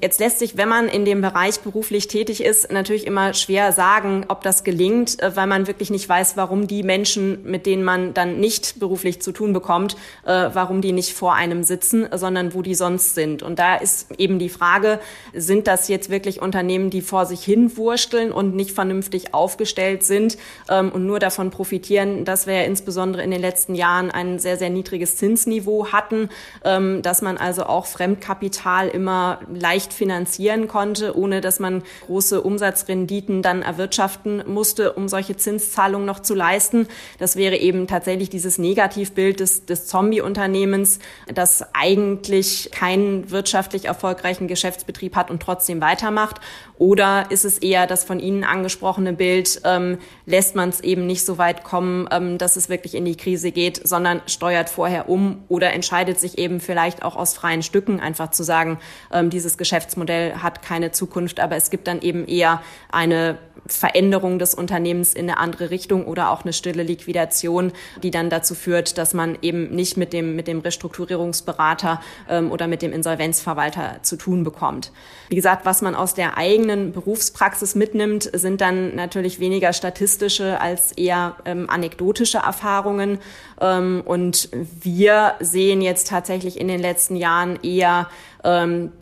Jetzt 0.00 0.20
lässt 0.20 0.38
sich, 0.38 0.56
wenn 0.56 0.68
man 0.68 0.86
in 0.86 1.04
dem 1.04 1.22
Bereich 1.22 1.58
beruflich 1.58 2.06
tätig 2.06 2.44
ist, 2.44 2.70
natürlich 2.70 3.04
immer 3.04 3.34
schwer 3.34 3.72
sagen, 3.72 4.26
ob 4.28 4.42
das 4.42 4.62
gelingt, 4.62 5.20
äh, 5.20 5.34
weil 5.34 5.48
man 5.48 5.66
wirklich 5.66 5.90
nicht 5.90 6.08
weiß, 6.08 6.36
warum 6.36 6.68
die 6.68 6.84
Menschen, 6.84 7.42
mit 7.42 7.66
denen 7.66 7.82
man 7.82 8.14
dann 8.14 8.38
nicht 8.38 8.78
beruflich 8.78 9.20
zu 9.20 9.32
tun 9.32 9.52
bekommt, 9.52 9.96
äh, 10.24 10.50
warum 10.52 10.82
die 10.82 10.92
nicht 10.92 11.14
vor 11.14 11.34
einem 11.34 11.64
sitzen, 11.64 12.06
sondern 12.14 12.54
wo 12.54 12.62
die 12.62 12.76
sonst 12.76 13.16
sind. 13.16 13.42
Und 13.42 13.58
da 13.58 13.74
ist 13.74 14.06
eben 14.18 14.38
die 14.38 14.50
Frage, 14.50 15.00
sind 15.34 15.66
das 15.66 15.88
jetzt 15.88 16.10
wirklich 16.10 16.40
Unternehmen, 16.40 16.90
die 16.90 17.02
vor 17.02 17.26
sich 17.26 17.42
hin 17.42 17.76
wursteln 17.76 18.30
und 18.30 18.54
nicht 18.54 18.70
vernünftig 18.70 19.34
aufgestellt 19.34 20.04
sind 20.04 20.38
ähm, 20.68 20.92
und 20.92 21.06
nur 21.06 21.18
davon 21.18 21.50
profitieren, 21.50 22.24
dass 22.24 22.46
wir 22.46 22.54
ja 22.54 22.62
insbesondere 22.62 23.24
in 23.24 23.32
den 23.32 23.40
letzten 23.40 23.74
Jahren 23.74 24.12
ein 24.12 24.38
sehr, 24.38 24.58
sehr 24.58 24.70
niedriges 24.70 25.16
Zinsniveau 25.16 25.88
hatten, 25.90 26.28
ähm, 26.64 27.02
dass 27.02 27.20
man 27.20 27.36
also 27.36 27.64
auch 27.64 27.86
Fremdkapital 27.86 28.86
immer 28.86 29.40
leicht 29.52 29.87
leicht 29.88 29.92
finanzieren 29.92 30.68
konnte, 30.68 31.16
ohne 31.16 31.40
dass 31.40 31.60
man 31.60 31.82
große 32.06 32.42
Umsatzrenditen 32.42 33.42
dann 33.42 33.62
erwirtschaften 33.62 34.42
musste, 34.46 34.92
um 34.92 35.08
solche 35.08 35.36
Zinszahlungen 35.36 36.06
noch 36.06 36.20
zu 36.20 36.34
leisten. 36.34 36.86
Das 37.18 37.36
wäre 37.36 37.56
eben 37.56 37.86
tatsächlich 37.86 38.30
dieses 38.30 38.58
Negativbild 38.58 39.40
des, 39.40 39.66
des 39.66 39.86
Zombie-Unternehmens, 39.86 40.98
das 41.32 41.64
eigentlich 41.74 42.70
keinen 42.70 43.30
wirtschaftlich 43.30 43.86
erfolgreichen 43.86 44.48
Geschäftsbetrieb 44.48 45.16
hat 45.16 45.30
und 45.30 45.40
trotzdem 45.40 45.80
weitermacht. 45.80 46.40
Oder 46.78 47.26
ist 47.30 47.44
es 47.44 47.58
eher 47.58 47.86
das 47.86 48.04
von 48.04 48.20
Ihnen 48.20 48.44
angesprochene 48.44 49.12
Bild, 49.12 49.60
ähm, 49.64 49.98
lässt 50.26 50.54
man 50.54 50.68
es 50.68 50.80
eben 50.80 51.06
nicht 51.06 51.24
so 51.26 51.36
weit 51.38 51.64
kommen, 51.64 52.08
ähm, 52.12 52.38
dass 52.38 52.56
es 52.56 52.68
wirklich 52.68 52.94
in 52.94 53.04
die 53.04 53.16
Krise 53.16 53.50
geht, 53.50 53.86
sondern 53.86 54.22
steuert 54.26 54.68
vorher 54.68 55.08
um 55.08 55.42
oder 55.48 55.72
entscheidet 55.72 56.20
sich 56.20 56.38
eben 56.38 56.60
vielleicht 56.60 57.02
auch 57.02 57.16
aus 57.16 57.34
freien 57.34 57.62
Stücken 57.62 57.98
einfach 57.98 58.30
zu 58.30 58.44
sagen, 58.44 58.78
ähm, 59.12 59.30
dieses 59.30 59.56
Geschäftsmodell 59.78 60.34
hat 60.34 60.60
keine 60.62 60.90
Zukunft, 60.90 61.38
aber 61.38 61.54
es 61.54 61.70
gibt 61.70 61.86
dann 61.86 62.02
eben 62.02 62.26
eher 62.26 62.62
eine 62.90 63.38
Veränderung 63.66 64.38
des 64.38 64.54
Unternehmens 64.54 65.14
in 65.14 65.28
eine 65.28 65.38
andere 65.38 65.70
Richtung 65.70 66.06
oder 66.06 66.30
auch 66.30 66.42
eine 66.42 66.52
stille 66.52 66.82
Liquidation, 66.82 67.72
die 68.02 68.10
dann 68.10 68.30
dazu 68.30 68.54
führt, 68.54 68.98
dass 68.98 69.14
man 69.14 69.38
eben 69.42 69.70
nicht 69.70 69.96
mit 69.96 70.12
dem, 70.12 70.34
mit 70.34 70.48
dem 70.48 70.60
Restrukturierungsberater 70.60 72.00
ähm, 72.28 72.50
oder 72.50 72.66
mit 72.66 72.82
dem 72.82 72.92
Insolvenzverwalter 72.92 73.98
zu 74.02 74.16
tun 74.16 74.42
bekommt. 74.42 74.90
Wie 75.28 75.36
gesagt, 75.36 75.64
was 75.64 75.82
man 75.82 75.94
aus 75.94 76.14
der 76.14 76.38
eigenen 76.38 76.92
Berufspraxis 76.92 77.74
mitnimmt, 77.74 78.30
sind 78.32 78.60
dann 78.60 78.96
natürlich 78.96 79.38
weniger 79.38 79.72
statistische 79.72 80.60
als 80.60 80.92
eher 80.92 81.36
ähm, 81.44 81.68
anekdotische 81.68 82.38
Erfahrungen. 82.38 83.18
Ähm, 83.60 84.02
und 84.04 84.48
wir 84.80 85.34
sehen 85.40 85.82
jetzt 85.82 86.08
tatsächlich 86.08 86.58
in 86.58 86.68
den 86.68 86.80
letzten 86.80 87.16
Jahren 87.16 87.62
eher 87.62 88.08
ähm, 88.48 88.92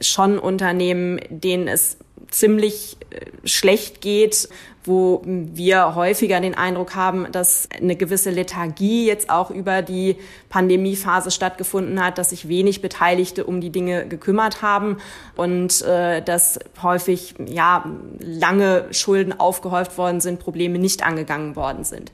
schon 0.00 0.38
Unternehmen, 0.38 1.20
denen 1.30 1.68
es 1.68 1.96
ziemlich 2.30 2.96
äh, 3.10 3.26
schlecht 3.46 4.00
geht, 4.00 4.48
wo 4.84 5.22
wir 5.24 5.94
häufiger 5.94 6.40
den 6.40 6.54
Eindruck 6.54 6.94
haben, 6.94 7.30
dass 7.32 7.68
eine 7.70 7.96
gewisse 7.96 8.30
Lethargie 8.30 9.06
jetzt 9.06 9.28
auch 9.28 9.50
über 9.50 9.82
die 9.82 10.16
Pandemiephase 10.48 11.30
stattgefunden 11.30 12.02
hat, 12.02 12.16
dass 12.16 12.30
sich 12.30 12.48
wenig 12.48 12.80
Beteiligte 12.80 13.44
um 13.44 13.60
die 13.60 13.70
Dinge 13.70 14.06
gekümmert 14.06 14.62
haben 14.62 14.96
und 15.36 15.82
äh, 15.82 16.22
dass 16.22 16.58
häufig 16.82 17.34
ja 17.44 17.84
lange 18.20 18.86
Schulden 18.90 19.38
aufgehäuft 19.38 19.98
worden 19.98 20.20
sind, 20.20 20.40
Probleme 20.40 20.78
nicht 20.78 21.04
angegangen 21.04 21.56
worden 21.56 21.84
sind. 21.84 22.12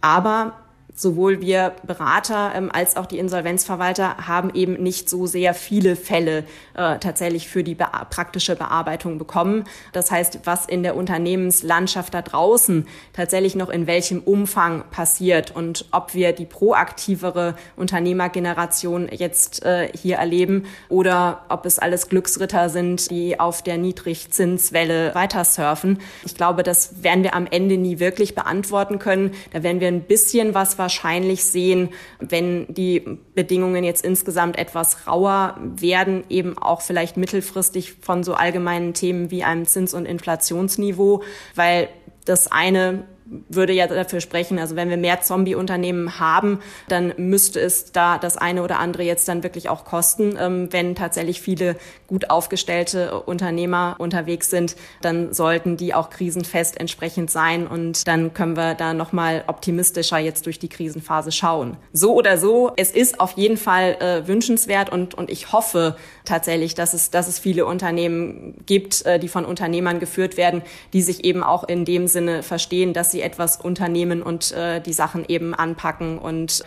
Aber 0.00 0.54
sowohl 0.96 1.42
wir 1.42 1.76
Berater 1.86 2.52
ähm, 2.54 2.70
als 2.72 2.96
auch 2.96 3.06
die 3.06 3.18
Insolvenzverwalter 3.18 4.26
haben 4.26 4.52
eben 4.54 4.82
nicht 4.82 5.08
so 5.08 5.26
sehr 5.26 5.54
viele 5.54 5.94
Fälle 5.94 6.38
äh, 6.74 6.98
tatsächlich 6.98 7.48
für 7.48 7.62
die 7.62 7.74
be 7.74 7.86
praktische 8.10 8.56
Bearbeitung 8.56 9.18
bekommen. 9.18 9.64
Das 9.92 10.10
heißt, 10.10 10.40
was 10.44 10.66
in 10.66 10.82
der 10.82 10.96
Unternehmenslandschaft 10.96 12.14
da 12.14 12.22
draußen 12.22 12.86
tatsächlich 13.12 13.54
noch 13.54 13.68
in 13.68 13.86
welchem 13.86 14.20
Umfang 14.20 14.84
passiert 14.90 15.54
und 15.54 15.84
ob 15.92 16.14
wir 16.14 16.32
die 16.32 16.46
proaktivere 16.46 17.54
Unternehmergeneration 17.76 19.08
jetzt 19.10 19.64
äh, 19.64 19.90
hier 19.94 20.16
erleben 20.16 20.64
oder 20.88 21.44
ob 21.50 21.66
es 21.66 21.78
alles 21.78 22.08
Glücksritter 22.08 22.70
sind, 22.70 23.10
die 23.10 23.38
auf 23.38 23.62
der 23.62 23.76
Niedrigzinswelle 23.76 25.14
weiter 25.14 25.44
surfen. 25.44 26.00
Ich 26.24 26.34
glaube, 26.34 26.62
das 26.62 27.02
werden 27.02 27.22
wir 27.22 27.34
am 27.34 27.46
Ende 27.46 27.76
nie 27.76 27.98
wirklich 27.98 28.34
beantworten 28.34 28.98
können. 28.98 29.32
Da 29.52 29.62
werden 29.62 29.80
wir 29.80 29.88
ein 29.88 30.02
bisschen 30.02 30.54
was 30.54 30.74
wahrscheinlich 30.86 31.44
sehen, 31.44 31.88
wenn 32.20 32.72
die 32.72 33.02
Bedingungen 33.34 33.82
jetzt 33.82 34.04
insgesamt 34.04 34.56
etwas 34.56 35.08
rauer 35.08 35.58
werden, 35.60 36.22
eben 36.28 36.56
auch 36.56 36.80
vielleicht 36.80 37.16
mittelfristig 37.16 37.94
von 38.00 38.22
so 38.22 38.34
allgemeinen 38.34 38.94
Themen 38.94 39.32
wie 39.32 39.42
einem 39.42 39.66
Zins- 39.66 39.94
und 39.94 40.06
Inflationsniveau, 40.06 41.24
weil 41.56 41.88
das 42.24 42.52
eine 42.52 43.04
würde 43.48 43.72
ja 43.72 43.86
dafür 43.86 44.20
sprechen, 44.20 44.58
also 44.58 44.76
wenn 44.76 44.88
wir 44.88 44.96
mehr 44.96 45.20
Zombie-Unternehmen 45.20 46.18
haben, 46.18 46.60
dann 46.88 47.12
müsste 47.16 47.60
es 47.60 47.92
da 47.92 48.18
das 48.18 48.36
eine 48.36 48.62
oder 48.62 48.78
andere 48.78 49.02
jetzt 49.02 49.28
dann 49.28 49.42
wirklich 49.42 49.68
auch 49.68 49.84
kosten. 49.84 50.36
Ähm, 50.38 50.68
wenn 50.72 50.94
tatsächlich 50.94 51.40
viele 51.40 51.76
gut 52.06 52.30
aufgestellte 52.30 53.20
Unternehmer 53.22 53.96
unterwegs 53.98 54.50
sind, 54.50 54.76
dann 55.02 55.32
sollten 55.32 55.76
die 55.76 55.94
auch 55.94 56.10
krisenfest 56.10 56.78
entsprechend 56.78 57.30
sein 57.30 57.66
und 57.66 58.06
dann 58.06 58.32
können 58.32 58.56
wir 58.56 58.74
da 58.74 58.94
nochmal 58.94 59.44
optimistischer 59.46 60.18
jetzt 60.18 60.46
durch 60.46 60.58
die 60.58 60.68
Krisenphase 60.68 61.32
schauen. 61.32 61.76
So 61.92 62.14
oder 62.14 62.38
so, 62.38 62.72
es 62.76 62.90
ist 62.92 63.20
auf 63.20 63.32
jeden 63.32 63.56
Fall 63.56 63.96
äh, 64.00 64.28
wünschenswert 64.28 64.90
und, 64.90 65.14
und 65.14 65.30
ich 65.30 65.52
hoffe 65.52 65.96
tatsächlich, 66.24 66.74
dass 66.74 66.94
es, 66.94 67.10
dass 67.10 67.28
es 67.28 67.38
viele 67.38 67.66
Unternehmen 67.66 68.54
gibt, 68.66 69.04
äh, 69.06 69.18
die 69.18 69.28
von 69.28 69.44
Unternehmern 69.44 69.98
geführt 69.98 70.36
werden, 70.36 70.62
die 70.92 71.02
sich 71.02 71.24
eben 71.24 71.42
auch 71.42 71.64
in 71.64 71.84
dem 71.84 72.06
Sinne 72.06 72.42
verstehen, 72.42 72.92
dass 72.92 73.10
sie 73.10 73.15
etwas 73.20 73.56
unternehmen 73.56 74.22
und 74.22 74.52
äh, 74.52 74.80
die 74.80 74.92
Sachen 74.92 75.24
eben 75.28 75.54
anpacken 75.54 76.18
und 76.18 76.62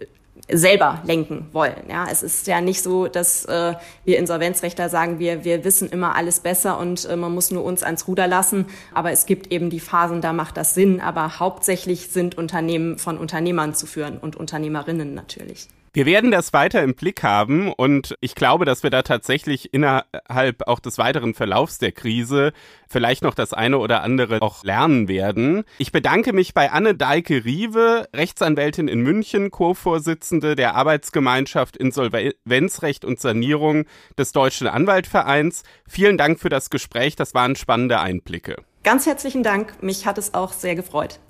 äh, 0.00 0.56
selber 0.56 1.02
lenken 1.04 1.46
wollen. 1.52 1.84
Ja, 1.88 2.06
es 2.10 2.22
ist 2.22 2.46
ja 2.46 2.60
nicht 2.60 2.82
so, 2.82 3.06
dass 3.06 3.44
äh, 3.44 3.74
wir 4.04 4.18
Insolvenzrechtler 4.18 4.88
sagen, 4.88 5.18
wir, 5.18 5.44
wir 5.44 5.64
wissen 5.64 5.88
immer 5.88 6.16
alles 6.16 6.40
besser 6.40 6.78
und 6.78 7.04
äh, 7.04 7.16
man 7.16 7.32
muss 7.32 7.50
nur 7.50 7.64
uns 7.64 7.82
ans 7.82 8.06
Ruder 8.08 8.26
lassen. 8.26 8.66
Aber 8.92 9.10
es 9.10 9.26
gibt 9.26 9.52
eben 9.52 9.70
die 9.70 9.80
Phasen, 9.80 10.20
da 10.20 10.32
macht 10.32 10.56
das 10.56 10.74
Sinn. 10.74 11.00
Aber 11.00 11.38
hauptsächlich 11.38 12.08
sind 12.08 12.36
Unternehmen 12.36 12.98
von 12.98 13.18
Unternehmern 13.18 13.74
zu 13.74 13.86
führen 13.86 14.18
und 14.18 14.36
Unternehmerinnen 14.36 15.14
natürlich. 15.14 15.68
Wir 15.96 16.06
werden 16.06 16.32
das 16.32 16.52
weiter 16.52 16.82
im 16.82 16.96
Blick 16.96 17.22
haben 17.22 17.72
und 17.72 18.16
ich 18.20 18.34
glaube, 18.34 18.64
dass 18.64 18.82
wir 18.82 18.90
da 18.90 19.02
tatsächlich 19.02 19.72
innerhalb 19.72 20.66
auch 20.66 20.80
des 20.80 20.98
weiteren 20.98 21.34
Verlaufs 21.34 21.78
der 21.78 21.92
Krise 21.92 22.52
vielleicht 22.88 23.22
noch 23.22 23.36
das 23.36 23.52
eine 23.52 23.78
oder 23.78 24.02
andere 24.02 24.42
auch 24.42 24.64
lernen 24.64 25.06
werden. 25.06 25.62
Ich 25.78 25.92
bedanke 25.92 26.32
mich 26.32 26.52
bei 26.52 26.72
Anne 26.72 26.96
Deike-Riewe, 26.96 28.08
Rechtsanwältin 28.12 28.88
in 28.88 29.02
München, 29.02 29.52
Co-Vorsitzende 29.52 30.56
der 30.56 30.74
Arbeitsgemeinschaft 30.74 31.76
Insolvenzrecht 31.76 33.04
und 33.04 33.20
Sanierung 33.20 33.84
des 34.18 34.32
Deutschen 34.32 34.66
Anwaltvereins. 34.66 35.62
Vielen 35.86 36.18
Dank 36.18 36.40
für 36.40 36.48
das 36.48 36.70
Gespräch, 36.70 37.14
das 37.14 37.34
waren 37.34 37.54
spannende 37.54 38.00
Einblicke. 38.00 38.56
Ganz 38.82 39.06
herzlichen 39.06 39.44
Dank, 39.44 39.80
mich 39.80 40.06
hat 40.06 40.18
es 40.18 40.34
auch 40.34 40.52
sehr 40.52 40.74
gefreut. 40.74 41.20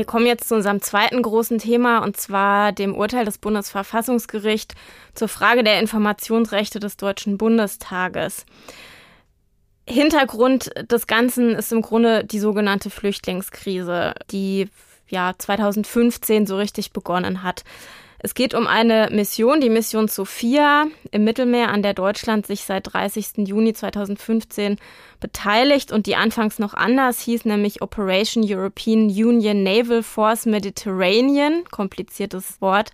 Wir 0.00 0.06
kommen 0.06 0.24
jetzt 0.24 0.48
zu 0.48 0.54
unserem 0.54 0.80
zweiten 0.80 1.20
großen 1.20 1.58
Thema 1.58 1.98
und 1.98 2.16
zwar 2.16 2.72
dem 2.72 2.94
Urteil 2.94 3.26
des 3.26 3.36
Bundesverfassungsgerichts 3.36 4.74
zur 5.14 5.28
Frage 5.28 5.62
der 5.62 5.78
Informationsrechte 5.78 6.80
des 6.80 6.96
Deutschen 6.96 7.36
Bundestages. 7.36 8.46
Hintergrund 9.86 10.70
des 10.90 11.06
Ganzen 11.06 11.54
ist 11.54 11.70
im 11.70 11.82
Grunde 11.82 12.24
die 12.24 12.38
sogenannte 12.38 12.88
Flüchtlingskrise, 12.88 14.14
die 14.30 14.70
ja 15.06 15.34
2015 15.36 16.46
so 16.46 16.56
richtig 16.56 16.94
begonnen 16.94 17.42
hat. 17.42 17.62
Es 18.22 18.34
geht 18.34 18.52
um 18.52 18.66
eine 18.66 19.08
Mission, 19.10 19.62
die 19.62 19.70
Mission 19.70 20.06
Sophia 20.06 20.84
im 21.10 21.24
Mittelmeer, 21.24 21.70
an 21.70 21.82
der 21.82 21.94
Deutschland 21.94 22.46
sich 22.46 22.64
seit 22.64 22.92
30. 22.92 23.48
Juni 23.48 23.72
2015 23.72 24.76
beteiligt 25.20 25.90
und 25.90 26.04
die 26.04 26.16
anfangs 26.16 26.58
noch 26.58 26.74
anders 26.74 27.20
hieß, 27.20 27.46
nämlich 27.46 27.80
Operation 27.80 28.44
European 28.46 29.06
Union 29.06 29.62
Naval 29.62 30.02
Force 30.02 30.44
Mediterranean, 30.44 31.64
kompliziertes 31.70 32.60
Wort. 32.60 32.90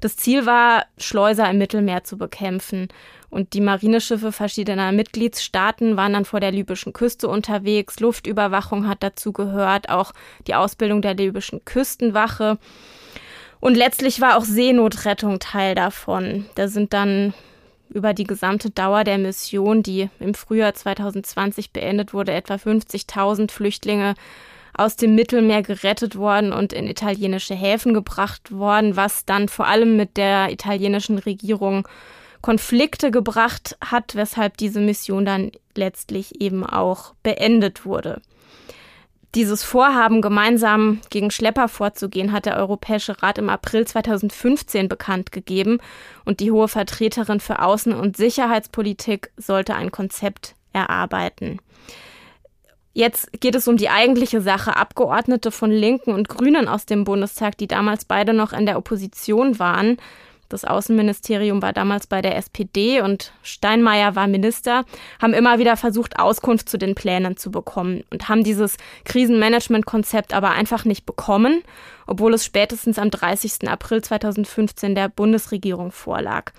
Das 0.00 0.16
Ziel 0.16 0.46
war, 0.46 0.86
Schleuser 0.96 1.50
im 1.50 1.58
Mittelmeer 1.58 2.04
zu 2.04 2.16
bekämpfen. 2.16 2.88
Und 3.28 3.52
die 3.52 3.60
Marineschiffe 3.60 4.32
verschiedener 4.32 4.92
Mitgliedstaaten 4.92 5.98
waren 5.98 6.14
dann 6.14 6.24
vor 6.24 6.40
der 6.40 6.52
libyschen 6.52 6.94
Küste 6.94 7.28
unterwegs. 7.28 8.00
Luftüberwachung 8.00 8.88
hat 8.88 9.02
dazu 9.02 9.32
gehört, 9.32 9.90
auch 9.90 10.12
die 10.46 10.54
Ausbildung 10.54 11.02
der 11.02 11.14
libyschen 11.14 11.64
Küstenwache. 11.64 12.58
Und 13.60 13.76
letztlich 13.76 14.20
war 14.20 14.36
auch 14.36 14.44
Seenotrettung 14.44 15.38
Teil 15.38 15.74
davon. 15.74 16.46
Da 16.54 16.68
sind 16.68 16.92
dann 16.92 17.34
über 17.88 18.14
die 18.14 18.24
gesamte 18.24 18.70
Dauer 18.70 19.04
der 19.04 19.18
Mission, 19.18 19.82
die 19.82 20.08
im 20.20 20.34
Frühjahr 20.34 20.74
2020 20.74 21.70
beendet 21.72 22.12
wurde, 22.12 22.32
etwa 22.32 22.54
50.000 22.54 23.50
Flüchtlinge 23.50 24.14
aus 24.76 24.96
dem 24.96 25.14
Mittelmeer 25.14 25.62
gerettet 25.62 26.16
worden 26.16 26.52
und 26.52 26.72
in 26.72 26.86
italienische 26.86 27.54
Häfen 27.54 27.94
gebracht 27.94 28.52
worden, 28.52 28.96
was 28.96 29.24
dann 29.24 29.48
vor 29.48 29.66
allem 29.66 29.96
mit 29.96 30.16
der 30.16 30.52
italienischen 30.52 31.18
Regierung 31.18 31.88
Konflikte 32.42 33.10
gebracht 33.10 33.76
hat, 33.80 34.14
weshalb 34.14 34.58
diese 34.58 34.80
Mission 34.80 35.24
dann 35.24 35.50
letztlich 35.74 36.40
eben 36.40 36.64
auch 36.64 37.14
beendet 37.22 37.86
wurde. 37.86 38.20
Dieses 39.36 39.62
Vorhaben, 39.62 40.22
gemeinsam 40.22 41.02
gegen 41.10 41.30
Schlepper 41.30 41.68
vorzugehen, 41.68 42.32
hat 42.32 42.46
der 42.46 42.56
Europäische 42.56 43.22
Rat 43.22 43.36
im 43.36 43.50
April 43.50 43.86
2015 43.86 44.88
bekannt 44.88 45.30
gegeben 45.30 45.76
und 46.24 46.40
die 46.40 46.50
hohe 46.50 46.68
Vertreterin 46.68 47.40
für 47.40 47.60
Außen- 47.60 47.92
und 47.92 48.16
Sicherheitspolitik 48.16 49.30
sollte 49.36 49.74
ein 49.74 49.90
Konzept 49.90 50.54
erarbeiten. 50.72 51.58
Jetzt 52.94 53.30
geht 53.42 53.54
es 53.54 53.68
um 53.68 53.76
die 53.76 53.90
eigentliche 53.90 54.40
Sache. 54.40 54.74
Abgeordnete 54.74 55.50
von 55.50 55.70
Linken 55.70 56.14
und 56.14 56.30
Grünen 56.30 56.66
aus 56.66 56.86
dem 56.86 57.04
Bundestag, 57.04 57.58
die 57.58 57.68
damals 57.68 58.06
beide 58.06 58.32
noch 58.32 58.54
in 58.54 58.64
der 58.64 58.78
Opposition 58.78 59.58
waren, 59.58 59.98
das 60.48 60.64
Außenministerium 60.64 61.62
war 61.62 61.72
damals 61.72 62.06
bei 62.06 62.22
der 62.22 62.36
SPD 62.36 63.00
und 63.00 63.32
Steinmeier 63.42 64.14
war 64.14 64.26
Minister, 64.26 64.84
haben 65.20 65.34
immer 65.34 65.58
wieder 65.58 65.76
versucht, 65.76 66.18
Auskunft 66.18 66.68
zu 66.68 66.78
den 66.78 66.94
Plänen 66.94 67.36
zu 67.36 67.50
bekommen 67.50 68.04
und 68.10 68.28
haben 68.28 68.44
dieses 68.44 68.76
Krisenmanagement-Konzept 69.04 70.34
aber 70.34 70.50
einfach 70.50 70.84
nicht 70.84 71.06
bekommen, 71.06 71.62
obwohl 72.06 72.34
es 72.34 72.44
spätestens 72.44 72.98
am 72.98 73.10
30. 73.10 73.68
April 73.68 74.02
2015 74.02 74.94
der 74.94 75.08
Bundesregierung 75.08 75.92
vorlag. 75.92 76.52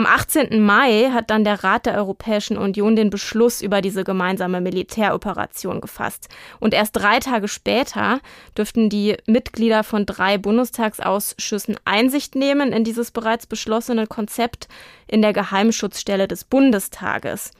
Am 0.00 0.06
18. 0.06 0.62
Mai 0.62 1.10
hat 1.12 1.28
dann 1.28 1.44
der 1.44 1.62
Rat 1.62 1.84
der 1.84 1.94
Europäischen 1.94 2.56
Union 2.56 2.96
den 2.96 3.10
Beschluss 3.10 3.60
über 3.60 3.82
diese 3.82 4.02
gemeinsame 4.02 4.62
Militäroperation 4.62 5.82
gefasst. 5.82 6.30
Und 6.58 6.72
erst 6.72 6.96
drei 6.96 7.18
Tage 7.18 7.48
später 7.48 8.20
dürften 8.56 8.88
die 8.88 9.18
Mitglieder 9.26 9.84
von 9.84 10.06
drei 10.06 10.38
Bundestagsausschüssen 10.38 11.76
Einsicht 11.84 12.34
nehmen 12.34 12.72
in 12.72 12.82
dieses 12.82 13.10
bereits 13.10 13.46
beschlossene 13.46 14.06
Konzept 14.06 14.68
in 15.06 15.20
der 15.20 15.34
Geheimschutzstelle 15.34 16.26
des 16.26 16.44
Bundestages. 16.44 17.50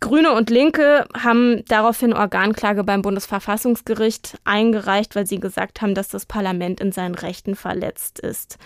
Grüne 0.00 0.32
und 0.32 0.50
Linke 0.50 1.06
haben 1.16 1.64
daraufhin 1.66 2.12
Organklage 2.12 2.82
beim 2.82 3.02
Bundesverfassungsgericht 3.02 4.36
eingereicht, 4.42 5.14
weil 5.14 5.28
sie 5.28 5.38
gesagt 5.38 5.80
haben, 5.80 5.94
dass 5.94 6.08
das 6.08 6.26
Parlament 6.26 6.80
in 6.80 6.90
seinen 6.90 7.14
Rechten 7.14 7.54
verletzt 7.54 8.18
ist. 8.18 8.58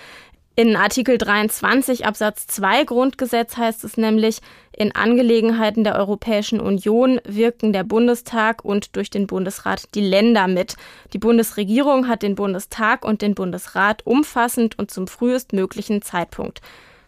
In 0.59 0.75
Artikel 0.75 1.19
23 1.19 2.05
Absatz 2.05 2.49
2 2.49 2.83
Grundgesetz 2.83 3.57
heißt 3.57 3.85
es 3.85 3.97
nämlich, 3.97 4.41
in 4.77 4.93
Angelegenheiten 4.93 5.85
der 5.85 5.95
Europäischen 5.95 6.59
Union 6.59 7.21
wirken 7.25 7.73
der 7.73 7.85
Bundestag 7.85 8.65
und 8.65 8.97
durch 8.97 9.09
den 9.09 9.29
Bundesrat 9.29 9.85
die 9.95 10.01
Länder 10.01 10.49
mit. 10.49 10.75
Die 11.13 11.19
Bundesregierung 11.19 12.09
hat 12.09 12.25
den 12.25 12.35
Bundestag 12.35 13.05
und 13.05 13.23
den 13.23 13.37
Bundesrat 13.37 14.05
umfassend 14.05 14.77
und 14.77 14.91
zum 14.91 15.07
frühestmöglichen 15.07 16.03
Zeitpunkt 16.03 16.61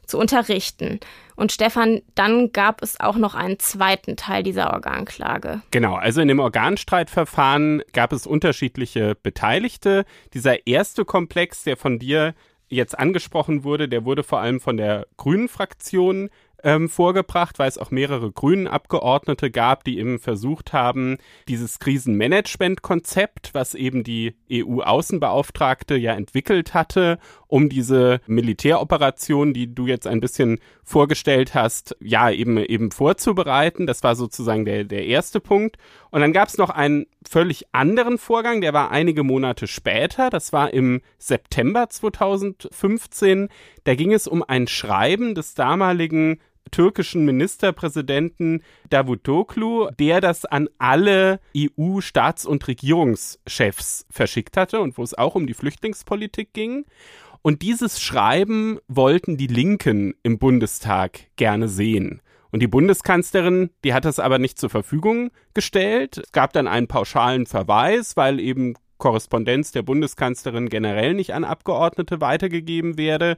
zu 0.07 0.17
unterrichten. 0.17 1.01
Und 1.35 1.51
Stefan, 1.51 2.03
dann 2.15 2.53
gab 2.53 2.83
es 2.83 3.01
auch 3.01 3.17
noch 3.17 3.35
einen 3.35 3.59
zweiten 3.59 4.17
Teil 4.17 4.45
dieser 4.45 4.73
Organklage. 4.73 5.63
Genau, 5.73 5.97
also 5.97 6.21
in 6.21 6.29
dem 6.29 6.39
Organstreitverfahren 6.39 7.83
gab 7.93 8.13
es 8.13 8.29
unterschiedliche 8.29 9.17
Beteiligte. 9.21 10.05
Dieser 10.35 10.69
erste 10.69 11.05
Komplex, 11.05 11.65
der 11.65 11.77
von 11.77 11.99
dir 11.99 12.35
jetzt 12.71 12.99
angesprochen 12.99 13.65
wurde, 13.65 13.89
der 13.89 14.05
wurde 14.05 14.23
vor 14.23 14.41
allem 14.41 14.61
von 14.61 14.77
der 14.77 15.07
Grünen 15.17 15.49
Fraktion 15.49 16.31
ähm, 16.63 16.89
vorgebracht, 16.89 17.59
weil 17.59 17.69
es 17.69 17.79
auch 17.79 17.91
mehrere 17.91 18.31
grünen 18.31 18.67
Abgeordnete 18.67 19.51
gab, 19.51 19.85
die 19.85 19.99
eben 19.99 20.19
versucht 20.19 20.73
haben, 20.73 21.19
dieses 21.49 21.79
Krisenmanagement-Konzept, 21.79 23.51
was 23.55 23.75
eben 23.75 24.05
die 24.05 24.35
EU-Außenbeauftragte 24.53 25.97
ja 25.97 26.15
entwickelt 26.15 26.75
hatte, 26.75 27.19
um 27.47 27.69
diese 27.69 28.21
Militäroperation, 28.27 29.55
die 29.55 29.75
du 29.75 29.87
jetzt 29.87 30.07
ein 30.07 30.21
bisschen 30.21 30.59
vorgestellt 30.85 31.55
hast, 31.55 31.97
ja, 32.01 32.31
eben, 32.31 32.59
eben 32.59 32.91
vorzubereiten. 32.91 33.87
Das 33.87 34.03
war 34.03 34.15
sozusagen 34.15 34.65
der, 34.65 34.85
der 34.85 35.07
erste 35.07 35.41
Punkt. 35.41 35.77
Und 36.11 36.21
dann 36.21 36.33
gab 36.33 36.49
es 36.49 36.59
noch 36.59 36.71
einen 36.71 37.07
völlig 37.29 37.67
anderen 37.73 38.19
Vorgang, 38.19 38.61
der 38.61 38.73
war 38.73 38.91
einige 38.91 39.23
Monate 39.23 39.67
später. 39.67 40.31
Das 40.31 40.53
war 40.53 40.73
im 40.73 41.03
September 41.19 41.89
2015. 41.89 43.49
Da 43.85 43.95
ging 43.95 44.13
es 44.13 44.27
um 44.27 44.43
ein 44.43 44.67
Schreiben 44.67 45.35
des 45.35 45.55
damaligen 45.55 46.41
türkischen 46.71 47.25
Ministerpräsidenten 47.25 48.63
Davutoglu, 48.91 49.91
der 49.99 50.21
das 50.21 50.45
an 50.45 50.69
alle 50.79 51.41
EU-Staats- 51.57 52.47
und 52.47 52.67
Regierungschefs 52.67 54.07
verschickt 54.11 54.57
hatte 54.57 54.81
und 54.81 54.99
wo 54.99 55.03
es 55.03 55.15
auch 55.15 55.35
um 55.35 55.47
die 55.47 55.55
Flüchtlingspolitik 55.55 56.53
ging. 56.53 56.85
Und 57.43 57.63
dieses 57.63 58.03
Schreiben 58.03 58.79
wollten 58.87 59.37
die 59.37 59.47
Linken 59.47 60.15
im 60.23 60.39
Bundestag 60.39 61.21
gerne 61.37 61.69
sehen. 61.69 62.21
Und 62.53 62.61
die 62.61 62.69
Bundeskanzlerin, 62.69 63.71
die 63.85 63.95
hat 63.95 64.05
das 64.05 64.19
aber 64.19 64.39
nicht 64.39 64.59
zur 64.59 64.71
Verfügung 64.71 65.31
gestellt. 65.55 66.19
Es 66.19 66.33
gab 66.33 66.53
dann 66.53 66.67
einen 66.67 66.89
pauschalen 66.89 67.47
Verweis, 67.47 68.17
weil 68.17 68.41
eben 68.41 68.75
Korrespondenz 68.99 69.73
der 69.73 69.83
Bundeskanzlerin 69.83 70.69
generell 70.69 71.15
nicht 71.15 71.35
an 71.35 71.45
Abgeordnete 71.45 72.21
weitergegeben 72.21 72.99
werde. 72.99 73.37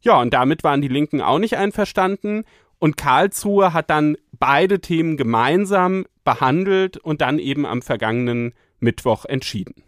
Ja, 0.00 0.20
und 0.20 0.32
damit 0.32 0.64
waren 0.64 0.82
die 0.82 0.88
Linken 0.88 1.20
auch 1.20 1.38
nicht 1.38 1.56
einverstanden. 1.56 2.44
Und 2.78 2.96
Karlsruhe 2.96 3.72
hat 3.72 3.90
dann 3.90 4.16
beide 4.32 4.80
Themen 4.80 5.16
gemeinsam 5.16 6.04
behandelt 6.24 6.96
und 6.96 7.20
dann 7.20 7.38
eben 7.38 7.64
am 7.64 7.82
vergangenen 7.82 8.54
Mittwoch 8.80 9.24
entschieden. 9.24 9.84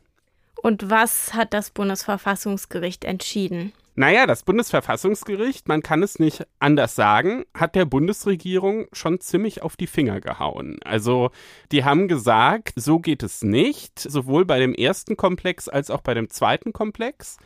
Und 0.63 0.91
was 0.91 1.35
hat 1.35 1.53
das 1.53 1.71
Bundesverfassungsgericht 1.71 3.05
entschieden? 3.05 3.73
Naja, 3.97 4.27
das 4.27 4.43
Bundesverfassungsgericht, 4.43 5.69
man 5.69 5.81
kann 5.81 6.03
es 6.03 6.19
nicht 6.19 6.45
anders 6.59 6.97
sagen, 6.97 7.45
hat 7.55 7.77
der 7.77 7.85
Bundesregierung 7.85 8.89
schon 8.93 9.21
ziemlich 9.21 9.63
auf 9.63 9.77
die 9.77 9.87
Finger 9.87 10.21
gehauen. 10.21 10.79
Also, 10.85 11.31
die 11.71 11.85
haben 11.85 12.09
gesagt, 12.09 12.73
so 12.75 12.99
geht 12.99 13.23
es 13.23 13.43
nicht, 13.43 14.01
sowohl 14.01 14.47
bei 14.47 14.59
dem 14.59 14.75
ersten 14.75 15.17
Komplex 15.17 15.69
als 15.69 15.91
auch 15.91 16.01
bei 16.01 16.13
dem 16.15 16.29
zweiten 16.29 16.73
Komplex. 16.73 17.37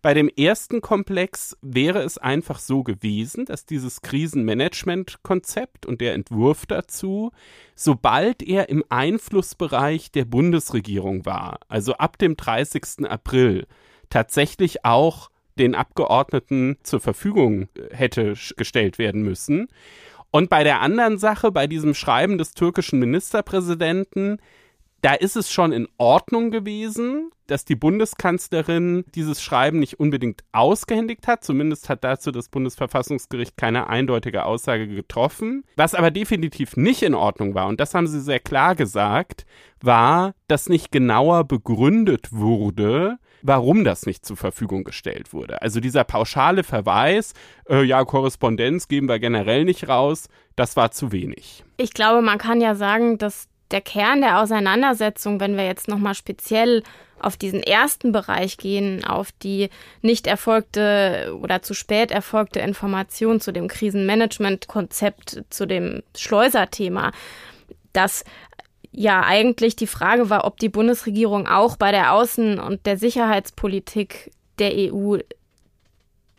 Bei 0.00 0.14
dem 0.14 0.30
ersten 0.30 0.80
Komplex 0.80 1.58
wäre 1.60 2.02
es 2.02 2.16
einfach 2.16 2.58
so 2.58 2.84
gewesen, 2.84 3.44
dass 3.44 3.66
dieses 3.66 4.00
Krisenmanagement-Konzept 4.00 5.84
und 5.84 6.00
der 6.00 6.14
Entwurf 6.14 6.64
dazu, 6.64 7.32
sobald 7.74 8.42
er 8.42 8.70
im 8.70 8.82
Einflussbereich 8.88 10.10
der 10.10 10.24
Bundesregierung 10.24 11.26
war, 11.26 11.58
also 11.68 11.94
ab 11.94 12.16
dem 12.16 12.36
30. 12.36 13.10
April, 13.10 13.66
tatsächlich 14.08 14.86
auch 14.86 15.30
den 15.58 15.74
Abgeordneten 15.74 16.76
zur 16.82 17.00
Verfügung 17.00 17.68
äh, 17.74 17.94
hätte 17.94 18.34
gestellt 18.56 18.98
werden 18.98 19.22
müssen. 19.22 19.68
Und 20.30 20.50
bei 20.50 20.62
der 20.62 20.80
anderen 20.80 21.18
Sache, 21.18 21.50
bei 21.50 21.66
diesem 21.66 21.94
Schreiben 21.94 22.38
des 22.38 22.52
türkischen 22.52 22.98
Ministerpräsidenten, 22.98 24.38
da 25.00 25.14
ist 25.14 25.36
es 25.36 25.50
schon 25.50 25.72
in 25.72 25.88
Ordnung 25.96 26.50
gewesen, 26.50 27.30
dass 27.46 27.64
die 27.64 27.76
Bundeskanzlerin 27.76 29.04
dieses 29.14 29.42
Schreiben 29.42 29.78
nicht 29.78 29.98
unbedingt 30.00 30.42
ausgehändigt 30.52 31.26
hat. 31.26 31.44
Zumindest 31.44 31.88
hat 31.88 32.04
dazu 32.04 32.30
das 32.30 32.48
Bundesverfassungsgericht 32.48 33.56
keine 33.56 33.88
eindeutige 33.88 34.44
Aussage 34.44 34.86
getroffen. 34.86 35.64
Was 35.76 35.94
aber 35.94 36.10
definitiv 36.10 36.76
nicht 36.76 37.02
in 37.02 37.14
Ordnung 37.14 37.54
war, 37.54 37.68
und 37.68 37.80
das 37.80 37.94
haben 37.94 38.06
sie 38.06 38.20
sehr 38.20 38.40
klar 38.40 38.74
gesagt, 38.74 39.46
war, 39.80 40.34
dass 40.48 40.68
nicht 40.68 40.92
genauer 40.92 41.44
begründet 41.44 42.32
wurde, 42.32 43.18
warum 43.42 43.84
das 43.84 44.06
nicht 44.06 44.24
zur 44.24 44.36
Verfügung 44.36 44.84
gestellt 44.84 45.32
wurde. 45.32 45.62
Also 45.62 45.80
dieser 45.80 46.04
pauschale 46.04 46.64
Verweis, 46.64 47.34
äh, 47.68 47.82
ja, 47.82 48.04
Korrespondenz 48.04 48.88
geben 48.88 49.08
wir 49.08 49.18
generell 49.18 49.64
nicht 49.64 49.88
raus, 49.88 50.28
das 50.56 50.76
war 50.76 50.90
zu 50.90 51.12
wenig. 51.12 51.64
Ich 51.76 51.94
glaube, 51.94 52.22
man 52.22 52.38
kann 52.38 52.60
ja 52.60 52.74
sagen, 52.74 53.18
dass 53.18 53.48
der 53.70 53.80
Kern 53.80 54.20
der 54.20 54.40
Auseinandersetzung, 54.40 55.40
wenn 55.40 55.56
wir 55.56 55.66
jetzt 55.66 55.88
nochmal 55.88 56.14
speziell 56.14 56.82
auf 57.20 57.36
diesen 57.36 57.62
ersten 57.62 58.12
Bereich 58.12 58.56
gehen, 58.56 59.04
auf 59.04 59.32
die 59.32 59.70
nicht 60.02 60.26
erfolgte 60.26 61.36
oder 61.42 61.62
zu 61.62 61.74
spät 61.74 62.10
erfolgte 62.10 62.60
Information 62.60 63.40
zu 63.40 63.52
dem 63.52 63.68
Krisenmanagement-Konzept, 63.68 65.44
zu 65.50 65.66
dem 65.66 66.02
Schleuserthema, 66.16 67.12
dass 67.92 68.24
ja 68.98 69.22
eigentlich 69.22 69.76
die 69.76 69.86
Frage 69.86 70.28
war, 70.28 70.44
ob 70.44 70.58
die 70.58 70.68
Bundesregierung 70.68 71.46
auch 71.46 71.76
bei 71.76 71.92
der 71.92 72.12
Außen- 72.12 72.58
und 72.58 72.84
der 72.84 72.98
Sicherheitspolitik 72.98 74.32
der 74.58 74.72
EU 74.74 75.18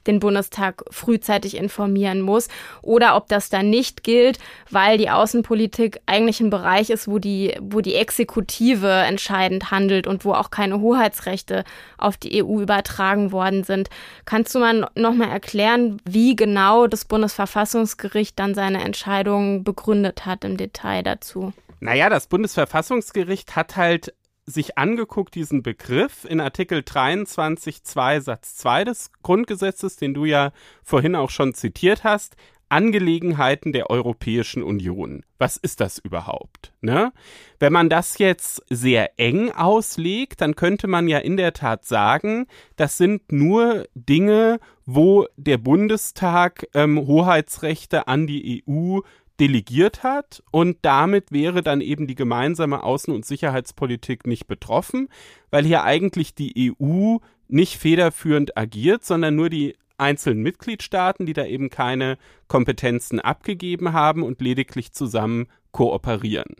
den 0.08 0.20
Bundestag 0.20 0.84
frühzeitig 0.90 1.56
informieren 1.56 2.22
muss 2.22 2.48
oder 2.82 3.16
ob 3.16 3.28
das 3.28 3.50
dann 3.50 3.70
nicht 3.70 4.04
gilt, 4.04 4.40
weil 4.72 4.98
die 4.98 5.10
Außenpolitik 5.10 6.00
eigentlich 6.06 6.40
ein 6.40 6.50
Bereich 6.50 6.90
ist, 6.90 7.08
wo 7.08 7.20
die, 7.20 7.56
wo 7.62 7.82
die 7.82 7.96
Exekutive 7.96 8.90
entscheidend 8.90 9.72
handelt 9.72 10.08
und 10.08 10.26
wo 10.26 10.34
auch 10.34 10.52
keine 10.52 10.82
Hoheitsrechte 10.82 11.64
auf 11.98 12.18
die 12.18 12.44
EU 12.44 12.60
übertragen 12.60 13.32
worden 13.32 13.64
sind. 13.64 13.90
Kannst 14.26 14.56
du 14.56 14.60
mal 14.60 14.90
nochmal 14.96 15.30
erklären, 15.30 16.02
wie 16.06 16.36
genau 16.36 16.88
das 16.88 17.06
Bundesverfassungsgericht 17.06 18.40
dann 18.40 18.56
seine 18.56 18.84
Entscheidung 18.84 19.64
begründet 19.64 20.26
hat 20.26 20.44
im 20.44 20.58
Detail 20.58 21.04
dazu? 21.04 21.54
Naja, 21.80 22.10
das 22.10 22.28
Bundesverfassungsgericht 22.28 23.56
hat 23.56 23.76
halt 23.78 24.14
sich 24.46 24.78
angeguckt, 24.78 25.36
diesen 25.36 25.64
Begriff 25.64 26.26
in 26.26 26.42
Artikel 26.42 26.80
23.2 26.80 28.22
Satz 28.22 28.56
2 28.56 28.84
des 28.84 29.12
Grundgesetzes, 29.22 29.96
den 29.96 30.14
du 30.14 30.26
ja 30.26 30.52
vorhin 30.84 31.16
auch 31.16 31.30
schon 31.30 31.54
zitiert 31.54 32.04
hast, 32.04 32.36
Angelegenheiten 32.70 33.74
der 33.74 33.90
Europäischen 33.90 34.62
Union. 34.62 35.26
Was 35.40 35.58
ist 35.58 35.82
das 35.82 35.98
überhaupt? 35.98 36.72
Ne? 36.82 37.12
Wenn 37.58 37.74
man 37.74 37.90
das 37.90 38.20
jetzt 38.20 38.64
sehr 38.70 39.20
eng 39.20 39.52
auslegt, 39.52 40.42
dann 40.42 40.56
könnte 40.56 40.88
man 40.88 41.08
ja 41.08 41.18
in 41.18 41.36
der 41.36 41.54
Tat 41.54 41.86
sagen, 41.86 42.46
das 42.76 42.98
sind 42.98 43.32
nur 43.32 43.88
Dinge, 43.96 44.60
wo 44.86 45.26
der 45.36 45.58
Bundestag 45.58 46.68
ähm, 46.76 47.08
Hoheitsrechte 47.08 48.08
an 48.08 48.28
die 48.28 48.64
EU 48.68 49.00
delegiert 49.40 50.04
hat 50.04 50.44
und 50.52 50.78
damit 50.82 51.32
wäre 51.32 51.64
dann 51.64 51.82
eben 51.82 52.08
die 52.08 52.16
gemeinsame 52.16 52.84
Außen- 52.84 53.14
und 53.14 53.26
Sicherheitspolitik 53.26 54.28
nicht 54.28 54.48
betroffen, 54.48 55.08
weil 55.50 55.66
hier 55.66 55.84
eigentlich 55.84 56.36
die 56.36 56.74
EU 56.80 57.18
nicht 57.48 57.78
federführend 57.78 58.58
agiert, 58.58 59.06
sondern 59.06 59.36
nur 59.36 59.50
die 59.50 59.76
einzelnen 59.98 60.42
Mitgliedstaaten, 60.42 61.26
die 61.26 61.34
da 61.34 61.46
eben 61.46 61.70
keine 61.70 62.18
Kompetenzen 62.48 63.20
abgegeben 63.20 63.94
haben 63.94 64.24
und 64.24 64.42
lediglich 64.42 64.94
zusammen 64.94 65.48
kooperieren. 65.72 66.56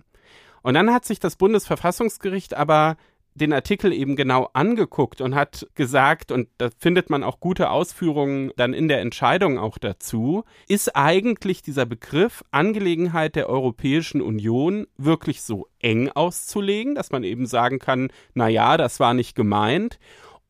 Und 0.62 0.74
dann 0.74 0.92
hat 0.94 1.06
sich 1.06 1.20
das 1.20 1.36
Bundesverfassungsgericht 1.36 2.54
aber 2.54 2.98
den 3.40 3.54
Artikel 3.54 3.92
eben 3.92 4.16
genau 4.16 4.50
angeguckt 4.54 5.22
und 5.22 5.36
hat 5.36 5.68
gesagt, 5.76 6.32
und 6.32 6.48
da 6.58 6.70
findet 6.78 7.10
man 7.10 7.24
auch 7.24 7.40
gute 7.40 7.70
Ausführungen 7.70 8.52
dann 8.58 8.74
in 8.74 8.88
der 8.88 9.02
Entscheidung 9.02 9.58
auch 9.58 9.78
dazu, 9.78 10.44
ist 10.68 10.96
eigentlich 10.96 11.62
dieser 11.62 11.86
Begriff 11.86 12.44
Angelegenheit 12.52 13.36
der 13.36 13.50
Europäischen 13.50 14.22
Union 14.22 14.88
wirklich 14.98 15.42
so 15.42 15.68
eng 15.80 16.10
auszulegen, 16.10 16.96
dass 16.96 17.12
man 17.12 17.24
eben 17.24 17.46
sagen 17.46 17.80
kann, 17.80 18.10
na 18.34 18.48
ja, 18.48 18.78
das 18.78 19.00
war 19.00 19.14
nicht 19.14 19.36
gemeint. 19.36 20.00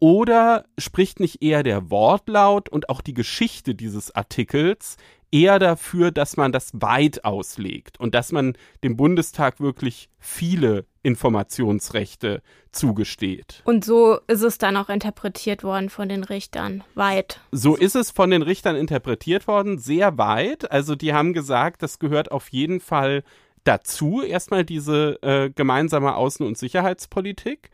Oder 0.02 0.66
spricht 0.78 1.20
nicht 1.20 1.44
eher 1.44 1.62
der 1.62 1.92
Wortlaut 1.92 2.70
und 2.70 2.90
auch 2.90 3.02
die 3.02 3.14
Geschichte 3.14 3.76
dieses 3.76 4.16
Artikels 4.16 4.96
eher 5.32 5.60
dafür, 5.60 6.12
dass 6.12 6.38
man 6.38 6.52
das 6.52 6.72
weit 6.74 7.24
auslegt 7.26 8.00
und 8.00 8.16
dass 8.16 8.32
man 8.32 8.58
dem 8.84 8.98
Bundestag 8.98 9.60
wirklich 9.60 10.10
viele 10.18 10.86
Informationsrechte 11.04 12.42
zugesteht. 12.72 13.62
Und 13.66 13.86
so 13.86 14.20
ist 14.28 14.42
es 14.42 14.58
dann 14.58 14.78
auch 14.78 14.90
interpretiert 14.90 15.64
worden 15.64 15.90
von 15.90 16.10
den 16.10 16.24
Richtern, 16.24 16.84
weit. 16.96 17.40
So 17.52 17.76
ist 17.76 17.96
es 17.96 18.12
von 18.12 18.30
den 18.32 18.42
Richtern 18.42 18.76
interpretiert 18.76 19.48
worden, 19.48 19.80
sehr 19.80 20.18
weit. 20.18 20.72
Also 20.72 20.96
die 20.96 21.14
haben 21.14 21.34
gesagt, 21.34 21.84
das 21.84 22.00
gehört 22.00 22.32
auf 22.32 22.50
jeden 22.50 22.80
Fall 22.80 23.24
dazu, 23.64 24.22
erstmal 24.22 24.66
diese 24.66 25.22
äh, 25.22 25.50
gemeinsame 25.50 26.16
Außen- 26.16 26.46
und 26.46 26.58
Sicherheitspolitik. 26.58 27.70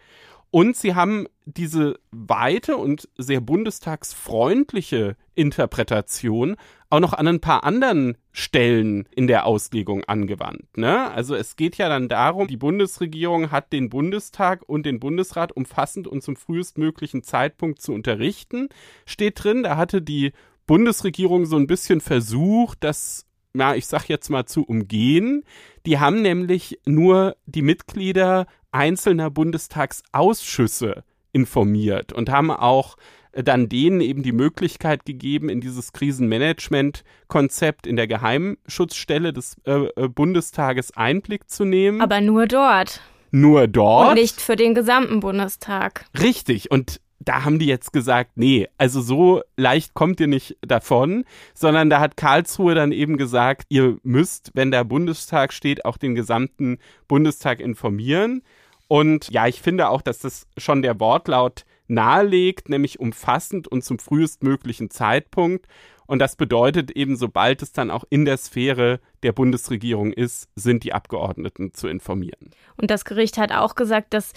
Und 0.56 0.78
sie 0.78 0.96
haben 0.96 1.28
diese 1.44 2.00
weite 2.12 2.78
und 2.78 3.10
sehr 3.18 3.42
bundestagsfreundliche 3.42 5.18
Interpretation 5.34 6.56
auch 6.90 7.02
noch 7.02 7.12
an 7.12 7.28
ein 7.28 7.42
paar 7.42 7.66
anderen 7.66 8.18
Stellen 8.32 9.06
in 9.14 9.28
der 9.28 9.48
Auslegung 9.48 10.06
angewandt. 10.06 10.78
Ne? 10.78 11.12
Also 11.12 11.36
es 11.36 11.58
geht 11.58 11.76
ja 11.76 11.90
dann 11.90 12.08
darum, 12.08 12.48
die 12.48 12.56
Bundesregierung 12.56 13.52
hat 13.52 13.74
den 13.74 13.90
Bundestag 13.90 14.64
und 14.66 14.86
den 14.86 15.02
Bundesrat 15.02 15.52
umfassend 15.52 16.08
und 16.08 16.24
zum 16.24 16.38
frühestmöglichen 16.38 17.22
Zeitpunkt 17.22 17.82
zu 17.82 17.92
unterrichten, 17.92 18.70
steht 19.06 19.44
drin. 19.44 19.62
Da 19.62 19.76
hatte 19.76 20.02
die 20.02 20.32
Bundesregierung 20.68 21.46
so 21.48 21.58
ein 21.58 21.68
bisschen 21.68 22.00
versucht, 22.00 22.78
das 22.80 23.26
ja, 23.58 23.76
ich 23.76 23.88
sag 23.88 24.08
jetzt 24.08 24.30
mal 24.30 24.46
zu 24.46 24.64
umgehen. 24.64 25.44
Die 25.86 26.00
haben 26.00 26.22
nämlich 26.22 26.80
nur 26.86 27.36
die 27.46 27.62
Mitglieder 27.62 28.48
einzelner 28.76 29.32
Bundestagsausschüsse 29.32 31.04
informiert 31.32 32.14
und 32.14 32.30
haben 32.30 32.52
auch 32.52 32.98
äh, 33.32 33.44
dann 33.44 33.70
denen 33.70 34.02
eben 34.02 34.22
die 34.22 34.32
Möglichkeit 34.32 35.06
gegeben, 35.06 35.50
in 35.50 35.62
dieses 35.62 35.94
Krisenmanagement-Konzept 35.94 37.88
in 37.88 37.96
der 37.96 38.08
Geheimschutzstelle 38.08 39.34
des 39.34 39.56
äh, 39.66 39.88
äh, 39.96 40.08
Bundestages 40.08 40.96
Einblick 40.96 41.50
zu 41.50 41.66
nehmen. 41.66 42.02
Aber 42.02 42.22
nur 42.22 42.48
dort. 42.48 43.02
Nur 43.32 43.68
dort. 43.68 44.10
Und 44.10 44.16
nicht 44.16 44.40
für 44.40 44.56
den 44.56 44.76
gesamten 44.76 45.20
Bundestag. 45.20 46.06
Richtig. 46.20 46.72
Und 46.72 47.02
da 47.20 47.44
haben 47.44 47.60
die 47.60 47.66
jetzt 47.66 47.92
gesagt, 47.92 48.32
nee, 48.36 48.68
also 48.78 49.02
so 49.02 49.42
leicht 49.58 49.94
kommt 49.94 50.20
ihr 50.20 50.28
nicht 50.28 50.58
davon, 50.62 51.26
sondern 51.54 51.90
da 51.90 52.00
hat 52.00 52.18
Karlsruhe 52.18 52.76
dann 52.76 52.92
eben 52.92 53.18
gesagt, 53.18 53.64
ihr 53.70 53.98
müsst, 54.04 54.52
wenn 54.54 54.72
der 54.72 54.84
Bundestag 54.84 55.54
steht, 55.54 55.86
auch 55.86 55.98
den 55.98 56.16
gesamten 56.16 56.78
Bundestag 57.08 57.60
informieren. 57.60 58.42
Und 58.88 59.30
ja, 59.32 59.48
ich 59.48 59.62
finde 59.62 59.90
auch, 59.90 60.02
dass 60.02 60.20
das 60.20 60.48
schon 60.58 60.82
der 60.82 61.00
Wortlaut 61.00 61.66
nahelegt, 61.88 62.70
nämlich 62.70 63.00
umfassend 63.00 63.68
und 63.68 63.84
zum 63.84 64.00
frühestmöglichen 64.00 64.90
Zeitpunkt. 64.90 65.68
Und 66.08 66.20
das 66.20 66.36
bedeutet 66.36 66.92
eben, 66.92 67.16
sobald 67.16 67.62
es 67.64 67.72
dann 67.72 67.90
auch 67.90 68.04
in 68.10 68.26
der 68.26 68.38
Sphäre 68.38 69.00
der 69.24 69.32
Bundesregierung 69.32 70.14
ist, 70.14 70.50
sind 70.56 70.84
die 70.84 70.94
Abgeordneten 70.94 71.74
zu 71.74 71.88
informieren. 71.88 72.52
Und 72.78 72.92
das 72.92 73.06
Gericht 73.06 73.38
hat 73.38 73.52
auch 73.52 73.76
gesagt, 73.76 74.14
dass 74.14 74.34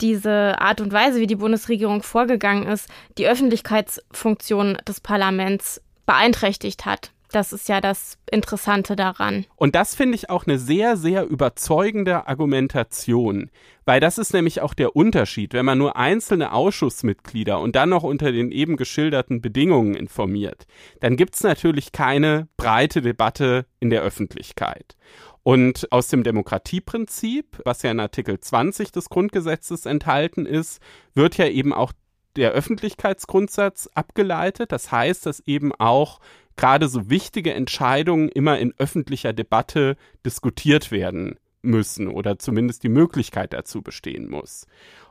diese 0.00 0.60
Art 0.60 0.80
und 0.80 0.92
Weise, 0.92 1.20
wie 1.20 1.26
die 1.26 1.34
Bundesregierung 1.34 2.04
vorgegangen 2.04 2.66
ist, 2.66 2.88
die 3.18 3.26
Öffentlichkeitsfunktion 3.26 4.78
des 4.86 5.00
Parlaments 5.00 5.82
beeinträchtigt 6.06 6.86
hat. 6.86 7.12
Das 7.30 7.52
ist 7.52 7.68
ja 7.68 7.80
das 7.80 8.16
Interessante 8.30 8.96
daran. 8.96 9.44
Und 9.56 9.74
das 9.74 9.94
finde 9.94 10.14
ich 10.14 10.30
auch 10.30 10.46
eine 10.46 10.58
sehr, 10.58 10.96
sehr 10.96 11.26
überzeugende 11.26 12.26
Argumentation, 12.26 13.50
weil 13.84 14.00
das 14.00 14.18
ist 14.18 14.32
nämlich 14.32 14.60
auch 14.62 14.74
der 14.74 14.96
Unterschied, 14.96 15.52
wenn 15.52 15.66
man 15.66 15.78
nur 15.78 15.96
einzelne 15.96 16.52
Ausschussmitglieder 16.52 17.60
und 17.60 17.76
dann 17.76 17.90
noch 17.90 18.02
unter 18.02 18.32
den 18.32 18.50
eben 18.50 18.76
geschilderten 18.76 19.40
Bedingungen 19.40 19.94
informiert, 19.94 20.66
dann 21.00 21.16
gibt 21.16 21.34
es 21.34 21.42
natürlich 21.42 21.92
keine 21.92 22.48
breite 22.56 23.02
Debatte 23.02 23.66
in 23.80 23.90
der 23.90 24.02
Öffentlichkeit. 24.02 24.96
Und 25.42 25.90
aus 25.92 26.08
dem 26.08 26.24
Demokratieprinzip, 26.24 27.60
was 27.64 27.82
ja 27.82 27.90
in 27.90 28.00
Artikel 28.00 28.38
20 28.38 28.92
des 28.92 29.08
Grundgesetzes 29.08 29.86
enthalten 29.86 30.44
ist, 30.44 30.80
wird 31.14 31.38
ja 31.38 31.46
eben 31.46 31.72
auch 31.72 31.92
der 32.36 32.52
Öffentlichkeitsgrundsatz 32.52 33.88
abgeleitet. 33.94 34.72
Das 34.72 34.92
heißt, 34.92 35.26
dass 35.26 35.40
eben 35.40 35.74
auch 35.74 36.20
gerade 36.58 36.88
so 36.88 37.08
wichtige 37.08 37.54
Entscheidungen 37.54 38.28
immer 38.28 38.58
in 38.58 38.74
öffentlicher 38.76 39.32
Debatte 39.32 39.96
diskutiert 40.26 40.90
werden 40.90 41.38
müssen 41.62 42.08
oder 42.08 42.38
zumindest 42.38 42.82
die 42.82 42.90
Möglichkeit 42.90 43.54
dazu 43.54 43.80
bestehen 43.80 44.28
muss. 44.28 44.66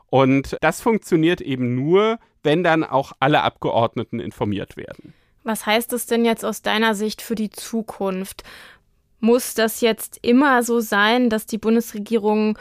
Und 0.06 0.56
das 0.60 0.80
funktioniert 0.80 1.40
eben 1.40 1.74
nur, 1.74 2.18
wenn 2.42 2.62
dann 2.62 2.84
auch 2.84 3.12
alle 3.18 3.42
Abgeordneten 3.42 4.20
informiert 4.20 4.76
werden. 4.76 5.12
Was 5.42 5.66
heißt 5.66 5.92
es 5.92 6.06
denn 6.06 6.24
jetzt 6.24 6.44
aus 6.44 6.62
deiner 6.62 6.94
Sicht 6.94 7.22
für 7.22 7.34
die 7.34 7.50
Zukunft? 7.50 8.44
Muss 9.20 9.54
das 9.54 9.80
jetzt 9.80 10.18
immer 10.22 10.62
so 10.62 10.80
sein, 10.80 11.28
dass 11.28 11.46
die 11.46 11.58
Bundesregierung 11.58 12.58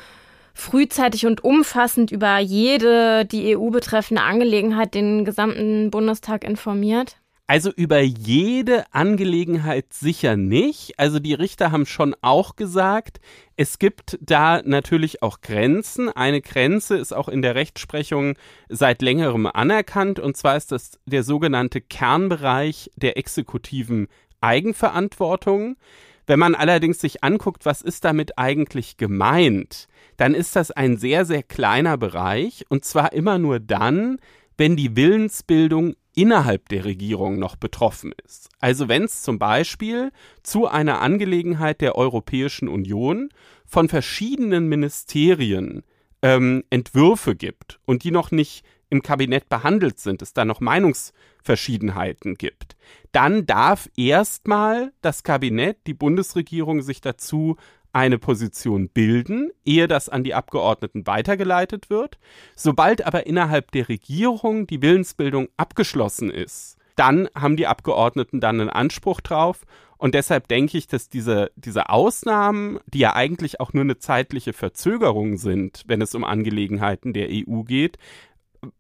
frühzeitig 0.54 1.26
und 1.26 1.44
umfassend 1.44 2.12
über 2.12 2.40
jede 2.40 3.26
die 3.26 3.56
EU 3.56 3.70
betreffende 3.70 4.24
Angelegenheit 4.24 4.96
den 4.96 5.24
gesamten 5.24 5.92
Bundestag 5.92 6.44
informiert? 6.44 7.18
Also 7.50 7.72
über 7.72 8.02
jede 8.02 8.84
Angelegenheit 8.94 9.94
sicher 9.94 10.36
nicht. 10.36 11.00
Also 11.00 11.20
die 11.20 11.34
Richter 11.34 11.72
haben 11.72 11.86
schon 11.86 12.14
auch 12.22 12.58
gesagt, 12.58 13.22
es 13.56 13.80
gibt 13.80 14.20
da 14.20 14.62
natürlich 14.64 15.24
auch 15.24 15.40
Grenzen. 15.40 16.10
Eine 16.10 16.42
Grenze 16.42 16.98
ist 16.98 17.14
auch 17.14 17.30
in 17.30 17.42
der 17.42 17.56
Rechtsprechung 17.56 18.38
seit 18.68 19.02
längerem 19.02 19.48
anerkannt, 19.48 20.20
und 20.20 20.36
zwar 20.36 20.58
ist 20.58 20.74
das 20.74 21.00
der 21.06 21.24
sogenannte 21.24 21.80
Kernbereich 21.80 22.92
der 22.98 23.18
exekutiven 23.18 24.10
Eigenverantwortung. 24.42 25.78
Wenn 26.26 26.40
man 26.40 26.54
allerdings 26.54 27.00
sich 27.00 27.24
anguckt, 27.24 27.66
was 27.66 27.82
ist 27.82 28.04
damit 28.04 28.38
eigentlich 28.38 28.98
gemeint, 28.98 29.88
dann 30.18 30.34
ist 30.34 30.58
das 30.58 30.72
ein 30.72 30.98
sehr, 30.98 31.24
sehr 31.24 31.44
kleiner 31.44 31.98
Bereich, 31.98 32.66
und 32.68 32.84
zwar 32.84 33.14
immer 33.14 33.40
nur 33.40 33.62
dann, 33.62 34.20
wenn 34.58 34.76
die 34.76 34.98
Willensbildung 34.98 35.96
innerhalb 36.18 36.68
der 36.70 36.84
Regierung 36.84 37.38
noch 37.38 37.56
betroffen 37.56 38.12
ist. 38.26 38.50
Also 38.60 38.88
wenn 38.88 39.04
es 39.04 39.22
zum 39.22 39.38
Beispiel 39.38 40.12
zu 40.42 40.68
einer 40.68 41.00
Angelegenheit 41.00 41.80
der 41.80 41.96
Europäischen 41.96 42.68
Union 42.68 43.30
von 43.68 43.88
verschiedenen 43.88 44.68
Ministerien 44.68 45.84
ähm, 46.24 46.64
Entwürfe 46.72 47.36
gibt 47.36 47.80
und 47.86 48.04
die 48.04 48.10
noch 48.10 48.32
nicht 48.32 48.66
im 48.90 49.04
Kabinett 49.04 49.48
behandelt 49.48 50.00
sind, 50.00 50.24
es 50.24 50.34
da 50.34 50.44
noch 50.44 50.60
Meinungsverschiedenheiten 50.60 52.34
gibt, 52.34 52.78
dann 53.12 53.46
darf 53.46 53.88
erstmal 53.96 54.94
das 55.02 55.22
Kabinett, 55.22 55.78
die 55.86 55.94
Bundesregierung 55.94 56.82
sich 56.82 57.00
dazu 57.00 57.58
eine 57.98 58.20
Position 58.20 58.90
bilden, 58.90 59.50
ehe 59.66 59.88
das 59.88 60.08
an 60.08 60.24
die 60.24 60.36
Abgeordneten 60.36 61.08
weitergeleitet 61.08 61.90
wird. 61.90 62.20
Sobald 62.56 63.06
aber 63.08 63.26
innerhalb 63.26 63.72
der 63.72 63.90
Regierung 63.90 64.68
die 64.68 64.84
Willensbildung 64.84 65.50
abgeschlossen 65.58 66.30
ist, 66.30 66.78
dann 66.96 67.28
haben 67.34 67.58
die 67.58 67.66
Abgeordneten 67.66 68.40
dann 68.40 68.62
einen 68.62 68.70
Anspruch 68.70 69.20
drauf. 69.20 69.62
Und 69.98 70.14
deshalb 70.14 70.48
denke 70.48 70.78
ich, 70.78 70.86
dass 70.86 71.10
diese, 71.10 71.50
diese 71.56 71.90
Ausnahmen, 71.90 72.80
die 72.86 73.00
ja 73.00 73.16
eigentlich 73.16 73.60
auch 73.60 73.74
nur 73.74 73.84
eine 73.84 73.98
zeitliche 73.98 74.54
Verzögerung 74.54 75.38
sind, 75.38 75.84
wenn 75.88 76.02
es 76.02 76.14
um 76.14 76.24
Angelegenheiten 76.24 77.14
der 77.14 77.30
EU 77.32 77.64
geht, 77.64 77.98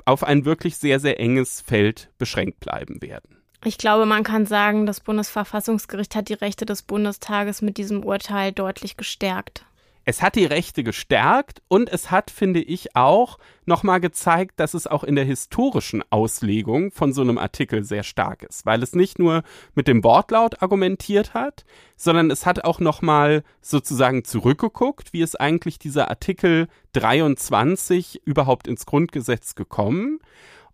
auf 0.05 0.23
ein 0.23 0.45
wirklich 0.45 0.77
sehr, 0.77 0.99
sehr 0.99 1.19
enges 1.19 1.61
Feld 1.61 2.11
beschränkt 2.19 2.59
bleiben 2.59 3.01
werden. 3.01 3.36
Ich 3.65 3.77
glaube, 3.77 4.05
man 4.05 4.23
kann 4.23 4.45
sagen, 4.45 4.85
das 4.85 4.99
Bundesverfassungsgericht 4.99 6.15
hat 6.15 6.29
die 6.29 6.33
Rechte 6.33 6.65
des 6.65 6.83
Bundestages 6.83 7.61
mit 7.61 7.77
diesem 7.77 8.03
Urteil 8.03 8.51
deutlich 8.51 8.97
gestärkt. 8.97 9.65
Es 10.09 10.21
hat 10.21 10.35
die 10.35 10.45
Rechte 10.45 10.85
gestärkt 10.85 11.61
und 11.67 11.89
es 11.91 12.11
hat, 12.11 12.31
finde 12.31 12.61
ich, 12.61 12.95
auch 12.95 13.39
nochmal 13.65 13.99
gezeigt, 13.99 14.57
dass 14.57 14.73
es 14.73 14.87
auch 14.87 15.03
in 15.03 15.15
der 15.15 15.25
historischen 15.25 16.01
Auslegung 16.11 16.93
von 16.93 17.11
so 17.11 17.21
einem 17.23 17.37
Artikel 17.37 17.83
sehr 17.83 18.03
stark 18.03 18.43
ist, 18.43 18.65
weil 18.65 18.81
es 18.81 18.95
nicht 18.95 19.19
nur 19.19 19.43
mit 19.75 19.89
dem 19.89 20.05
Wortlaut 20.05 20.61
argumentiert 20.61 21.33
hat, 21.33 21.65
sondern 21.97 22.31
es 22.31 22.45
hat 22.45 22.63
auch 22.63 22.79
nochmal 22.79 23.43
sozusagen 23.59 24.23
zurückgeguckt, 24.23 25.11
wie 25.11 25.21
ist 25.21 25.41
eigentlich 25.41 25.77
dieser 25.77 26.09
Artikel 26.09 26.69
23 26.93 28.21
überhaupt 28.23 28.69
ins 28.69 28.85
Grundgesetz 28.85 29.55
gekommen 29.55 30.21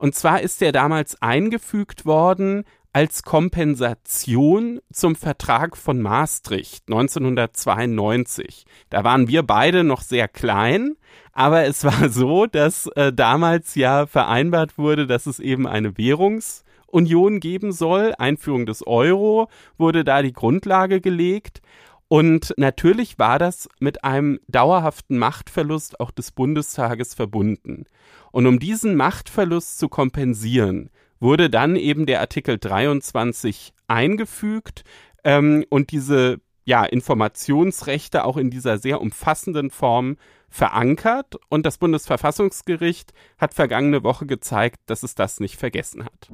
und 0.04 0.14
zwar 0.16 0.41
ist 0.41 0.62
er 0.62 0.74
damals 0.74 1.22
eingefügt 1.22 2.06
worden 2.06 2.66
als 2.91 3.24
Kompensation 3.24 4.82
zum 4.91 5.16
Vertrag 5.16 5.78
von 5.78 6.01
Maastricht 6.01 6.84
1992. 6.89 8.66
Da 8.89 9.06
waren 9.06 9.30
wir 9.30 9.43
beide 9.43 9.86
noch 9.86 10.01
sehr 10.01 10.28
klein, 10.28 10.97
aber 11.32 11.64
es 11.64 11.86
war 11.86 12.10
so, 12.10 12.47
dass 12.47 12.88
äh, 12.97 13.14
damals 13.14 13.76
ja 13.76 14.06
vereinbart 14.06 14.78
wurde, 14.78 15.08
dass 15.08 15.26
es 15.26 15.39
eben 15.39 15.66
eine 15.66 15.97
Währungsunion 15.97 17.39
geben 17.39 17.72
soll. 17.72 18.14
Einführung 18.18 18.66
des 18.66 18.86
Euro 18.86 19.47
wurde 19.78 20.04
da 20.04 20.22
die 20.22 20.34
Grundlage 20.34 20.99
gelegt. 20.99 21.62
Und 22.08 22.54
natürlich 22.58 23.18
war 23.18 23.39
das 23.39 23.68
mit 23.80 24.04
einem 24.04 24.39
dauerhaften 24.47 25.18
Machtverlust 25.18 25.99
auch 25.99 26.12
des 26.12 26.32
Bundestages 26.32 27.14
verbunden. 27.14 27.86
Und 28.32 28.45
um 28.45 28.60
diesen 28.60 28.95
Machtverlust 28.95 29.80
zu 29.80 29.89
kompensieren, 29.89 30.89
wurde 31.20 31.49
dann 31.49 31.76
eben 31.76 32.06
der 32.06 32.20
Artikel 32.20 32.58
23 32.60 33.74
eingefügt 33.88 34.84
ähm, 35.24 35.66
und 35.70 35.91
diese 35.91 36.39
ja, 36.66 36.84
Informationsrechte 36.86 38.24
auch 38.26 38.38
in 38.38 38.49
dieser 38.49 38.78
sehr 38.78 39.01
umfassenden 39.01 39.70
Form 39.70 40.18
verankert. 40.49 41.36
Und 41.49 41.66
das 41.66 41.78
Bundesverfassungsgericht 41.78 43.14
hat 43.38 43.54
vergangene 43.54 44.04
Woche 44.04 44.26
gezeigt, 44.26 44.80
dass 44.86 45.04
es 45.04 45.16
das 45.16 45.39
nicht 45.39 45.58
vergessen 45.58 46.06
hat. 46.06 46.30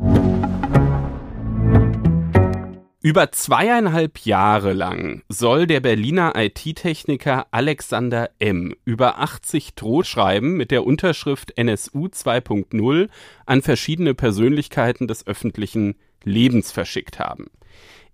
Über 3.02 3.32
zweieinhalb 3.32 4.26
Jahre 4.26 4.74
lang 4.74 5.24
soll 5.30 5.68
der 5.68 5.80
Berliner 5.80 6.34
IT-Techniker 6.36 7.48
Alexander 7.52 8.30
M. 8.40 8.76
über 8.84 9.20
80 9.20 9.76
Drohschreiben 9.76 10.58
mit 10.58 10.70
der 10.70 10.86
Unterschrift 10.86 11.58
NSU 11.58 12.08
2.0 12.08 13.08
an 13.46 13.62
verschiedene 13.62 14.14
Persönlichkeiten 14.16 15.08
des 15.08 15.26
öffentlichen 15.26 15.96
Lebens 16.26 16.74
verschickt 16.74 17.20
haben. 17.20 17.46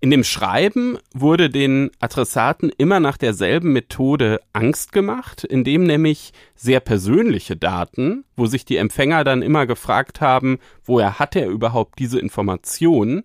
In 0.01 0.11
dem 0.11 0.23
Schreiben 0.23 0.99
wurde 1.15 1.49
den 1.49 1.89
Adressaten 1.99 2.69
immer 2.69 2.99
nach 2.99 3.17
derselben 3.17 3.73
Methode 3.73 4.39
Angst 4.53 4.91
gemacht, 4.91 5.43
indem 5.43 5.85
nämlich 5.85 6.31
sehr 6.53 6.79
persönliche 6.79 7.55
Daten, 7.55 8.23
wo 8.35 8.45
sich 8.45 8.65
die 8.65 8.77
Empfänger 8.77 9.23
dann 9.23 9.41
immer 9.41 9.65
gefragt 9.65 10.21
haben, 10.21 10.59
woher 10.83 11.17
hat 11.17 11.35
er 11.35 11.47
überhaupt 11.47 11.97
diese 11.97 12.19
Information, 12.19 13.23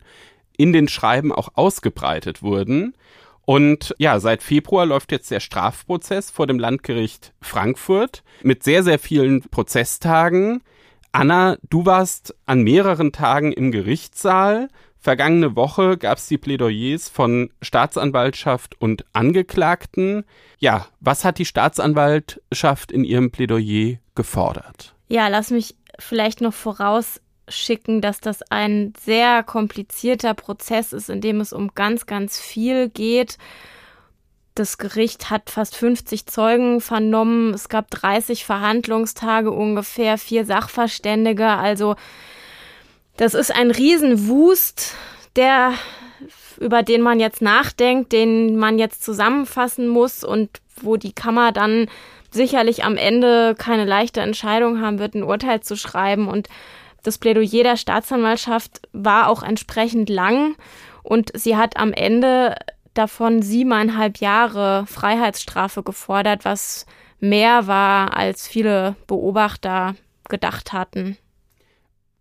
in 0.60 0.74
den 0.74 0.88
Schreiben 0.88 1.32
auch 1.32 1.48
ausgebreitet 1.54 2.42
wurden. 2.42 2.94
Und 3.46 3.94
ja, 3.98 4.20
seit 4.20 4.42
Februar 4.42 4.84
läuft 4.84 5.10
jetzt 5.10 5.30
der 5.30 5.40
Strafprozess 5.40 6.30
vor 6.30 6.46
dem 6.46 6.58
Landgericht 6.58 7.32
Frankfurt 7.40 8.22
mit 8.42 8.62
sehr, 8.62 8.82
sehr 8.82 8.98
vielen 8.98 9.40
Prozesstagen. 9.40 10.62
Anna, 11.12 11.56
du 11.70 11.86
warst 11.86 12.34
an 12.44 12.62
mehreren 12.62 13.10
Tagen 13.10 13.52
im 13.52 13.72
Gerichtssaal. 13.72 14.68
Vergangene 14.98 15.56
Woche 15.56 15.96
gab 15.96 16.18
es 16.18 16.26
die 16.26 16.36
Plädoyers 16.36 17.08
von 17.08 17.50
Staatsanwaltschaft 17.62 18.78
und 18.78 19.06
Angeklagten. 19.14 20.24
Ja, 20.58 20.86
was 21.00 21.24
hat 21.24 21.38
die 21.38 21.46
Staatsanwaltschaft 21.46 22.92
in 22.92 23.04
ihrem 23.04 23.30
Plädoyer 23.30 23.96
gefordert? 24.14 24.94
Ja, 25.08 25.28
lass 25.28 25.50
mich 25.50 25.74
vielleicht 25.98 26.42
noch 26.42 26.52
voraus 26.52 27.22
schicken, 27.50 28.00
dass 28.00 28.20
das 28.20 28.42
ein 28.50 28.92
sehr 29.00 29.42
komplizierter 29.42 30.34
Prozess 30.34 30.92
ist, 30.92 31.10
in 31.10 31.20
dem 31.20 31.40
es 31.40 31.52
um 31.52 31.74
ganz, 31.74 32.06
ganz 32.06 32.38
viel 32.38 32.88
geht. 32.88 33.38
Das 34.54 34.78
Gericht 34.78 35.30
hat 35.30 35.50
fast 35.50 35.76
50 35.76 36.26
Zeugen 36.26 36.80
vernommen. 36.80 37.54
Es 37.54 37.68
gab 37.68 37.90
30 37.90 38.44
Verhandlungstage 38.44 39.50
ungefähr, 39.50 40.18
vier 40.18 40.44
Sachverständige. 40.44 41.46
Also 41.48 41.96
das 43.16 43.34
ist 43.34 43.54
ein 43.54 43.70
Riesenwust, 43.70 44.94
der 45.36 45.74
über 46.58 46.82
den 46.82 47.00
man 47.00 47.20
jetzt 47.20 47.40
nachdenkt, 47.40 48.12
den 48.12 48.56
man 48.56 48.78
jetzt 48.78 49.02
zusammenfassen 49.02 49.88
muss 49.88 50.22
und 50.24 50.50
wo 50.82 50.96
die 50.96 51.12
Kammer 51.12 51.52
dann 51.52 51.88
sicherlich 52.30 52.84
am 52.84 52.96
Ende 52.96 53.54
keine 53.56 53.84
leichte 53.84 54.20
Entscheidung 54.20 54.80
haben 54.80 54.98
wird, 54.98 55.14
ein 55.14 55.22
Urteil 55.22 55.60
zu 55.60 55.76
schreiben. 55.76 56.28
Und 56.28 56.48
das 57.02 57.18
Plädoyer 57.18 57.62
der 57.62 57.76
Staatsanwaltschaft 57.76 58.82
war 58.92 59.28
auch 59.28 59.42
entsprechend 59.42 60.08
lang 60.08 60.56
und 61.02 61.30
sie 61.34 61.56
hat 61.56 61.76
am 61.76 61.92
Ende 61.92 62.56
davon 62.94 63.42
siebeneinhalb 63.42 64.18
Jahre 64.18 64.84
Freiheitsstrafe 64.86 65.82
gefordert, 65.82 66.44
was 66.44 66.86
mehr 67.20 67.66
war, 67.66 68.16
als 68.16 68.48
viele 68.48 68.96
Beobachter 69.06 69.94
gedacht 70.28 70.72
hatten. 70.72 71.16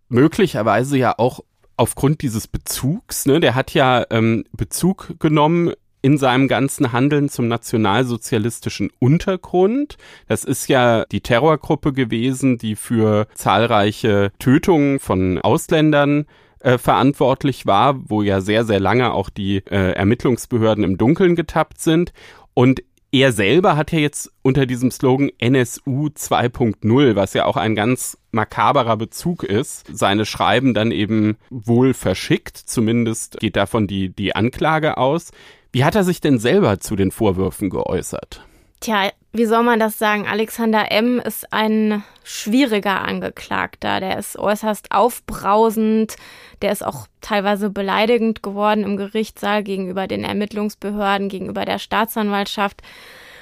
Möglicherweise 0.09 0.97
ja 0.97 1.15
auch 1.17 1.41
aufgrund 1.77 2.21
dieses 2.21 2.47
Bezugs, 2.47 3.25
ne, 3.25 3.39
der 3.39 3.55
hat 3.55 3.73
ja 3.73 4.05
ähm, 4.09 4.43
Bezug 4.51 5.13
genommen 5.19 5.73
in 6.01 6.17
seinem 6.17 6.47
ganzen 6.47 6.91
Handeln 6.91 7.29
zum 7.29 7.47
nationalsozialistischen 7.47 8.89
Untergrund. 8.99 9.97
Das 10.27 10.43
ist 10.43 10.67
ja 10.67 11.05
die 11.05 11.21
Terrorgruppe 11.21 11.93
gewesen, 11.93 12.57
die 12.57 12.75
für 12.75 13.27
zahlreiche 13.33 14.31
Tötungen 14.39 14.99
von 14.99 15.39
Ausländern 15.39 16.25
äh, 16.59 16.77
verantwortlich 16.77 17.65
war, 17.65 18.09
wo 18.09 18.21
ja 18.21 18.41
sehr, 18.41 18.65
sehr 18.65 18.79
lange 18.79 19.13
auch 19.13 19.29
die 19.29 19.57
äh, 19.57 19.93
Ermittlungsbehörden 19.93 20.83
im 20.83 20.97
Dunkeln 20.97 21.35
getappt 21.35 21.79
sind. 21.79 22.13
Und 22.53 22.81
er 23.11 23.31
selber 23.31 23.75
hat 23.75 23.91
ja 23.91 23.99
jetzt 23.99 24.31
unter 24.43 24.67
diesem 24.67 24.91
Slogan 24.91 25.31
NSU 25.39 26.07
2.0, 26.07 27.15
was 27.15 27.33
ja 27.33 27.45
auch 27.45 27.57
ein 27.57 27.73
ganz 27.73 28.17
makaberer 28.31 28.97
Bezug 28.97 29.43
ist, 29.43 29.87
seine 29.91 30.25
Schreiben 30.25 30.75
dann 30.75 30.91
eben 30.91 31.37
wohl 31.49 31.95
verschickt. 31.95 32.57
Zumindest 32.57 33.39
geht 33.39 33.55
davon 33.55 33.87
die, 33.87 34.09
die 34.09 34.35
Anklage 34.35 34.97
aus. 34.97 35.31
Wie 35.71 35.83
hat 35.83 35.95
er 35.95 36.03
sich 36.03 36.19
denn 36.19 36.39
selber 36.39 36.79
zu 36.79 36.95
den 36.95 37.11
Vorwürfen 37.11 37.69
geäußert? 37.69 38.43
Tja, 38.79 39.11
wie 39.33 39.45
soll 39.45 39.61
man 39.61 39.79
das 39.79 39.99
sagen? 39.99 40.25
Alexander 40.25 40.91
M. 40.91 41.19
ist 41.19 41.53
ein 41.53 42.03
schwieriger 42.23 43.01
Angeklagter. 43.01 43.99
Der 43.99 44.17
ist 44.17 44.39
äußerst 44.39 44.91
aufbrausend. 44.91 46.15
Der 46.63 46.71
ist 46.71 46.83
auch 46.83 47.05
teilweise 47.21 47.69
beleidigend 47.69 48.41
geworden 48.41 48.83
im 48.83 48.97
Gerichtssaal 48.97 49.63
gegenüber 49.63 50.07
den 50.07 50.23
Ermittlungsbehörden, 50.23 51.29
gegenüber 51.29 51.65
der 51.65 51.77
Staatsanwaltschaft 51.77 52.81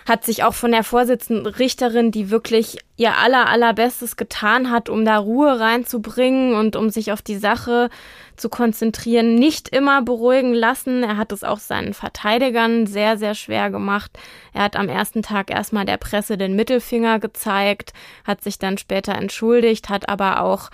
hat 0.07 0.23
sich 0.23 0.43
auch 0.45 0.53
von 0.53 0.71
der 0.71 0.85
Vorsitzenden 0.85 1.45
Richterin, 1.45 2.11
die 2.11 2.29
wirklich 2.29 2.77
ihr 2.95 3.17
aller, 3.17 3.47
allerbestes 3.47 4.15
getan 4.15 4.71
hat, 4.71 4.87
um 4.87 5.03
da 5.03 5.17
Ruhe 5.17 5.59
reinzubringen 5.59 6.55
und 6.55 6.77
um 6.77 6.89
sich 6.89 7.11
auf 7.11 7.21
die 7.21 7.35
Sache 7.35 7.89
zu 8.37 8.47
konzentrieren, 8.47 9.35
nicht 9.35 9.67
immer 9.67 10.01
beruhigen 10.01 10.53
lassen. 10.53 11.03
Er 11.03 11.17
hat 11.17 11.33
es 11.33 11.43
auch 11.43 11.59
seinen 11.59 11.93
Verteidigern 11.93 12.87
sehr, 12.87 13.17
sehr 13.17 13.35
schwer 13.35 13.69
gemacht. 13.69 14.11
Er 14.53 14.63
hat 14.63 14.77
am 14.77 14.87
ersten 14.87 15.23
Tag 15.23 15.51
erstmal 15.51 15.83
der 15.83 15.97
Presse 15.97 16.37
den 16.37 16.55
Mittelfinger 16.55 17.19
gezeigt, 17.19 17.91
hat 18.23 18.41
sich 18.41 18.59
dann 18.59 18.77
später 18.77 19.13
entschuldigt, 19.13 19.89
hat 19.89 20.07
aber 20.07 20.41
auch 20.41 20.69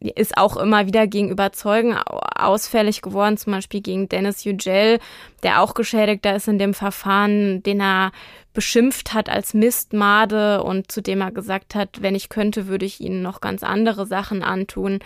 ist 0.00 0.36
auch 0.36 0.56
immer 0.56 0.86
wieder 0.86 1.06
gegenüber 1.06 1.52
Zeugen 1.52 1.96
ausfällig 1.96 3.02
geworden, 3.02 3.36
zum 3.36 3.52
Beispiel 3.52 3.80
gegen 3.80 4.08
Dennis 4.08 4.44
Yücel, 4.44 4.98
der 5.42 5.62
auch 5.62 5.74
Geschädigter 5.74 6.36
ist 6.36 6.48
in 6.48 6.58
dem 6.58 6.74
Verfahren, 6.74 7.62
den 7.62 7.80
er 7.80 8.12
beschimpft 8.52 9.14
hat 9.14 9.28
als 9.28 9.54
Mistmade 9.54 10.62
und 10.62 10.92
zu 10.92 11.00
dem 11.00 11.20
er 11.20 11.32
gesagt 11.32 11.74
hat, 11.74 12.02
wenn 12.02 12.14
ich 12.14 12.28
könnte, 12.28 12.66
würde 12.68 12.86
ich 12.86 13.00
ihnen 13.00 13.22
noch 13.22 13.40
ganz 13.40 13.62
andere 13.62 14.06
Sachen 14.06 14.42
antun. 14.42 15.00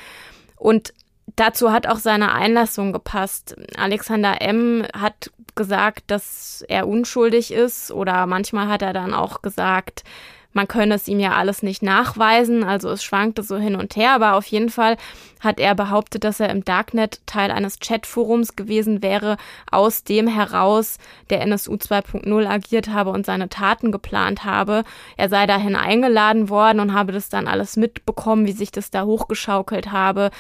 Und 0.57 0.93
dazu 1.36 1.72
hat 1.72 1.86
auch 1.86 1.99
seine 1.99 2.32
Einlassung 2.32 2.93
gepasst. 2.93 3.57
Alexander 3.76 4.41
M. 4.43 4.84
hat 4.95 5.30
gesagt, 5.55 6.05
dass 6.09 6.64
er 6.68 6.86
unschuldig 6.86 7.53
ist 7.53 7.91
oder 7.91 8.26
manchmal 8.26 8.68
hat 8.68 8.82
er 8.82 8.93
dann 8.93 9.14
auch 9.14 9.43
gesagt, 9.43 10.05
man 10.53 10.66
könne 10.66 10.94
es 10.94 11.07
ihm 11.09 11.20
ja 11.20 11.32
alles 11.32 11.62
nicht 11.62 11.82
nachweisen, 11.82 12.64
also 12.64 12.88
es 12.90 13.05
schwankte 13.05 13.42
so 13.42 13.57
hin 13.59 13.76
und 13.76 13.96
her, 13.96 14.12
aber 14.12 14.34
auf 14.34 14.46
jeden 14.46 14.70
Fall 14.70 14.96
hat 15.40 15.61
er 15.61 15.74
behauptet, 15.74 16.24
dass 16.24 16.40
er 16.40 16.49
im 16.49 16.64
Darknet 16.64 17.20
Teil 17.26 17.51
eines 17.51 17.78
Chatforums 17.80 18.57
gewesen 18.57 19.03
wäre, 19.03 19.36
aus 19.70 20.05
dem 20.05 20.26
heraus 20.26 20.99
der 21.30 21.42
NSU 21.42 21.74
2.0 21.74 22.46
agiert 22.46 22.88
habe 22.88 23.11
und 23.11 23.26
seine 23.26 23.49
Taten 23.49 23.92
geplant 23.92 24.44
habe. 24.44 24.84
Er 25.16 25.28
sei 25.28 25.46
dahin 25.46 25.76
eingeladen 25.76 26.49
worden 26.49 26.80
und 26.80 26.94
habe 26.94 27.12
das 27.12 27.28
dann 27.28 27.46
alles 27.46 27.76
mitbekommen, 27.76 28.46
wie 28.46 28.53
sich 28.53 28.72
das 28.72 28.90
da 28.90 29.05
hochgeschaukelt 29.05 29.92
habe. 29.92 30.30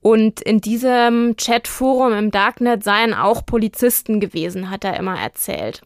Und 0.00 0.40
in 0.40 0.60
diesem 0.60 1.36
Chatforum 1.36 2.12
im 2.12 2.30
Darknet 2.30 2.82
seien 2.82 3.14
auch 3.14 3.44
Polizisten 3.46 4.20
gewesen, 4.20 4.70
hat 4.70 4.84
er 4.84 4.96
immer 4.96 5.18
erzählt. 5.18 5.82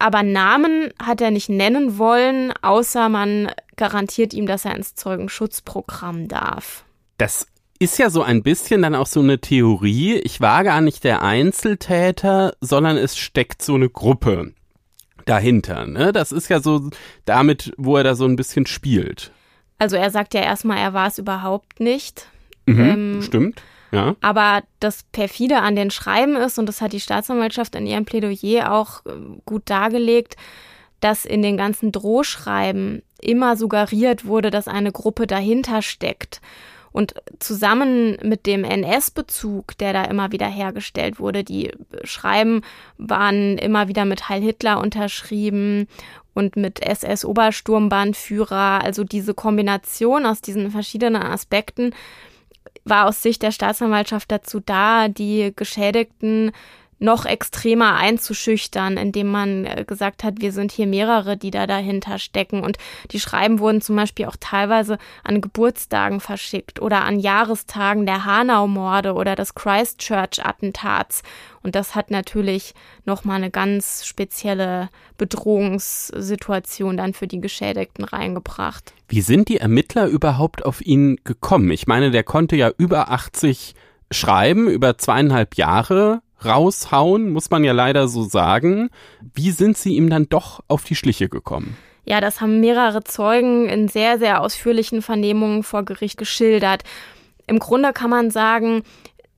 Aber 0.00 0.22
Namen 0.22 0.92
hat 1.00 1.20
er 1.20 1.30
nicht 1.30 1.50
nennen 1.50 1.98
wollen, 1.98 2.52
außer 2.62 3.10
man 3.10 3.50
garantiert 3.76 4.32
ihm, 4.32 4.46
dass 4.46 4.64
er 4.64 4.74
ins 4.74 4.94
Zeugenschutzprogramm 4.94 6.26
darf. 6.26 6.84
Das 7.18 7.46
ist 7.78 7.98
ja 7.98 8.08
so 8.08 8.22
ein 8.22 8.42
bisschen 8.42 8.80
dann 8.80 8.94
auch 8.94 9.06
so 9.06 9.20
eine 9.20 9.40
Theorie. 9.40 10.14
Ich 10.14 10.40
war 10.40 10.64
gar 10.64 10.80
nicht 10.80 11.04
der 11.04 11.22
Einzeltäter, 11.22 12.54
sondern 12.62 12.96
es 12.96 13.18
steckt 13.18 13.60
so 13.60 13.74
eine 13.74 13.90
Gruppe 13.90 14.54
dahinter. 15.26 15.86
Ne? 15.86 16.12
Das 16.12 16.32
ist 16.32 16.48
ja 16.48 16.60
so 16.60 16.88
damit, 17.26 17.72
wo 17.76 17.98
er 17.98 18.04
da 18.04 18.14
so 18.14 18.24
ein 18.24 18.36
bisschen 18.36 18.66
spielt. 18.66 19.32
Also 19.78 19.96
er 19.96 20.10
sagt 20.10 20.32
ja 20.32 20.40
erstmal, 20.40 20.78
er 20.78 20.94
war 20.94 21.08
es 21.08 21.18
überhaupt 21.18 21.78
nicht. 21.78 22.26
Mhm, 22.64 22.80
ähm, 22.80 23.22
stimmt. 23.22 23.62
Ja. 23.92 24.16
Aber 24.20 24.62
das 24.78 25.04
perfide 25.12 25.58
an 25.58 25.76
den 25.76 25.90
Schreiben 25.90 26.36
ist, 26.36 26.58
und 26.58 26.66
das 26.66 26.80
hat 26.80 26.92
die 26.92 27.00
Staatsanwaltschaft 27.00 27.74
in 27.74 27.86
ihrem 27.86 28.04
Plädoyer 28.04 28.72
auch 28.72 29.04
äh, 29.06 29.10
gut 29.44 29.62
dargelegt, 29.66 30.36
dass 31.00 31.24
in 31.24 31.42
den 31.42 31.56
ganzen 31.56 31.92
Drohschreiben 31.92 33.02
immer 33.20 33.56
suggeriert 33.56 34.26
wurde, 34.26 34.50
dass 34.50 34.68
eine 34.68 34.92
Gruppe 34.92 35.26
dahinter 35.26 35.82
steckt. 35.82 36.40
Und 36.92 37.14
zusammen 37.38 38.16
mit 38.22 38.46
dem 38.46 38.64
NS-Bezug, 38.64 39.78
der 39.78 39.92
da 39.92 40.04
immer 40.04 40.32
wieder 40.32 40.48
hergestellt 40.48 41.20
wurde, 41.20 41.44
die 41.44 41.70
Schreiben 42.02 42.62
waren 42.98 43.58
immer 43.58 43.86
wieder 43.86 44.04
mit 44.04 44.28
Heil 44.28 44.42
Hitler 44.42 44.80
unterschrieben 44.80 45.86
und 46.34 46.56
mit 46.56 46.82
SS-Obersturmbannführer. 46.82 48.82
Also 48.82 49.04
diese 49.04 49.34
Kombination 49.34 50.26
aus 50.26 50.40
diesen 50.40 50.72
verschiedenen 50.72 51.22
Aspekten 51.22 51.94
war 52.90 53.08
aus 53.08 53.22
Sicht 53.22 53.42
der 53.42 53.52
Staatsanwaltschaft 53.52 54.30
dazu 54.30 54.60
da, 54.60 55.08
die 55.08 55.52
Geschädigten 55.54 56.52
noch 57.00 57.24
extremer 57.24 57.96
einzuschüchtern, 57.96 58.96
indem 58.96 59.28
man 59.28 59.64
äh, 59.64 59.84
gesagt 59.86 60.22
hat, 60.22 60.40
wir 60.40 60.52
sind 60.52 60.70
hier 60.70 60.86
mehrere, 60.86 61.36
die 61.36 61.50
da 61.50 61.66
dahinter 61.66 62.18
stecken. 62.18 62.62
Und 62.62 62.76
die 63.10 63.20
Schreiben 63.20 63.58
wurden 63.58 63.80
zum 63.80 63.96
Beispiel 63.96 64.26
auch 64.26 64.36
teilweise 64.38 64.98
an 65.24 65.40
Geburtstagen 65.40 66.20
verschickt 66.20 66.80
oder 66.80 67.04
an 67.04 67.18
Jahrestagen 67.18 68.04
der 68.04 68.26
Hanau-Morde 68.26 69.14
oder 69.14 69.34
des 69.34 69.54
Christchurch-Attentats. 69.54 71.22
Und 71.62 71.74
das 71.74 71.94
hat 71.94 72.10
natürlich 72.10 72.74
nochmal 73.06 73.36
eine 73.36 73.50
ganz 73.50 74.06
spezielle 74.06 74.90
Bedrohungssituation 75.16 76.98
dann 76.98 77.14
für 77.14 77.26
die 77.26 77.40
Geschädigten 77.40 78.04
reingebracht. 78.04 78.92
Wie 79.08 79.22
sind 79.22 79.48
die 79.48 79.56
Ermittler 79.56 80.06
überhaupt 80.06 80.64
auf 80.64 80.82
ihn 80.82 81.18
gekommen? 81.24 81.70
Ich 81.70 81.86
meine, 81.86 82.10
der 82.10 82.24
konnte 82.24 82.56
ja 82.56 82.70
über 82.76 83.10
80 83.10 83.74
schreiben, 84.10 84.68
über 84.68 84.98
zweieinhalb 84.98 85.56
Jahre 85.56 86.22
raushauen, 86.44 87.30
muss 87.30 87.50
man 87.50 87.64
ja 87.64 87.72
leider 87.72 88.08
so 88.08 88.22
sagen. 88.22 88.90
Wie 89.34 89.50
sind 89.50 89.76
Sie 89.76 89.96
ihm 89.96 90.10
dann 90.10 90.28
doch 90.28 90.60
auf 90.68 90.84
die 90.84 90.96
Schliche 90.96 91.28
gekommen? 91.28 91.76
Ja, 92.04 92.20
das 92.20 92.40
haben 92.40 92.60
mehrere 92.60 93.04
Zeugen 93.04 93.68
in 93.68 93.88
sehr, 93.88 94.18
sehr 94.18 94.40
ausführlichen 94.40 95.02
Vernehmungen 95.02 95.62
vor 95.62 95.84
Gericht 95.84 96.18
geschildert. 96.18 96.82
Im 97.46 97.58
Grunde 97.58 97.92
kann 97.92 98.10
man 98.10 98.30
sagen, 98.30 98.82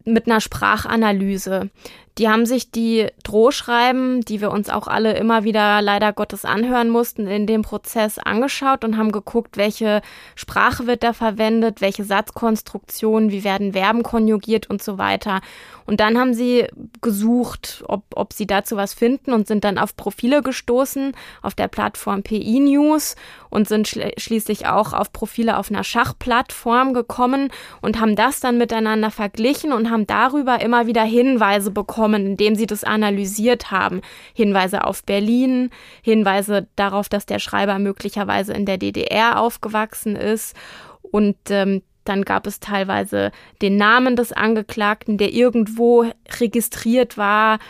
mit 0.05 0.26
einer 0.26 0.40
Sprachanalyse. 0.40 1.70
Die 2.19 2.29
haben 2.29 2.45
sich 2.45 2.71
die 2.71 3.07
Drohschreiben, 3.25 4.21
die 4.21 4.43
wir 4.43 4.51
uns 4.51 4.69
auch 4.69 4.87
alle 4.87 5.17
immer 5.17 5.45
wieder 5.45 5.81
leider 5.81 6.13
Gottes 6.13 6.45
anhören 6.45 6.91
mussten, 6.91 7.27
in 7.27 7.47
dem 7.47 7.63
Prozess 7.63 8.19
angeschaut 8.19 8.85
und 8.85 8.99
haben 8.99 9.13
geguckt, 9.13 9.57
welche 9.57 10.03
Sprache 10.35 10.87
wird 10.87 11.03
da 11.03 11.15
verwendet, 11.15 11.81
welche 11.81 12.05
Satzkonstruktionen, 12.05 13.31
wie 13.31 13.45
werden 13.45 13.73
Verben 13.73 14.03
konjugiert 14.03 14.69
und 14.69 14.83
so 14.83 14.99
weiter. 14.99 15.41
Und 15.87 16.01
dann 16.01 16.19
haben 16.19 16.35
sie 16.35 16.67
gesucht, 17.01 17.83
ob, 17.89 18.05
ob 18.15 18.35
sie 18.35 18.47
dazu 18.47 18.77
was 18.77 18.93
finden 18.93 19.33
und 19.33 19.47
sind 19.47 19.65
dann 19.65 19.79
auf 19.79 19.97
Profile 19.97 20.43
gestoßen 20.43 21.13
auf 21.41 21.55
der 21.55 21.69
Plattform 21.69 22.23
PI 22.23 22.61
News 22.61 23.17
und 23.49 23.69
sind 23.69 23.89
schl 23.89 24.13
schließlich 24.19 24.67
auch 24.67 24.93
auf 24.93 25.13
Profile 25.13 25.57
auf 25.57 25.71
einer 25.71 25.85
Schachplattform 25.85 26.93
gekommen 26.93 27.51
und 27.81 28.01
haben 28.01 28.17
das 28.17 28.41
dann 28.41 28.59
miteinander 28.59 29.11
verglichen 29.11 29.73
und 29.73 29.91
haben 29.91 30.07
darüber 30.07 30.61
immer 30.61 30.87
wieder 30.87 31.03
Hinweise 31.03 31.71
bekommen 31.71 32.01
bekommen, 32.03 32.26
indem 32.26 32.57
sie 32.57 32.66
das 32.66 32.82
analysiert 32.82 33.70
haben. 33.70 34.00
Hinweise 34.34 34.84
auf 34.84 35.05
Berlin, 35.05 35.70
Hinweise 36.03 36.66
darauf, 36.74 37.09
dass 37.09 37.26
der 37.26 37.38
Schreiber 37.38 37.78
möglicherweise 37.78 38.53
in 38.55 38.66
der 38.66 38.76
DDR 38.76 39.38
aufgewachsen 39.38 40.16
ist 40.16 40.57
und 41.03 41.36
ähm, 41.50 41.82
dann 42.05 42.24
gab 42.24 42.48
es 42.48 42.59
teilweise 42.59 43.30
den 43.61 43.76
Namen 43.76 44.16
des 44.16 44.32
Angeklagten, 44.32 45.18
der 45.18 45.32
irgendwo 45.32 46.05
registriert 46.40 47.16
war 47.16 47.61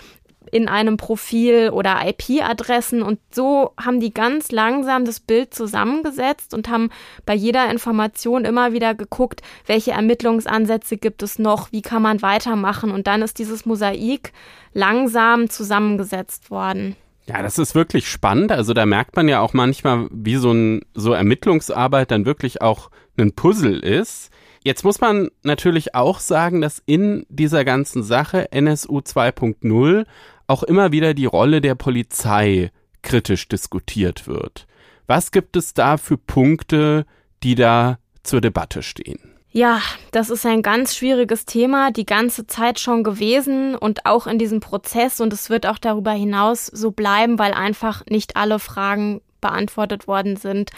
in 0.52 0.68
einem 0.68 0.98
Profil 0.98 1.70
oder 1.70 2.06
IP-Adressen. 2.06 3.02
Und 3.02 3.18
so 3.32 3.72
haben 3.82 4.00
die 4.00 4.12
ganz 4.12 4.52
langsam 4.52 5.06
das 5.06 5.18
Bild 5.18 5.54
zusammengesetzt 5.54 6.52
und 6.52 6.68
haben 6.68 6.90
bei 7.24 7.34
jeder 7.34 7.70
Information 7.70 8.44
immer 8.44 8.72
wieder 8.72 8.94
geguckt, 8.94 9.40
welche 9.66 9.92
Ermittlungsansätze 9.92 10.98
gibt 10.98 11.22
es 11.22 11.38
noch, 11.38 11.72
wie 11.72 11.82
kann 11.82 12.02
man 12.02 12.20
weitermachen. 12.20 12.90
Und 12.90 13.06
dann 13.06 13.22
ist 13.22 13.38
dieses 13.38 13.64
Mosaik 13.64 14.32
langsam 14.74 15.48
zusammengesetzt 15.48 16.50
worden. 16.50 16.96
Ja, 17.26 17.40
das 17.40 17.58
ist 17.58 17.74
wirklich 17.74 18.08
spannend. 18.10 18.52
Also 18.52 18.74
da 18.74 18.84
merkt 18.84 19.16
man 19.16 19.28
ja 19.28 19.40
auch 19.40 19.54
manchmal, 19.54 20.08
wie 20.10 20.36
so 20.36 20.52
ein 20.52 20.82
so 20.92 21.14
Ermittlungsarbeit 21.14 22.10
dann 22.10 22.26
wirklich 22.26 22.60
auch 22.60 22.90
ein 23.16 23.32
Puzzle 23.32 23.78
ist. 23.78 24.30
Jetzt 24.64 24.84
muss 24.84 25.00
man 25.00 25.30
natürlich 25.42 25.94
auch 25.94 26.20
sagen, 26.20 26.60
dass 26.60 26.82
in 26.86 27.26
dieser 27.28 27.64
ganzen 27.64 28.02
Sache 28.04 28.52
NSU 28.52 28.98
2.0 28.98 30.04
auch 30.52 30.62
immer 30.62 30.92
wieder 30.92 31.14
die 31.14 31.26
Rolle 31.26 31.60
der 31.60 31.74
Polizei 31.74 32.70
kritisch 33.02 33.48
diskutiert 33.48 34.28
wird. 34.28 34.66
Was 35.06 35.32
gibt 35.32 35.56
es 35.56 35.74
da 35.74 35.96
für 35.96 36.18
Punkte, 36.18 37.06
die 37.42 37.54
da 37.54 37.98
zur 38.22 38.40
Debatte 38.40 38.82
stehen? 38.82 39.18
Ja, 39.50 39.80
das 40.12 40.30
ist 40.30 40.46
ein 40.46 40.62
ganz 40.62 40.96
schwieriges 40.96 41.44
Thema, 41.44 41.90
die 41.90 42.06
ganze 42.06 42.46
Zeit 42.46 42.78
schon 42.78 43.02
gewesen 43.02 43.74
und 43.74 44.06
auch 44.06 44.26
in 44.26 44.38
diesem 44.38 44.60
Prozess 44.60 45.20
und 45.20 45.32
es 45.32 45.50
wird 45.50 45.66
auch 45.66 45.78
darüber 45.78 46.12
hinaus 46.12 46.66
so 46.66 46.90
bleiben, 46.90 47.38
weil 47.38 47.52
einfach 47.52 48.04
nicht 48.08 48.36
alle 48.36 48.58
Fragen 48.58 49.20
beantwortet 49.42 50.06
worden 50.06 50.36
sind, 50.36 50.70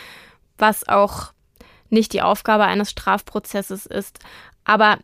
was 0.58 0.88
auch 0.88 1.32
nicht 1.88 2.12
die 2.12 2.22
Aufgabe 2.22 2.64
eines 2.64 2.90
Strafprozesses 2.90 3.86
ist. 3.86 4.18
Aber 4.64 4.98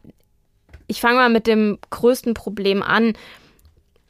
ich 0.89 1.01
fange 1.01 1.17
mal 1.17 1.31
mit 1.31 1.47
dem 1.47 1.79
größten 1.91 2.35
Problem 2.35 2.83
an. 2.83 3.13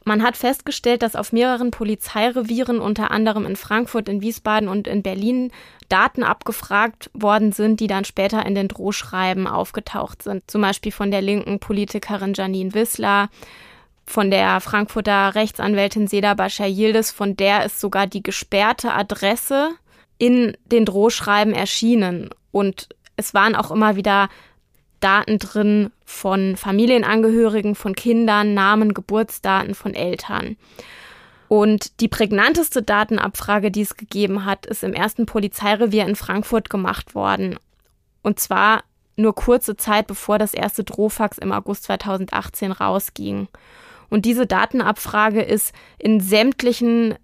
Man 0.03 0.23
hat 0.23 0.35
festgestellt, 0.35 1.03
dass 1.03 1.15
auf 1.15 1.31
mehreren 1.31 1.69
Polizeirevieren, 1.71 2.79
unter 2.79 3.11
anderem 3.11 3.45
in 3.45 3.55
Frankfurt, 3.55 4.09
in 4.09 4.21
Wiesbaden 4.21 4.67
und 4.67 4.87
in 4.87 5.03
Berlin, 5.03 5.51
Daten 5.89 6.23
abgefragt 6.23 7.11
worden 7.13 7.51
sind, 7.51 7.79
die 7.79 7.87
dann 7.87 8.05
später 8.05 8.45
in 8.45 8.55
den 8.55 8.67
Drohschreiben 8.67 9.45
aufgetaucht 9.45 10.23
sind. 10.23 10.49
Zum 10.49 10.61
Beispiel 10.61 10.91
von 10.91 11.11
der 11.11 11.21
linken 11.21 11.59
Politikerin 11.59 12.33
Janine 12.33 12.73
Wissler, 12.73 13.29
von 14.05 14.31
der 14.31 14.59
Frankfurter 14.59 15.35
Rechtsanwältin 15.35 16.07
Seda 16.07 16.33
Bashar 16.33 16.67
Yildiz, 16.67 17.11
von 17.11 17.37
der 17.37 17.65
ist 17.65 17.79
sogar 17.79 18.07
die 18.07 18.23
gesperrte 18.23 18.93
Adresse 18.93 19.71
in 20.17 20.57
den 20.65 20.85
Drohschreiben 20.85 21.53
erschienen. 21.53 22.29
Und 22.51 22.89
es 23.17 23.33
waren 23.33 23.55
auch 23.55 23.69
immer 23.69 23.95
wieder 23.95 24.29
Daten 25.01 25.39
drin 25.39 25.91
von 26.05 26.55
Familienangehörigen, 26.55 27.75
von 27.75 27.95
Kindern, 27.95 28.53
Namen, 28.53 28.93
Geburtsdaten 28.93 29.75
von 29.75 29.93
Eltern. 29.93 30.55
Und 31.49 31.99
die 31.99 32.07
prägnanteste 32.07 32.81
Datenabfrage, 32.81 33.71
die 33.71 33.81
es 33.81 33.97
gegeben 33.97 34.45
hat, 34.45 34.65
ist 34.65 34.83
im 34.83 34.93
ersten 34.93 35.25
Polizeirevier 35.25 36.05
in 36.05 36.15
Frankfurt 36.15 36.69
gemacht 36.69 37.13
worden. 37.13 37.59
Und 38.23 38.39
zwar 38.39 38.83
nur 39.17 39.35
kurze 39.35 39.75
Zeit 39.75 40.07
bevor 40.07 40.39
das 40.39 40.53
erste 40.53 40.85
Drohfax 40.85 41.37
im 41.37 41.51
August 41.51 41.83
2018 41.83 42.71
rausging. 42.71 43.49
Und 44.09 44.25
diese 44.25 44.47
Datenabfrage 44.47 45.41
ist 45.41 45.73
in 45.97 46.21
sämtlichen 46.21 47.15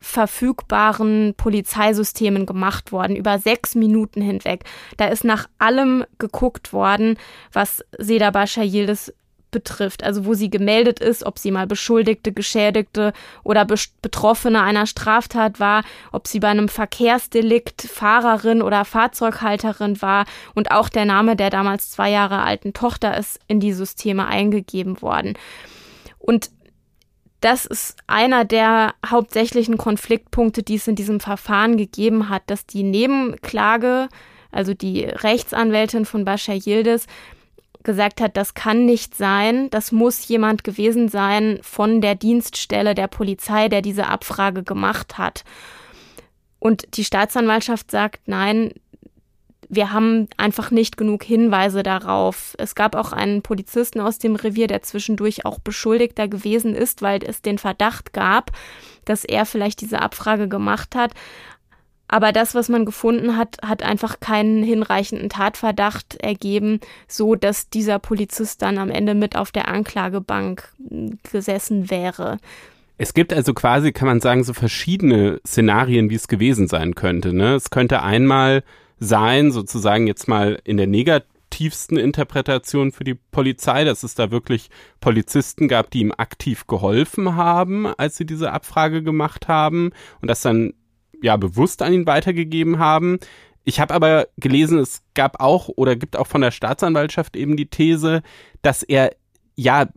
verfügbaren 0.00 1.34
Polizeisystemen 1.36 2.46
gemacht 2.46 2.90
worden, 2.90 3.16
über 3.16 3.38
sechs 3.38 3.74
Minuten 3.74 4.22
hinweg. 4.22 4.64
Da 4.96 5.06
ist 5.06 5.24
nach 5.24 5.48
allem 5.58 6.04
geguckt 6.18 6.72
worden, 6.72 7.18
was 7.52 7.84
Seda 7.98 8.30
Bascha 8.30 8.62
Yildiz 8.62 9.12
betrifft, 9.50 10.02
also 10.02 10.24
wo 10.24 10.34
sie 10.34 10.50
gemeldet 10.50 11.00
ist, 11.00 11.24
ob 11.24 11.38
sie 11.38 11.50
mal 11.50 11.66
Beschuldigte, 11.66 12.32
Geschädigte 12.32 13.12
oder 13.42 13.64
Be 13.64 13.74
Betroffene 14.02 14.62
einer 14.62 14.86
Straftat 14.86 15.60
war, 15.60 15.84
ob 16.12 16.26
sie 16.26 16.40
bei 16.40 16.48
einem 16.48 16.68
Verkehrsdelikt 16.68 17.82
Fahrerin 17.82 18.62
oder 18.62 18.84
Fahrzeughalterin 18.84 20.00
war 20.02 20.24
und 20.54 20.70
auch 20.70 20.88
der 20.88 21.04
Name 21.04 21.36
der 21.36 21.50
damals 21.50 21.90
zwei 21.90 22.10
Jahre 22.10 22.42
alten 22.42 22.72
Tochter 22.72 23.16
ist 23.16 23.40
in 23.48 23.60
die 23.60 23.72
Systeme 23.72 24.26
eingegeben 24.26 25.02
worden. 25.02 25.34
Und 26.18 26.50
das 27.40 27.64
ist 27.64 27.96
einer 28.06 28.44
der 28.44 28.94
hauptsächlichen 29.04 29.78
Konfliktpunkte, 29.78 30.62
die 30.62 30.74
es 30.74 30.88
in 30.88 30.94
diesem 30.94 31.20
Verfahren 31.20 31.76
gegeben 31.76 32.28
hat, 32.28 32.42
dass 32.46 32.66
die 32.66 32.82
Nebenklage, 32.82 34.08
also 34.52 34.74
die 34.74 35.04
Rechtsanwältin 35.04 36.04
von 36.04 36.24
Bashar 36.24 36.56
Yildiz, 36.56 37.06
gesagt 37.82 38.20
hat, 38.20 38.36
das 38.36 38.52
kann 38.52 38.84
nicht 38.84 39.16
sein, 39.16 39.70
das 39.70 39.90
muss 39.90 40.28
jemand 40.28 40.64
gewesen 40.64 41.08
sein 41.08 41.58
von 41.62 42.02
der 42.02 42.14
Dienststelle 42.14 42.94
der 42.94 43.08
Polizei, 43.08 43.68
der 43.68 43.80
diese 43.80 44.06
Abfrage 44.06 44.62
gemacht 44.62 45.16
hat. 45.16 45.44
Und 46.58 46.98
die 46.98 47.04
Staatsanwaltschaft 47.04 47.90
sagt, 47.90 48.20
nein, 48.26 48.74
wir 49.70 49.92
haben 49.92 50.26
einfach 50.36 50.72
nicht 50.72 50.96
genug 50.96 51.22
Hinweise 51.22 51.84
darauf. 51.84 52.54
Es 52.58 52.74
gab 52.74 52.96
auch 52.96 53.12
einen 53.12 53.40
Polizisten 53.40 54.00
aus 54.00 54.18
dem 54.18 54.34
Revier, 54.34 54.66
der 54.66 54.82
zwischendurch 54.82 55.46
auch 55.46 55.60
Beschuldigter 55.60 56.26
gewesen 56.26 56.74
ist, 56.74 57.02
weil 57.02 57.20
es 57.24 57.40
den 57.40 57.56
Verdacht 57.56 58.12
gab, 58.12 58.50
dass 59.04 59.24
er 59.24 59.46
vielleicht 59.46 59.80
diese 59.80 60.02
Abfrage 60.02 60.48
gemacht 60.48 60.96
hat. 60.96 61.12
Aber 62.08 62.32
das, 62.32 62.56
was 62.56 62.68
man 62.68 62.84
gefunden 62.84 63.36
hat, 63.36 63.58
hat 63.64 63.84
einfach 63.84 64.18
keinen 64.18 64.64
hinreichenden 64.64 65.28
Tatverdacht 65.28 66.16
ergeben, 66.16 66.80
so 67.06 67.36
dass 67.36 67.70
dieser 67.70 68.00
Polizist 68.00 68.62
dann 68.62 68.78
am 68.78 68.90
Ende 68.90 69.14
mit 69.14 69.36
auf 69.36 69.52
der 69.52 69.68
Anklagebank 69.68 70.68
gesessen 71.30 71.88
wäre. 71.88 72.38
Es 72.98 73.14
gibt 73.14 73.32
also 73.32 73.54
quasi, 73.54 73.92
kann 73.92 74.08
man 74.08 74.20
sagen, 74.20 74.42
so 74.42 74.52
verschiedene 74.52 75.40
Szenarien, 75.46 76.10
wie 76.10 76.16
es 76.16 76.26
gewesen 76.26 76.66
sein 76.66 76.96
könnte. 76.96 77.32
Ne? 77.32 77.54
Es 77.54 77.70
könnte 77.70 78.02
einmal 78.02 78.64
sein, 79.00 79.50
sozusagen 79.50 80.06
jetzt 80.06 80.28
mal 80.28 80.60
in 80.62 80.76
der 80.76 80.86
negativsten 80.86 81.96
Interpretation 81.96 82.92
für 82.92 83.04
die 83.04 83.14
Polizei, 83.14 83.84
dass 83.84 84.02
es 84.02 84.14
da 84.14 84.30
wirklich 84.30 84.70
Polizisten 85.00 85.66
gab, 85.66 85.90
die 85.90 86.00
ihm 86.00 86.12
aktiv 86.16 86.66
geholfen 86.66 87.34
haben, 87.34 87.86
als 87.86 88.16
sie 88.16 88.26
diese 88.26 88.52
Abfrage 88.52 89.02
gemacht 89.02 89.48
haben 89.48 89.90
und 90.20 90.28
das 90.28 90.42
dann 90.42 90.74
ja 91.22 91.36
bewusst 91.36 91.82
an 91.82 91.92
ihn 91.92 92.06
weitergegeben 92.06 92.78
haben. 92.78 93.18
Ich 93.64 93.80
habe 93.80 93.94
aber 93.94 94.28
gelesen, 94.36 94.78
es 94.78 95.02
gab 95.14 95.40
auch 95.40 95.68
oder 95.68 95.96
gibt 95.96 96.16
auch 96.16 96.26
von 96.26 96.40
der 96.40 96.50
Staatsanwaltschaft 96.50 97.36
eben 97.36 97.56
die 97.56 97.66
These, 97.66 98.22
dass 98.62 98.82
er 98.82 99.14
ja 99.56 99.88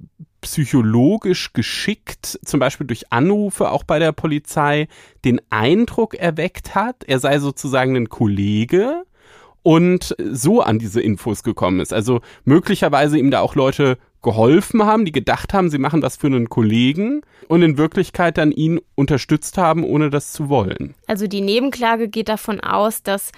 psychologisch 0.43 1.53
geschickt, 1.53 2.39
zum 2.45 2.59
Beispiel 2.59 2.85
durch 2.85 3.11
Anrufe 3.11 3.71
auch 3.71 3.83
bei 3.83 3.99
der 3.99 4.11
Polizei, 4.11 4.87
den 5.25 5.41
Eindruck 5.49 6.13
erweckt 6.13 6.75
hat, 6.75 7.03
er 7.07 7.19
sei 7.19 7.39
sozusagen 7.39 7.95
ein 7.95 8.09
Kollege 8.09 9.03
und 9.63 10.15
so 10.31 10.61
an 10.61 10.77
diese 10.77 11.01
Infos 11.01 11.43
gekommen 11.43 11.79
ist. 11.79 11.93
Also 11.93 12.21
möglicherweise 12.43 13.17
ihm 13.17 13.31
da 13.31 13.39
auch 13.39 13.55
Leute 13.55 13.97
geholfen 14.21 14.83
haben, 14.83 15.05
die 15.05 15.11
gedacht 15.11 15.53
haben, 15.53 15.69
sie 15.69 15.77
machen 15.77 16.01
was 16.01 16.17
für 16.17 16.27
einen 16.27 16.49
Kollegen 16.49 17.21
und 17.47 17.61
in 17.61 17.77
Wirklichkeit 17.77 18.37
dann 18.37 18.51
ihn 18.51 18.79
unterstützt 18.95 19.57
haben, 19.57 19.83
ohne 19.83 20.09
das 20.09 20.33
zu 20.33 20.49
wollen. 20.49 20.95
Also 21.07 21.27
die 21.27 21.41
Nebenklage 21.41 22.07
geht 22.07 22.29
davon 22.29 22.59
aus, 22.59 23.03
dass 23.03 23.31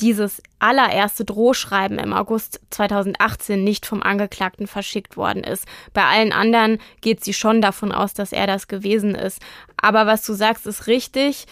dieses 0.00 0.42
allererste 0.58 1.24
Drohschreiben 1.24 1.98
im 1.98 2.12
August 2.12 2.60
2018 2.70 3.62
nicht 3.62 3.86
vom 3.86 4.02
Angeklagten 4.02 4.66
verschickt 4.66 5.16
worden 5.16 5.44
ist. 5.44 5.66
Bei 5.92 6.04
allen 6.04 6.32
anderen 6.32 6.78
geht 7.00 7.24
sie 7.24 7.34
schon 7.34 7.60
davon 7.60 7.92
aus, 7.92 8.14
dass 8.14 8.32
er 8.32 8.46
das 8.46 8.68
gewesen 8.68 9.14
ist. 9.14 9.42
Aber 9.76 10.06
was 10.06 10.24
du 10.24 10.34
sagst, 10.34 10.66
ist 10.66 10.86
richtig. 10.86 11.46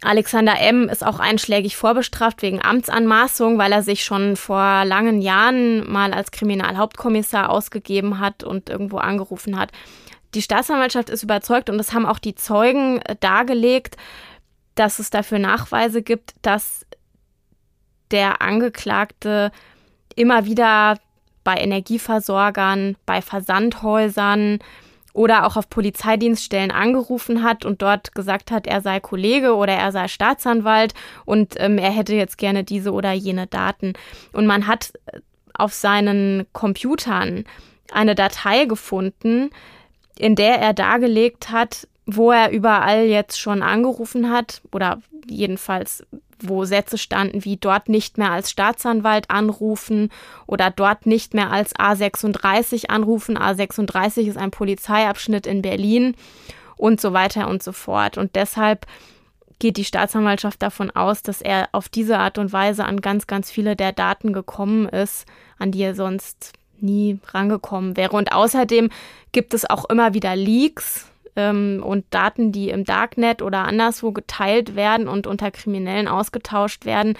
Alexander 0.00 0.60
M. 0.60 0.88
ist 0.88 1.04
auch 1.04 1.18
einschlägig 1.18 1.76
vorbestraft 1.76 2.42
wegen 2.42 2.62
Amtsanmaßung, 2.62 3.58
weil 3.58 3.72
er 3.72 3.82
sich 3.82 4.04
schon 4.04 4.36
vor 4.36 4.84
langen 4.84 5.20
Jahren 5.20 5.90
mal 5.90 6.14
als 6.14 6.30
Kriminalhauptkommissar 6.30 7.50
ausgegeben 7.50 8.20
hat 8.20 8.44
und 8.44 8.68
irgendwo 8.68 8.98
angerufen 8.98 9.58
hat. 9.58 9.72
Die 10.34 10.42
Staatsanwaltschaft 10.42 11.10
ist 11.10 11.24
überzeugt 11.24 11.68
und 11.68 11.78
das 11.78 11.94
haben 11.94 12.06
auch 12.06 12.18
die 12.18 12.36
Zeugen 12.36 13.00
dargelegt, 13.20 13.96
dass 14.78 14.98
es 14.98 15.10
dafür 15.10 15.38
Nachweise 15.38 16.02
gibt, 16.02 16.34
dass 16.42 16.86
der 18.10 18.40
Angeklagte 18.40 19.50
immer 20.14 20.44
wieder 20.46 20.98
bei 21.44 21.56
Energieversorgern, 21.56 22.96
bei 23.06 23.22
Versandhäusern 23.22 24.58
oder 25.12 25.46
auch 25.46 25.56
auf 25.56 25.68
Polizeidienststellen 25.68 26.70
angerufen 26.70 27.42
hat 27.42 27.64
und 27.64 27.82
dort 27.82 28.14
gesagt 28.14 28.50
hat, 28.50 28.66
er 28.66 28.80
sei 28.80 29.00
Kollege 29.00 29.56
oder 29.56 29.72
er 29.72 29.90
sei 29.90 30.06
Staatsanwalt 30.06 30.94
und 31.24 31.54
ähm, 31.58 31.78
er 31.78 31.90
hätte 31.90 32.14
jetzt 32.14 32.38
gerne 32.38 32.64
diese 32.64 32.92
oder 32.92 33.12
jene 33.12 33.46
Daten. 33.46 33.94
Und 34.32 34.46
man 34.46 34.66
hat 34.66 34.92
auf 35.54 35.74
seinen 35.74 36.46
Computern 36.52 37.44
eine 37.90 38.14
Datei 38.14 38.66
gefunden, 38.66 39.50
in 40.18 40.36
der 40.36 40.60
er 40.60 40.72
dargelegt 40.72 41.50
hat, 41.50 41.88
wo 42.10 42.32
er 42.32 42.50
überall 42.50 43.04
jetzt 43.04 43.38
schon 43.38 43.62
angerufen 43.62 44.30
hat 44.30 44.62
oder 44.72 45.00
jedenfalls 45.28 46.04
wo 46.40 46.64
Sätze 46.64 46.98
standen 46.98 47.44
wie 47.44 47.56
dort 47.56 47.88
nicht 47.88 48.16
mehr 48.16 48.30
als 48.30 48.50
Staatsanwalt 48.50 49.28
anrufen 49.28 50.10
oder 50.46 50.70
dort 50.70 51.04
nicht 51.04 51.34
mehr 51.34 51.50
als 51.50 51.74
A36 51.74 52.88
anrufen. 52.88 53.36
A36 53.36 54.28
ist 54.28 54.38
ein 54.38 54.52
Polizeiabschnitt 54.52 55.46
in 55.46 55.62
Berlin 55.62 56.14
und 56.76 57.00
so 57.00 57.12
weiter 57.12 57.48
und 57.48 57.62
so 57.62 57.72
fort. 57.72 58.18
Und 58.18 58.36
deshalb 58.36 58.86
geht 59.58 59.76
die 59.76 59.84
Staatsanwaltschaft 59.84 60.62
davon 60.62 60.90
aus, 60.92 61.22
dass 61.22 61.42
er 61.42 61.68
auf 61.72 61.88
diese 61.88 62.18
Art 62.18 62.38
und 62.38 62.52
Weise 62.52 62.84
an 62.84 63.00
ganz, 63.00 63.26
ganz 63.26 63.50
viele 63.50 63.74
der 63.74 63.92
Daten 63.92 64.32
gekommen 64.32 64.88
ist, 64.88 65.26
an 65.58 65.72
die 65.72 65.82
er 65.82 65.96
sonst 65.96 66.52
nie 66.80 67.18
rangekommen 67.32 67.96
wäre. 67.96 68.16
Und 68.16 68.32
außerdem 68.32 68.90
gibt 69.32 69.54
es 69.54 69.68
auch 69.68 69.86
immer 69.86 70.14
wieder 70.14 70.36
Leaks 70.36 71.10
ähm, 71.38 71.82
und 71.84 72.04
Daten, 72.10 72.50
die 72.52 72.68
im 72.70 72.84
Darknet 72.84 73.40
oder 73.40 73.64
anderswo 73.64 74.12
geteilt 74.12 74.74
werden 74.74 75.06
und 75.08 75.26
unter 75.26 75.50
Kriminellen 75.50 76.08
ausgetauscht 76.08 76.84
werden, 76.84 77.14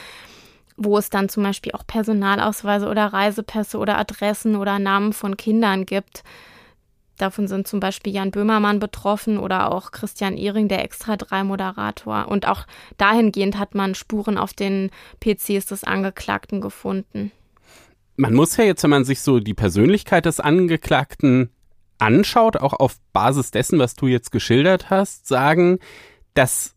wo 0.77 0.99
es 0.99 1.09
dann 1.09 1.29
zum 1.29 1.45
Beispiel 1.45 1.73
auch 1.73 1.87
Personalausweise 1.87 2.89
oder 2.89 3.07
Reisepässe 3.07 3.79
oder 3.79 3.97
Adressen 3.97 4.57
oder 4.57 4.79
Namen 4.79 5.13
von 5.13 5.37
Kindern 5.37 5.87
gibt. 5.87 6.25
Davon 7.17 7.49
sind 7.49 7.67
zum 7.67 7.81
Beispiel 7.81 8.13
Jan 8.13 8.31
Böhmermann 8.31 8.79
betroffen 8.79 9.39
oder 9.39 9.73
auch 9.73 9.91
Christian 9.91 10.37
Ehring, 10.37 10.69
der 10.69 10.85
Extra 10.85 11.17
3 11.17 11.45
Moderator. 11.45 12.29
Und 12.29 12.47
auch 12.47 12.65
dahingehend 12.97 13.59
hat 13.59 13.75
man 13.75 13.97
Spuren 13.97 14.39
auf 14.39 14.53
den 14.53 14.91
PCs 15.21 15.67
des 15.67 15.83
Angeklagten 15.83 16.61
gefunden. 16.61 17.33
Man 18.17 18.35
muss 18.35 18.57
ja 18.57 18.65
jetzt, 18.65 18.83
wenn 18.85 18.91
man 18.91 19.05
sich 19.05 19.21
so 19.21 19.41
die 19.41 19.55
Persönlichkeit 19.55 20.27
des 20.27 20.39
Angeklagten 20.39 21.51
anschaut, 21.99 22.57
auch 22.57 22.75
auf 22.75 22.97
Basis 23.13 23.51
dessen, 23.51 23.79
was 23.79 23.95
du 23.95 24.07
jetzt 24.07 24.33
geschildert 24.33 24.91
hast, 24.91 25.27
sagen, 25.27 25.79
dass 26.35 26.75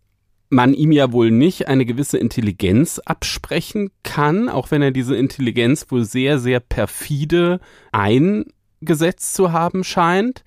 man 0.49 0.73
ihm 0.73 0.91
ja 0.91 1.11
wohl 1.13 1.31
nicht 1.31 1.67
eine 1.67 1.85
gewisse 1.85 2.17
Intelligenz 2.17 2.99
absprechen 2.99 3.91
kann, 4.03 4.49
auch 4.49 4.69
wenn 4.71 4.81
er 4.81 4.91
diese 4.91 5.15
Intelligenz 5.15 5.85
wohl 5.89 6.03
sehr, 6.03 6.39
sehr 6.39 6.59
perfide 6.59 7.61
eingesetzt 7.91 9.33
zu 9.33 9.53
haben 9.53 9.83
scheint. 9.83 10.43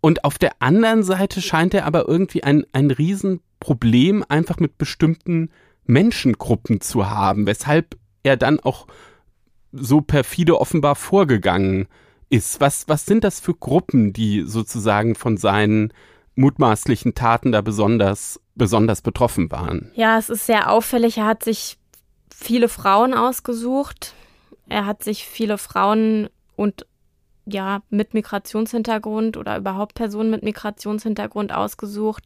Und 0.00 0.24
auf 0.24 0.38
der 0.38 0.52
anderen 0.60 1.02
Seite 1.02 1.42
scheint 1.42 1.74
er 1.74 1.84
aber 1.84 2.08
irgendwie 2.08 2.42
ein, 2.42 2.64
ein 2.72 2.90
Riesenproblem 2.90 4.24
einfach 4.28 4.58
mit 4.58 4.78
bestimmten 4.78 5.50
Menschengruppen 5.84 6.80
zu 6.80 7.10
haben, 7.10 7.46
weshalb 7.46 7.96
er 8.22 8.36
dann 8.36 8.58
auch 8.58 8.86
so 9.72 10.00
perfide 10.00 10.58
offenbar 10.60 10.96
vorgegangen 10.96 11.82
ist. 11.82 11.90
Was, 12.58 12.88
was 12.88 13.04
sind 13.04 13.24
das 13.24 13.40
für 13.40 13.54
Gruppen, 13.54 14.12
die 14.12 14.44
sozusagen 14.46 15.14
von 15.14 15.36
seinen 15.36 15.92
mutmaßlichen 16.34 17.14
Taten 17.14 17.52
da 17.52 17.60
besonders, 17.60 18.40
besonders 18.54 19.02
betroffen 19.02 19.50
waren? 19.50 19.92
Ja, 19.94 20.18
es 20.18 20.30
ist 20.30 20.46
sehr 20.46 20.70
auffällig. 20.70 21.18
Er 21.18 21.26
hat 21.26 21.44
sich 21.44 21.78
viele 22.34 22.68
Frauen 22.68 23.12
ausgesucht. 23.12 24.14
Er 24.68 24.86
hat 24.86 25.04
sich 25.04 25.26
viele 25.26 25.58
Frauen 25.58 26.30
und 26.56 26.86
ja, 27.44 27.82
mit 27.90 28.14
Migrationshintergrund 28.14 29.36
oder 29.36 29.58
überhaupt 29.58 29.94
Personen 29.94 30.30
mit 30.30 30.42
Migrationshintergrund 30.42 31.52
ausgesucht. 31.52 32.24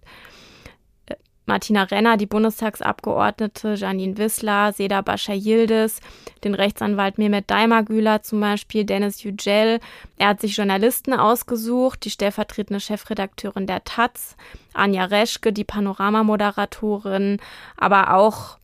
Martina 1.47 1.84
Renner, 1.84 2.16
die 2.16 2.26
Bundestagsabgeordnete, 2.26 3.74
Janine 3.74 4.18
Wissler, 4.18 4.72
Seda 4.72 5.01
Bascha 5.01 5.32
Yildiz, 5.32 6.01
den 6.42 6.55
Rechtsanwalt 6.55 7.18
Mehmet 7.18 7.49
Daimagüler 7.51 8.22
zum 8.22 8.40
Beispiel, 8.40 8.84
Dennis 8.84 9.22
Yücel. 9.22 9.80
Er 10.18 10.28
hat 10.28 10.40
sich 10.40 10.57
Journalisten 10.57 11.14
ausgesucht, 11.14 12.05
die 12.05 12.11
stellvertretende 12.11 12.80
Chefredakteurin 12.80 13.66
der 13.66 13.84
Taz, 13.84 14.36
Anja 14.74 15.05
Reschke, 15.05 15.53
die 15.53 15.64
Panorama-Moderatorin, 15.64 17.38
aber 17.76 18.14
auch 18.14 18.59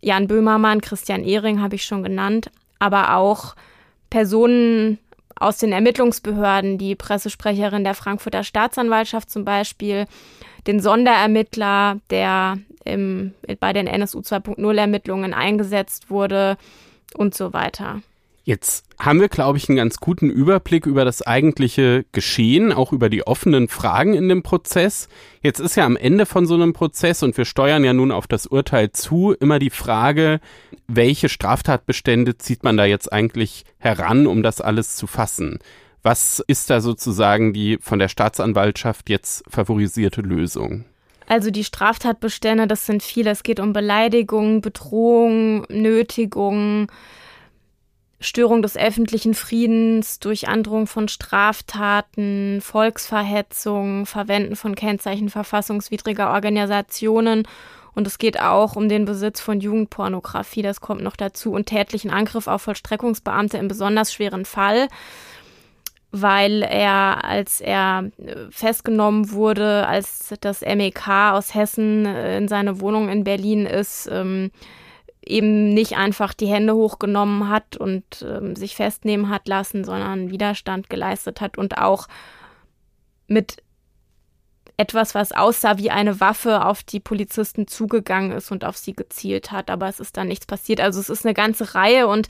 Jan 0.00 0.26
Böhmermann, 0.26 0.80
Christian 0.80 1.24
Ehring 1.24 1.60
habe 1.60 1.76
ich 1.76 1.84
schon 1.84 2.02
genannt, 2.02 2.50
aber 2.78 3.14
auch 3.14 3.54
Personen 4.10 4.98
aus 5.40 5.58
den 5.58 5.72
Ermittlungsbehörden, 5.72 6.78
die 6.78 6.94
Pressesprecherin 6.94 7.84
der 7.84 7.94
Frankfurter 7.94 8.44
Staatsanwaltschaft 8.44 9.30
zum 9.30 9.44
Beispiel, 9.44 10.06
den 10.66 10.80
Sonderermittler, 10.80 11.98
der 12.10 12.58
im, 12.84 13.34
bei 13.60 13.72
den 13.72 13.86
NSU 13.86 14.20
2.0 14.20 14.76
Ermittlungen 14.76 15.34
eingesetzt 15.34 16.10
wurde 16.10 16.56
und 17.14 17.34
so 17.34 17.52
weiter. 17.52 18.02
Jetzt 18.48 18.86
haben 18.98 19.20
wir, 19.20 19.28
glaube 19.28 19.58
ich, 19.58 19.68
einen 19.68 19.76
ganz 19.76 19.98
guten 19.98 20.30
Überblick 20.30 20.86
über 20.86 21.04
das 21.04 21.20
eigentliche 21.20 22.06
Geschehen, 22.12 22.72
auch 22.72 22.94
über 22.94 23.10
die 23.10 23.26
offenen 23.26 23.68
Fragen 23.68 24.14
in 24.14 24.30
dem 24.30 24.42
Prozess. 24.42 25.10
Jetzt 25.42 25.60
ist 25.60 25.76
ja 25.76 25.84
am 25.84 25.98
Ende 25.98 26.24
von 26.24 26.46
so 26.46 26.54
einem 26.54 26.72
Prozess, 26.72 27.22
und 27.22 27.36
wir 27.36 27.44
steuern 27.44 27.84
ja 27.84 27.92
nun 27.92 28.10
auf 28.10 28.26
das 28.26 28.46
Urteil 28.46 28.90
zu, 28.92 29.34
immer 29.38 29.58
die 29.58 29.68
Frage, 29.68 30.40
welche 30.86 31.28
Straftatbestände 31.28 32.38
zieht 32.38 32.64
man 32.64 32.78
da 32.78 32.86
jetzt 32.86 33.12
eigentlich 33.12 33.66
heran, 33.76 34.26
um 34.26 34.42
das 34.42 34.62
alles 34.62 34.96
zu 34.96 35.06
fassen? 35.06 35.58
Was 36.02 36.42
ist 36.46 36.70
da 36.70 36.80
sozusagen 36.80 37.52
die 37.52 37.76
von 37.82 37.98
der 37.98 38.08
Staatsanwaltschaft 38.08 39.10
jetzt 39.10 39.44
favorisierte 39.50 40.22
Lösung? 40.22 40.86
Also 41.26 41.50
die 41.50 41.64
Straftatbestände, 41.64 42.66
das 42.66 42.86
sind 42.86 43.02
viele. 43.02 43.28
Es 43.28 43.42
geht 43.42 43.60
um 43.60 43.74
Beleidigung, 43.74 44.62
Bedrohung, 44.62 45.66
Nötigung, 45.68 46.90
Störung 48.20 48.62
des 48.62 48.76
öffentlichen 48.76 49.34
Friedens 49.34 50.18
durch 50.18 50.48
Androhung 50.48 50.86
von 50.86 51.08
Straftaten, 51.08 52.60
Volksverhetzung, 52.60 54.06
Verwenden 54.06 54.56
von 54.56 54.74
Kennzeichen 54.74 55.28
verfassungswidriger 55.28 56.32
Organisationen. 56.32 57.46
Und 57.94 58.06
es 58.06 58.18
geht 58.18 58.40
auch 58.40 58.76
um 58.76 58.88
den 58.88 59.04
Besitz 59.04 59.40
von 59.40 59.60
Jugendpornografie, 59.60 60.62
das 60.62 60.80
kommt 60.80 61.02
noch 61.02 61.16
dazu, 61.16 61.52
und 61.52 61.66
tätlichen 61.66 62.10
Angriff 62.10 62.46
auf 62.46 62.62
Vollstreckungsbeamte 62.62 63.58
im 63.58 63.68
besonders 63.68 64.12
schweren 64.12 64.44
Fall 64.44 64.88
weil 66.10 66.62
er, 66.62 67.24
als 67.24 67.60
er 67.60 68.10
äh, 68.16 68.34
festgenommen 68.50 69.30
wurde, 69.30 69.86
als 69.86 70.34
das 70.40 70.62
MEK 70.62 71.06
aus 71.32 71.54
Hessen 71.54 72.06
äh, 72.06 72.38
in 72.38 72.48
seine 72.48 72.80
Wohnung 72.80 73.08
in 73.08 73.24
Berlin 73.24 73.66
ist, 73.66 74.08
ähm, 74.10 74.50
eben 75.28 75.74
nicht 75.74 75.96
einfach 75.96 76.34
die 76.34 76.46
Hände 76.46 76.74
hochgenommen 76.74 77.48
hat 77.48 77.76
und 77.76 78.04
ähm, 78.22 78.56
sich 78.56 78.76
festnehmen 78.76 79.28
hat 79.28 79.46
lassen, 79.46 79.84
sondern 79.84 80.30
Widerstand 80.30 80.90
geleistet 80.90 81.40
hat 81.40 81.58
und 81.58 81.78
auch 81.78 82.08
mit 83.26 83.62
etwas, 84.78 85.14
was 85.14 85.32
aussah 85.32 85.76
wie 85.76 85.90
eine 85.90 86.20
Waffe, 86.20 86.64
auf 86.64 86.82
die 86.82 87.00
Polizisten 87.00 87.66
zugegangen 87.66 88.32
ist 88.32 88.50
und 88.52 88.64
auf 88.64 88.76
sie 88.76 88.94
gezielt 88.94 89.50
hat. 89.50 89.70
Aber 89.70 89.88
es 89.88 90.00
ist 90.00 90.16
dann 90.16 90.28
nichts 90.28 90.46
passiert. 90.46 90.80
Also 90.80 91.00
es 91.00 91.10
ist 91.10 91.26
eine 91.26 91.34
ganze 91.34 91.74
Reihe 91.74 92.06
und 92.06 92.28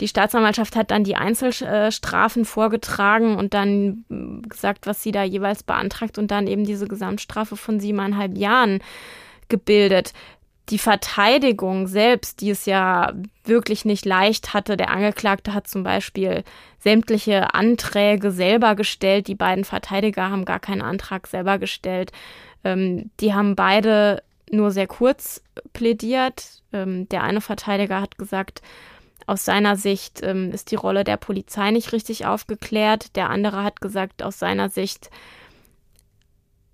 die 0.00 0.08
Staatsanwaltschaft 0.08 0.76
hat 0.76 0.90
dann 0.90 1.04
die 1.04 1.16
Einzelstrafen 1.16 2.44
vorgetragen 2.44 3.36
und 3.36 3.54
dann 3.54 4.04
gesagt, 4.48 4.86
was 4.86 5.02
sie 5.02 5.12
da 5.12 5.22
jeweils 5.22 5.62
beantragt 5.62 6.18
und 6.18 6.30
dann 6.30 6.46
eben 6.46 6.64
diese 6.64 6.88
Gesamtstrafe 6.88 7.56
von 7.56 7.78
siebeneinhalb 7.80 8.36
Jahren 8.36 8.80
gebildet. 9.48 10.12
Die 10.70 10.78
Verteidigung 10.78 11.86
selbst, 11.86 12.40
die 12.40 12.50
es 12.50 12.64
ja 12.64 13.12
wirklich 13.44 13.84
nicht 13.84 14.06
leicht 14.06 14.54
hatte, 14.54 14.78
der 14.78 14.90
Angeklagte 14.90 15.52
hat 15.52 15.68
zum 15.68 15.82
Beispiel 15.82 16.42
sämtliche 16.78 17.52
Anträge 17.54 18.30
selber 18.30 18.74
gestellt. 18.74 19.28
Die 19.28 19.34
beiden 19.34 19.64
Verteidiger 19.64 20.30
haben 20.30 20.46
gar 20.46 20.60
keinen 20.60 20.80
Antrag 20.80 21.26
selber 21.26 21.58
gestellt. 21.58 22.12
Ähm, 22.64 23.10
die 23.20 23.34
haben 23.34 23.56
beide 23.56 24.22
nur 24.50 24.70
sehr 24.70 24.86
kurz 24.86 25.42
plädiert. 25.74 26.62
Ähm, 26.72 27.08
der 27.10 27.22
eine 27.22 27.42
Verteidiger 27.42 28.00
hat 28.00 28.16
gesagt, 28.16 28.62
aus 29.26 29.44
seiner 29.44 29.76
Sicht 29.76 30.22
ähm, 30.22 30.50
ist 30.50 30.70
die 30.70 30.76
Rolle 30.76 31.04
der 31.04 31.16
Polizei 31.16 31.70
nicht 31.70 31.92
richtig 31.92 32.26
aufgeklärt. 32.26 33.16
Der 33.16 33.30
andere 33.30 33.62
hat 33.62 33.80
gesagt, 33.80 34.22
aus 34.22 34.38
seiner 34.38 34.68
Sicht 34.68 35.10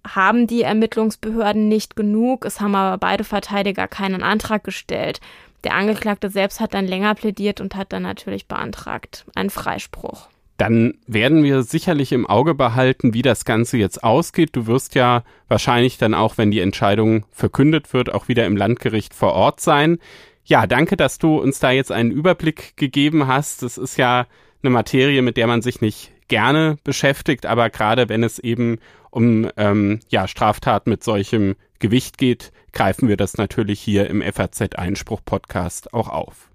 haben 0.07 0.47
die 0.47 0.63
Ermittlungsbehörden 0.63 1.69
nicht 1.69 1.97
genug. 1.97 2.45
Es 2.45 2.61
haben 2.61 2.75
aber 2.75 2.99
beide 2.99 3.25
Verteidiger 3.25 3.89
keinen 3.89 4.23
Antrag 4.23 4.65
gestellt. 4.65 5.21
Der 5.65 5.75
Angeklagte 5.75 6.31
selbst 6.31 6.61
hat 6.61 6.75
dann 6.75 6.87
länger 6.87 7.15
plädiert 7.15 7.61
und 7.61 7.75
hat 7.75 7.93
dann 7.93 8.03
natürlich 8.03 8.47
beantragt 8.47 9.27
einen 9.35 9.51
Freispruch. 9.51 10.29
Dann 10.57 10.95
werden 11.07 11.43
wir 11.43 11.63
sicherlich 11.63 12.13
im 12.13 12.27
Auge 12.27 12.55
behalten, 12.55 13.15
wie 13.15 13.23
das 13.23 13.45
Ganze 13.47 13.79
jetzt 13.79 14.05
ausgeht. 14.05 14.51
Du 14.53 14.67
wirst 14.67 14.95
ja 14.95 15.23
wahrscheinlich 15.49 15.97
dann 15.97 16.13
auch, 16.13 16.37
wenn 16.37 16.51
die 16.51 16.61
Entscheidung 16.61 17.25
verkündet 17.31 17.95
wird, 17.95 18.13
auch 18.13 18.29
wieder 18.29 18.45
im 18.45 18.57
Landgericht 18.57 19.15
vor 19.15 19.33
Ort 19.33 19.61
sein. 19.61 19.99
Ja, 20.45 20.67
danke, 20.67 20.97
dass 20.97 21.19
du 21.19 21.39
uns 21.39 21.61
da 21.61 21.71
jetzt 21.71 21.93
einen 21.93 22.11
Überblick 22.11 22.77
gegeben 22.77 23.27
hast. 23.27 23.63
Das 23.63 23.79
ist 23.79 23.97
ja 23.97 24.27
eine 24.63 24.71
Materie, 24.71 25.23
mit 25.23 25.37
der 25.37 25.47
man 25.47 25.63
sich 25.63 25.81
nicht 25.81 26.13
gerne 26.29 26.77
beschäftigt, 26.85 27.47
aber 27.47 27.71
gerade 27.71 28.09
wenn 28.09 28.23
es 28.23 28.39
eben 28.39 28.79
um 29.11 29.51
ähm, 29.57 30.01
ja, 30.09 30.29
Straftaten 30.29 30.91
mit 30.91 31.05
solchem 31.05 31.57
Gewicht 31.79 32.19
geht, 32.19 32.53
greifen 32.73 33.09
wir 33.09 33.17
das 33.17 33.37
natürlich 33.37 33.81
hier 33.81 34.09
im 34.09 34.23
FAZ 34.23 34.77
Einspruch 34.77 35.21
Podcast 35.25 35.93
auch 35.95 36.09
auf. 36.09 36.51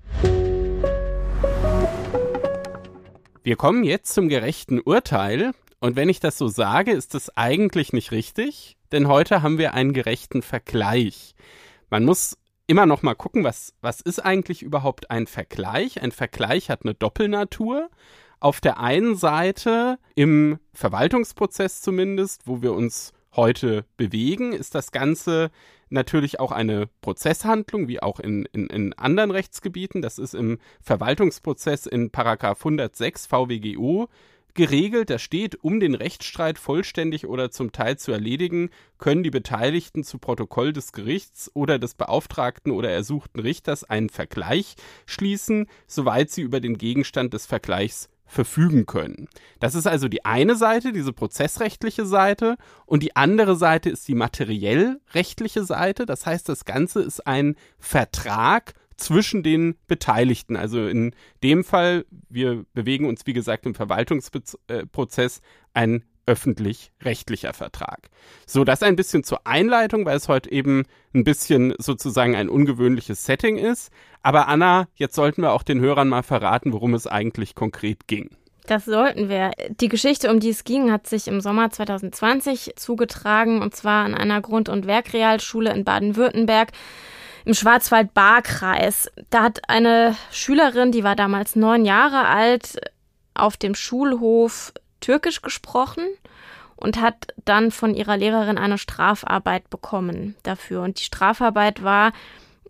Wir 3.43 3.56
kommen 3.58 3.84
jetzt 3.84 4.14
zum 4.14 4.28
gerechten 4.30 4.80
Urteil. 4.80 5.51
Und 5.80 5.95
wenn 5.95 6.10
ich 6.10 6.20
das 6.20 6.38
so 6.38 6.47
sage, 6.47 6.91
ist 6.91 7.14
das 7.14 7.36
eigentlich 7.38 7.93
nicht 7.93 8.12
richtig, 8.12 8.76
denn 8.91 9.08
heute 9.08 9.43
haben 9.43 9.60
wir 9.60 9.76
einen 9.76 9.93
gerechten 9.93 10.41
Vergleich. 10.41 11.36
Man 11.91 12.06
muss 12.06 12.38
immer 12.66 12.86
noch 12.86 13.03
mal 13.03 13.14
gucken, 13.14 13.43
was, 13.43 13.74
was 13.82 14.01
ist 14.01 14.20
eigentlich 14.20 14.64
überhaupt 14.64 15.12
ein 15.12 15.28
Vergleich? 15.28 16.01
Ein 16.01 16.12
Vergleich 16.12 16.70
hat 16.70 16.86
eine 16.86 16.95
Doppelnatur. 16.95 17.89
Auf 18.40 18.62
der 18.62 18.80
einen 18.80 19.16
Seite 19.16 19.98
im 20.16 20.60
Verwaltungsprozess 20.74 21.82
zumindest, 21.82 22.44
wo 22.46 22.62
wir 22.62 22.74
uns 22.74 23.14
heute 23.36 23.86
bewegen, 23.98 24.54
ist 24.54 24.76
das 24.76 24.92
Ganze 24.92 25.52
natürlich 25.90 26.40
auch 26.40 26.52
eine 26.52 26.88
Prozesshandlung, 27.02 27.88
wie 27.88 28.02
auch 28.02 28.20
in, 28.20 28.46
in, 28.54 28.68
in 28.68 28.94
anderen 28.94 29.32
Rechtsgebieten. 29.32 30.02
Das 30.02 30.18
ist 30.18 30.34
im 30.34 30.60
Verwaltungsprozess 30.82 31.86
in 31.86 32.12
Paragraph 32.12 32.60
106 32.60 33.28
VWGO 33.28 34.08
geregelt. 34.56 35.10
Da 35.10 35.20
steht, 35.20 35.64
um 35.64 35.80
den 35.80 35.96
Rechtsstreit 35.96 36.58
vollständig 36.58 37.28
oder 37.28 37.52
zum 37.52 37.72
Teil 37.72 37.98
zu 37.98 38.12
erledigen, 38.12 38.70
können 38.98 39.24
die 39.24 39.32
Beteiligten 39.32 40.04
zu 40.04 40.18
Protokoll 40.18 40.74
des 40.74 40.92
Gerichts 40.92 41.52
oder 41.54 41.78
des 41.78 41.94
beauftragten 41.94 42.72
oder 42.72 42.90
ersuchten 42.90 43.40
Richters 43.40 43.84
einen 43.84 44.10
Vergleich 44.10 44.76
schließen, 45.06 45.68
soweit 45.88 46.32
sie 46.32 46.42
über 46.42 46.60
den 46.60 46.78
Gegenstand 46.78 47.34
des 47.34 47.46
Vergleichs 47.46 48.10
verfügen 48.26 48.86
können. 48.86 49.28
Das 49.59 49.76
ist 49.76 49.88
also 49.88 50.07
die 50.07 50.26
eine 50.26 50.55
Seite, 50.55 50.91
diese 50.91 51.13
prozessrechtliche 51.13 52.05
Seite, 52.05 52.57
und 52.86 53.03
die 53.03 53.15
andere 53.15 53.55
Seite 53.55 53.89
ist 53.89 54.07
die 54.07 54.15
materiell 54.15 54.99
rechtliche 55.13 55.63
Seite. 55.63 56.05
Das 56.05 56.26
heißt, 56.26 56.49
das 56.49 56.65
Ganze 56.65 57.01
ist 57.01 57.26
ein 57.26 57.55
Vertrag 57.78 58.73
zwischen 58.97 59.43
den 59.43 59.76
Beteiligten. 59.88 60.55
Also 60.55 60.88
in 60.88 61.13
dem 61.43 61.63
Fall, 61.63 62.05
wir 62.30 62.65
bewegen 62.73 63.07
uns 63.07 63.26
wie 63.26 63.34
gesagt 63.34 63.65
im 63.65 63.76
Verwaltungsprozess, 63.76 65.41
ein 65.73 66.03
öffentlich-rechtlicher 66.26 67.53
Vertrag. 67.53 68.09
So, 68.45 68.63
das 68.63 68.84
ein 68.84 68.95
bisschen 68.95 69.23
zur 69.23 69.45
Einleitung, 69.45 70.05
weil 70.05 70.17
es 70.17 70.28
heute 70.28 70.51
eben 70.51 70.84
ein 71.13 71.23
bisschen 71.23 71.73
sozusagen 71.78 72.36
ein 72.36 72.49
ungewöhnliches 72.49 73.26
Setting 73.26 73.57
ist. 73.57 73.91
Aber 74.21 74.47
Anna, 74.47 74.88
jetzt 74.95 75.15
sollten 75.15 75.41
wir 75.41 75.53
auch 75.53 75.63
den 75.63 75.80
Hörern 75.80 76.09
mal 76.09 76.23
verraten, 76.23 76.73
worum 76.73 76.93
es 76.93 77.07
eigentlich 77.07 77.55
konkret 77.55 78.07
ging. 78.07 78.30
Das 78.67 78.86
sollten 78.86 79.30
wir. 79.30 79.51
Die 79.69 79.89
Geschichte, 79.89 80.32
um 80.32 80.39
die 80.39 80.49
es 80.49 80.63
ging, 80.63 80.91
hat 80.91 81.07
sich 81.07 81.28
im 81.28 81.39
Sommer 81.39 81.69
2020 81.69 82.73
zugetragen, 82.76 83.61
und 83.61 83.76
zwar 83.76 84.05
an 84.05 84.15
einer 84.15 84.41
Grund- 84.41 84.69
und 84.69 84.88
Werkrealschule 84.88 85.71
in 85.71 85.84
Baden-Württemberg 85.84 86.71
im 87.45 87.53
Schwarzwald-Baar-Kreis. 87.53 89.11
Da 89.30 89.43
hat 89.43 89.69
eine 89.69 90.15
Schülerin, 90.32 90.91
die 90.91 91.03
war 91.03 91.15
damals 91.15 91.55
neun 91.55 91.86
Jahre 91.86 92.26
alt, 92.26 92.80
auf 93.36 93.55
dem 93.57 93.76
Schulhof 93.76 94.73
Türkisch 95.06 95.43
gesprochen 95.43 96.03
und 96.76 96.99
hat 96.99 97.28
dann 97.45 97.70
von 97.70 97.93
ihrer 97.93 98.18
Lehrerin 98.18 98.58
eine 98.58 98.80
Strafarbeit 98.80 99.70
bekommen 99.70 100.36
dafür. 100.41 100.82
Und 100.82 100.99
die 100.99 101.03
Strafarbeit 101.03 101.84
war 101.84 102.12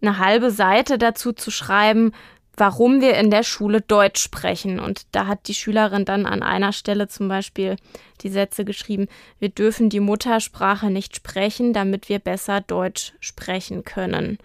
eine 0.02 0.20
halbe 0.20 0.52
Seite 0.52 0.98
dazu 0.98 1.32
zu 1.32 1.50
schreiben, 1.50 2.12
warum 2.58 3.00
wir 3.00 3.16
in 3.16 3.32
der 3.32 3.44
Schule 3.44 3.80
Deutsch 3.80 4.22
sprechen. 4.22 4.82
Und 4.82 5.04
da 5.14 5.28
hat 5.28 5.48
die 5.48 5.54
Schülerin 5.54 6.04
dann 6.04 6.26
an 6.26 6.44
einer 6.44 6.74
Stelle 6.74 7.08
zum 7.08 7.30
Beispiel 7.30 7.78
die 8.20 8.30
Sätze 8.30 8.66
geschrieben, 8.66 9.08
wir 9.40 9.50
dürfen 9.50 9.90
die 9.90 10.02
Muttersprache 10.02 10.88
nicht 10.88 11.16
sprechen, 11.16 11.72
damit 11.72 12.10
wir 12.10 12.20
besser 12.20 12.60
Deutsch 12.60 13.14
sprechen 13.22 13.86
können. 13.86 14.40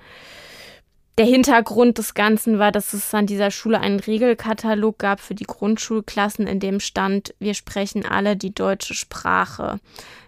Der 1.18 1.26
Hintergrund 1.26 1.98
des 1.98 2.14
Ganzen 2.14 2.58
war, 2.58 2.72
dass 2.72 2.92
es 2.92 3.12
an 3.12 3.26
dieser 3.26 3.50
Schule 3.50 3.80
einen 3.80 4.00
Regelkatalog 4.00 4.98
gab 4.98 5.20
für 5.20 5.34
die 5.34 5.44
Grundschulklassen, 5.44 6.46
in 6.46 6.60
dem 6.60 6.80
stand, 6.80 7.34
wir 7.38 7.54
sprechen 7.54 8.06
alle 8.06 8.36
die 8.36 8.54
deutsche 8.54 8.94
Sprache. 8.94 9.80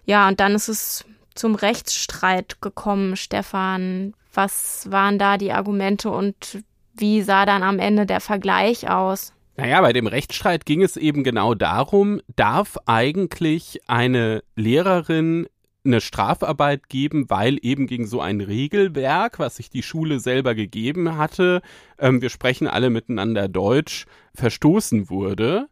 Ja, 0.05 0.27
und 0.27 0.39
dann 0.39 0.53
ist 0.53 0.67
es 0.67 1.05
zum 1.33 1.55
Rechtsstreit 1.55 2.61
gekommen, 2.61 3.15
Stefan. 3.15 4.13
Was 4.33 4.91
waren 4.91 5.17
da 5.17 5.37
die 5.37 5.51
Argumente 5.51 6.09
und 6.09 6.63
wie 6.93 7.21
sah 7.21 7.45
dann 7.45 7.63
am 7.63 7.79
Ende 7.79 8.05
der 8.05 8.19
Vergleich 8.19 8.89
aus? 8.89 9.33
Naja, 9.55 9.81
bei 9.81 9.93
dem 9.93 10.07
Rechtsstreit 10.07 10.65
ging 10.65 10.81
es 10.81 10.97
eben 10.97 11.23
genau 11.23 11.53
darum, 11.53 12.21
darf 12.35 12.77
eigentlich 12.87 13.81
eine 13.87 14.43
Lehrerin 14.55 15.47
eine 15.85 16.01
Strafarbeit 16.01 16.89
geben, 16.89 17.29
weil 17.29 17.57
eben 17.61 17.87
gegen 17.87 18.07
so 18.07 18.21
ein 18.21 18.41
Regelwerk, 18.41 19.39
was 19.39 19.57
sich 19.57 19.69
die 19.69 19.83
Schule 19.83 20.19
selber 20.19 20.55
gegeben 20.55 21.17
hatte, 21.17 21.61
ähm, 21.99 22.21
wir 22.21 22.29
sprechen 22.29 22.67
alle 22.67 22.89
miteinander 22.89 23.47
Deutsch, 23.47 24.05
verstoßen 24.33 25.09
wurde. 25.09 25.67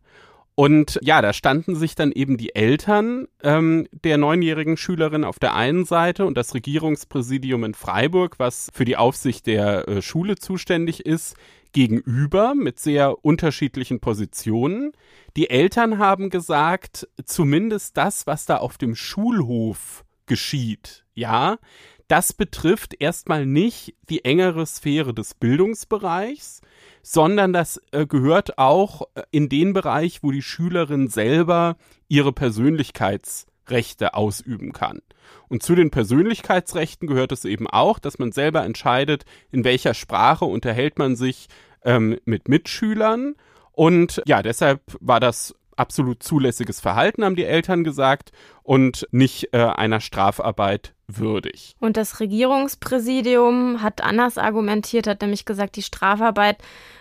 Und 0.53 0.99
ja, 1.01 1.21
da 1.21 1.33
standen 1.33 1.75
sich 1.75 1.95
dann 1.95 2.11
eben 2.11 2.37
die 2.37 2.53
Eltern 2.53 3.27
ähm, 3.41 3.87
der 3.91 4.17
neunjährigen 4.17 4.77
Schülerin 4.77 5.23
auf 5.23 5.39
der 5.39 5.55
einen 5.55 5.85
Seite 5.85 6.25
und 6.25 6.35
das 6.35 6.53
Regierungspräsidium 6.53 7.63
in 7.63 7.73
Freiburg, 7.73 8.37
was 8.37 8.69
für 8.73 8.85
die 8.85 8.97
Aufsicht 8.97 9.47
der 9.47 9.87
äh, 9.87 10.01
Schule 10.01 10.35
zuständig 10.35 11.05
ist, 11.05 11.35
gegenüber 11.71 12.55
mit 12.55 12.79
sehr 12.79 13.23
unterschiedlichen 13.23 13.99
Positionen. 13.99 14.91
Die 15.35 15.49
Eltern 15.49 15.97
haben 15.97 16.29
gesagt, 16.29 17.07
zumindest 17.25 17.97
das, 17.97 18.27
was 18.27 18.45
da 18.45 18.57
auf 18.57 18.77
dem 18.77 18.95
Schulhof 18.95 20.05
geschieht, 20.25 21.05
ja, 21.13 21.57
das 22.07 22.33
betrifft 22.33 22.93
erstmal 22.99 23.45
nicht 23.45 23.95
die 24.09 24.25
engere 24.25 24.65
Sphäre 24.65 25.13
des 25.13 25.33
Bildungsbereichs, 25.33 26.59
sondern 27.01 27.53
das 27.53 27.81
äh, 27.91 28.05
gehört 28.05 28.57
auch 28.57 29.03
äh, 29.15 29.23
in 29.31 29.47
den 29.47 29.71
Bereich, 29.71 30.21
wo 30.21 30.31
die 30.31 30.41
Schülerin 30.41 31.07
selber 31.07 31.77
ihre 32.09 32.33
Persönlichkeitsrechte 33.71 34.13
ausüben 34.13 34.73
kann. 34.73 35.01
Und 35.47 35.63
zu 35.63 35.75
den 35.75 35.91
Persönlichkeitsrechten 35.91 37.07
gehört 37.07 37.31
es 37.31 37.45
eben 37.45 37.67
auch, 37.67 37.99
dass 37.99 38.19
man 38.19 38.31
selber 38.31 38.63
entscheidet, 38.63 39.23
in 39.51 39.63
welcher 39.63 39.93
Sprache 39.93 40.45
unterhält 40.45 40.99
man 40.99 41.15
sich 41.15 41.47
ähm, 41.83 42.19
mit 42.25 42.47
Mitschülern. 42.49 43.35
Und 43.71 44.21
ja, 44.25 44.43
deshalb 44.43 44.81
war 44.99 45.19
das 45.19 45.55
absolut 45.81 46.23
zulässiges 46.23 46.79
Verhalten, 46.79 47.25
haben 47.25 47.35
die 47.35 47.43
Eltern 47.43 47.83
gesagt, 47.83 48.31
und 48.63 49.07
nicht 49.11 49.53
äh, 49.53 49.57
einer 49.57 49.99
Strafarbeit 49.99 50.93
würdig. 51.07 51.75
Und 51.79 51.97
das 51.97 52.19
Regierungspräsidium 52.19 53.81
hat 53.81 54.01
anders 54.01 54.37
argumentiert, 54.37 55.07
hat 55.07 55.21
nämlich 55.21 55.45
gesagt, 55.45 55.75
die 55.75 55.83
Strafarbeit 55.83 56.57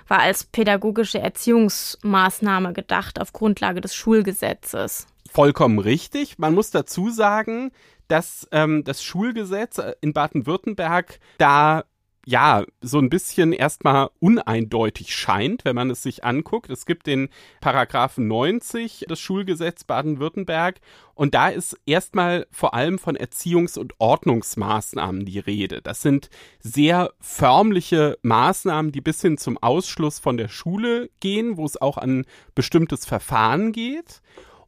war 0.08 0.20
als 0.20 0.44
pädagogische 0.44 1.20
Erziehungsmaßnahme 1.20 2.72
gedacht 2.72 3.20
auf 3.20 3.32
Grundlage 3.32 3.80
des 3.80 3.94
Schulgesetzes. 3.94 5.06
Vollkommen 5.30 5.78
richtig. 5.78 6.38
Man 6.38 6.54
muss 6.54 6.70
dazu 6.70 7.10
sagen, 7.10 7.70
dass 8.08 8.48
ähm, 8.50 8.82
das 8.82 9.04
Schulgesetz 9.04 9.78
äh, 9.78 9.94
in 10.00 10.12
Baden-Württemberg 10.12 11.20
da 11.38 11.84
ja, 12.26 12.64
so 12.80 12.98
ein 12.98 13.08
bisschen 13.08 13.52
erstmal 13.52 14.10
uneindeutig 14.20 15.14
scheint, 15.14 15.64
wenn 15.64 15.74
man 15.74 15.90
es 15.90 16.02
sich 16.02 16.24
anguckt. 16.24 16.70
Es 16.70 16.84
gibt 16.84 17.06
den 17.06 17.28
Paragraphen 17.60 18.28
90 18.28 19.06
des 19.08 19.18
Schulgesetz 19.18 19.84
Baden-Württemberg 19.84 20.80
und 21.14 21.34
da 21.34 21.48
ist 21.48 21.78
erstmal 21.86 22.46
vor 22.50 22.74
allem 22.74 22.98
von 22.98 23.16
Erziehungs- 23.16 23.78
und 23.78 23.94
Ordnungsmaßnahmen 23.98 25.24
die 25.24 25.38
Rede. 25.38 25.80
Das 25.82 26.02
sind 26.02 26.28
sehr 26.60 27.12
förmliche 27.20 28.18
Maßnahmen, 28.22 28.92
die 28.92 29.00
bis 29.00 29.22
hin 29.22 29.38
zum 29.38 29.56
Ausschluss 29.58 30.18
von 30.18 30.36
der 30.36 30.48
Schule 30.48 31.10
gehen, 31.20 31.56
wo 31.56 31.64
es 31.64 31.80
auch 31.80 31.96
an 31.96 32.26
bestimmtes 32.54 33.06
Verfahren 33.06 33.72
geht. 33.72 34.20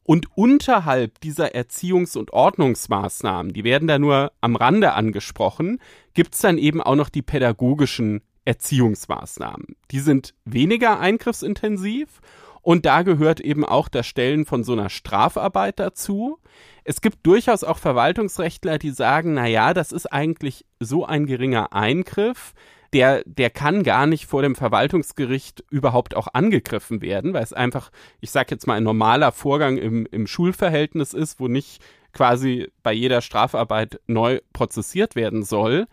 Und 0.03 0.27
unterhalb 0.35 1.21
dieser 1.21 1.55
Erziehungs- 1.55 2.17
und 2.17 2.33
Ordnungsmaßnahmen, 2.33 3.53
die 3.53 3.63
werden 3.63 3.87
da 3.87 3.97
nur 3.97 4.33
am 4.41 4.57
Rande 4.57 4.93
angesprochen, 4.93 5.79
gibt's 6.13 6.39
dann 6.39 6.57
eben 6.57 6.81
auch 6.81 6.95
noch 6.95 7.09
die 7.09 7.21
pädagogischen 7.21 8.21
Erziehungsmaßnahmen. 8.45 9.75
Die 9.91 9.99
sind 9.99 10.33
weniger 10.45 10.99
eingriffsintensiv 10.99 12.21
und 12.61 12.85
da 12.85 13.03
gehört 13.03 13.39
eben 13.39 13.65
auch 13.65 13.89
das 13.89 14.07
Stellen 14.07 14.45
von 14.45 14.63
so 14.63 14.73
einer 14.73 14.89
Strafarbeit 14.89 15.79
dazu. 15.79 16.39
Es 16.83 17.01
gibt 17.01 17.25
durchaus 17.25 17.63
auch 17.63 17.77
Verwaltungsrechtler, 17.77 18.77
die 18.77 18.91
sagen, 18.91 19.33
na 19.33 19.47
ja, 19.47 19.73
das 19.73 19.91
ist 19.91 20.11
eigentlich 20.11 20.65
so 20.79 21.05
ein 21.05 21.25
geringer 21.25 21.73
Eingriff, 21.73 22.53
der, 22.93 23.23
der 23.25 23.49
kann 23.49 23.83
gar 23.83 24.05
nicht 24.05 24.27
vor 24.27 24.43
dem 24.43 24.55
Verwaltungsgericht 24.55 25.63
überhaupt 25.71 26.15
auch 26.15 26.27
angegriffen 26.33 27.01
werden, 27.01 27.33
weil 27.33 27.43
es 27.43 27.51
einfach, 27.51 27.91
ich 28.21 28.31
sag 28.31 28.51
jetzt 28.51 28.67
mal, 28.67 28.75
ein 28.75 28.83
normaler 28.83 29.31
Vorgang 29.31 29.77
im, 29.77 30.07
im 30.11 30.27
Schulverhältnis 30.27 31.13
ist, 31.13 31.39
wo 31.39 31.47
nicht 31.47 31.81
quasi 32.13 32.71
bei 32.83 32.93
jeder 32.93 33.21
Strafarbeit 33.21 33.99
neu 34.07 34.39
prozessiert 34.53 35.15
werden 35.15 35.43
soll. 35.43 35.87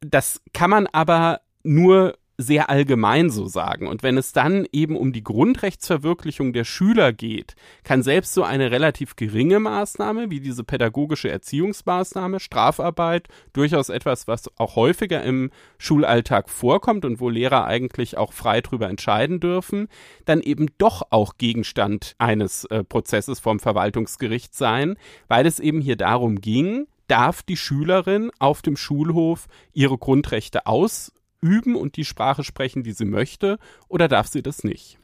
Das 0.00 0.42
kann 0.52 0.70
man 0.70 0.86
aber 0.86 1.40
nur 1.62 2.18
sehr 2.38 2.68
allgemein 2.68 3.30
so 3.30 3.46
sagen. 3.46 3.86
Und 3.86 4.02
wenn 4.02 4.18
es 4.18 4.32
dann 4.32 4.66
eben 4.72 4.96
um 4.96 5.12
die 5.12 5.24
Grundrechtsverwirklichung 5.24 6.52
der 6.52 6.64
Schüler 6.64 7.12
geht, 7.12 7.54
kann 7.82 8.02
selbst 8.02 8.34
so 8.34 8.42
eine 8.42 8.70
relativ 8.70 9.16
geringe 9.16 9.58
Maßnahme 9.58 10.30
wie 10.30 10.40
diese 10.40 10.62
pädagogische 10.62 11.30
Erziehungsmaßnahme, 11.30 12.40
Strafarbeit, 12.40 13.28
durchaus 13.52 13.88
etwas, 13.88 14.28
was 14.28 14.50
auch 14.58 14.76
häufiger 14.76 15.22
im 15.22 15.50
Schulalltag 15.78 16.50
vorkommt 16.50 17.04
und 17.04 17.20
wo 17.20 17.30
Lehrer 17.30 17.64
eigentlich 17.64 18.18
auch 18.18 18.32
frei 18.32 18.60
drüber 18.60 18.88
entscheiden 18.88 19.40
dürfen, 19.40 19.88
dann 20.26 20.40
eben 20.42 20.66
doch 20.78 21.02
auch 21.10 21.38
Gegenstand 21.38 22.14
eines 22.18 22.64
äh, 22.66 22.84
Prozesses 22.84 23.40
vom 23.40 23.60
Verwaltungsgericht 23.60 24.54
sein, 24.54 24.96
weil 25.28 25.46
es 25.46 25.58
eben 25.58 25.80
hier 25.80 25.96
darum 25.96 26.40
ging, 26.40 26.86
darf 27.08 27.42
die 27.42 27.56
Schülerin 27.56 28.30
auf 28.38 28.62
dem 28.62 28.76
Schulhof 28.76 29.46
ihre 29.72 29.96
Grundrechte 29.96 30.66
aus 30.66 31.12
üben 31.40 31.76
und 31.76 31.96
die 31.96 32.04
Sprache 32.04 32.44
sprechen, 32.44 32.82
die 32.82 32.92
sie 32.92 33.04
möchte, 33.04 33.58
oder 33.88 34.08
darf 34.08 34.28
sie 34.28 34.42
das 34.42 34.64
nicht? 34.64 34.98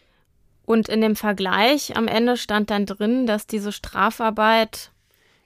Und 0.65 0.89
in 0.89 1.01
dem 1.01 1.17
Vergleich 1.17 1.97
am 1.97 2.09
Ende 2.09 2.37
stand 2.37 2.71
dann 2.71 2.87
drin, 2.87 3.27
dass 3.27 3.47
diese 3.47 3.73
Strafarbeit 3.73 4.93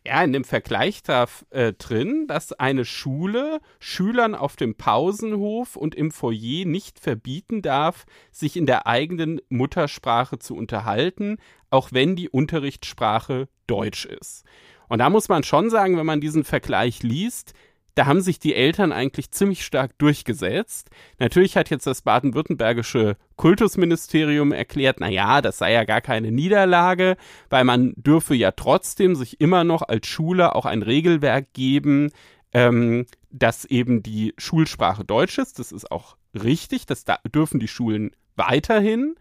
ja, 0.06 0.22
in 0.22 0.32
dem 0.32 0.44
Vergleich 0.44 1.02
da 1.02 1.26
äh, 1.50 1.72
drin, 1.72 2.26
dass 2.28 2.52
eine 2.52 2.84
Schule 2.84 3.60
Schülern 3.80 4.36
auf 4.36 4.54
dem 4.54 4.76
Pausenhof 4.76 5.74
und 5.74 5.96
im 5.96 6.12
Foyer 6.12 6.64
nicht 6.64 7.00
verbieten 7.00 7.60
darf, 7.60 8.04
sich 8.30 8.56
in 8.56 8.66
der 8.66 8.86
eigenen 8.86 9.40
Muttersprache 9.48 10.38
zu 10.38 10.54
unterhalten, 10.54 11.38
auch 11.70 11.88
wenn 11.90 12.14
die 12.14 12.28
Unterrichtssprache 12.28 13.48
Deutsch 13.66 14.04
ist. 14.04 14.44
Und 14.88 15.00
da 15.00 15.10
muss 15.10 15.28
man 15.28 15.42
schon 15.42 15.70
sagen, 15.70 15.96
wenn 15.96 16.06
man 16.06 16.20
diesen 16.20 16.44
Vergleich 16.44 17.02
liest, 17.02 17.54
da 17.96 18.06
haben 18.06 18.20
sich 18.20 18.38
die 18.38 18.54
Eltern 18.54 18.92
eigentlich 18.92 19.32
ziemlich 19.32 19.64
stark 19.64 19.98
durchgesetzt. 19.98 20.90
Natürlich 21.18 21.56
hat 21.56 21.70
jetzt 21.70 21.86
das 21.86 22.02
baden-württembergische 22.02 23.16
Kultusministerium 23.36 24.52
erklärt, 24.52 25.00
na 25.00 25.08
ja, 25.08 25.40
das 25.40 25.56
sei 25.58 25.72
ja 25.72 25.84
gar 25.84 26.02
keine 26.02 26.30
Niederlage, 26.30 27.16
weil 27.48 27.64
man 27.64 27.94
dürfe 27.96 28.34
ja 28.34 28.50
trotzdem 28.52 29.16
sich 29.16 29.40
immer 29.40 29.64
noch 29.64 29.80
als 29.80 30.06
Schule 30.06 30.54
auch 30.54 30.66
ein 30.66 30.82
Regelwerk 30.82 31.54
geben, 31.54 32.10
ähm, 32.52 33.06
dass 33.30 33.64
eben 33.64 34.02
die 34.02 34.34
Schulsprache 34.36 35.04
Deutsch 35.04 35.38
ist. 35.38 35.58
Das 35.58 35.72
ist 35.72 35.90
auch 35.90 36.18
richtig, 36.34 36.84
das 36.84 37.04
da 37.04 37.18
dürfen 37.34 37.60
die 37.60 37.68
Schulen 37.68 38.10
weiterhin. 38.36 39.14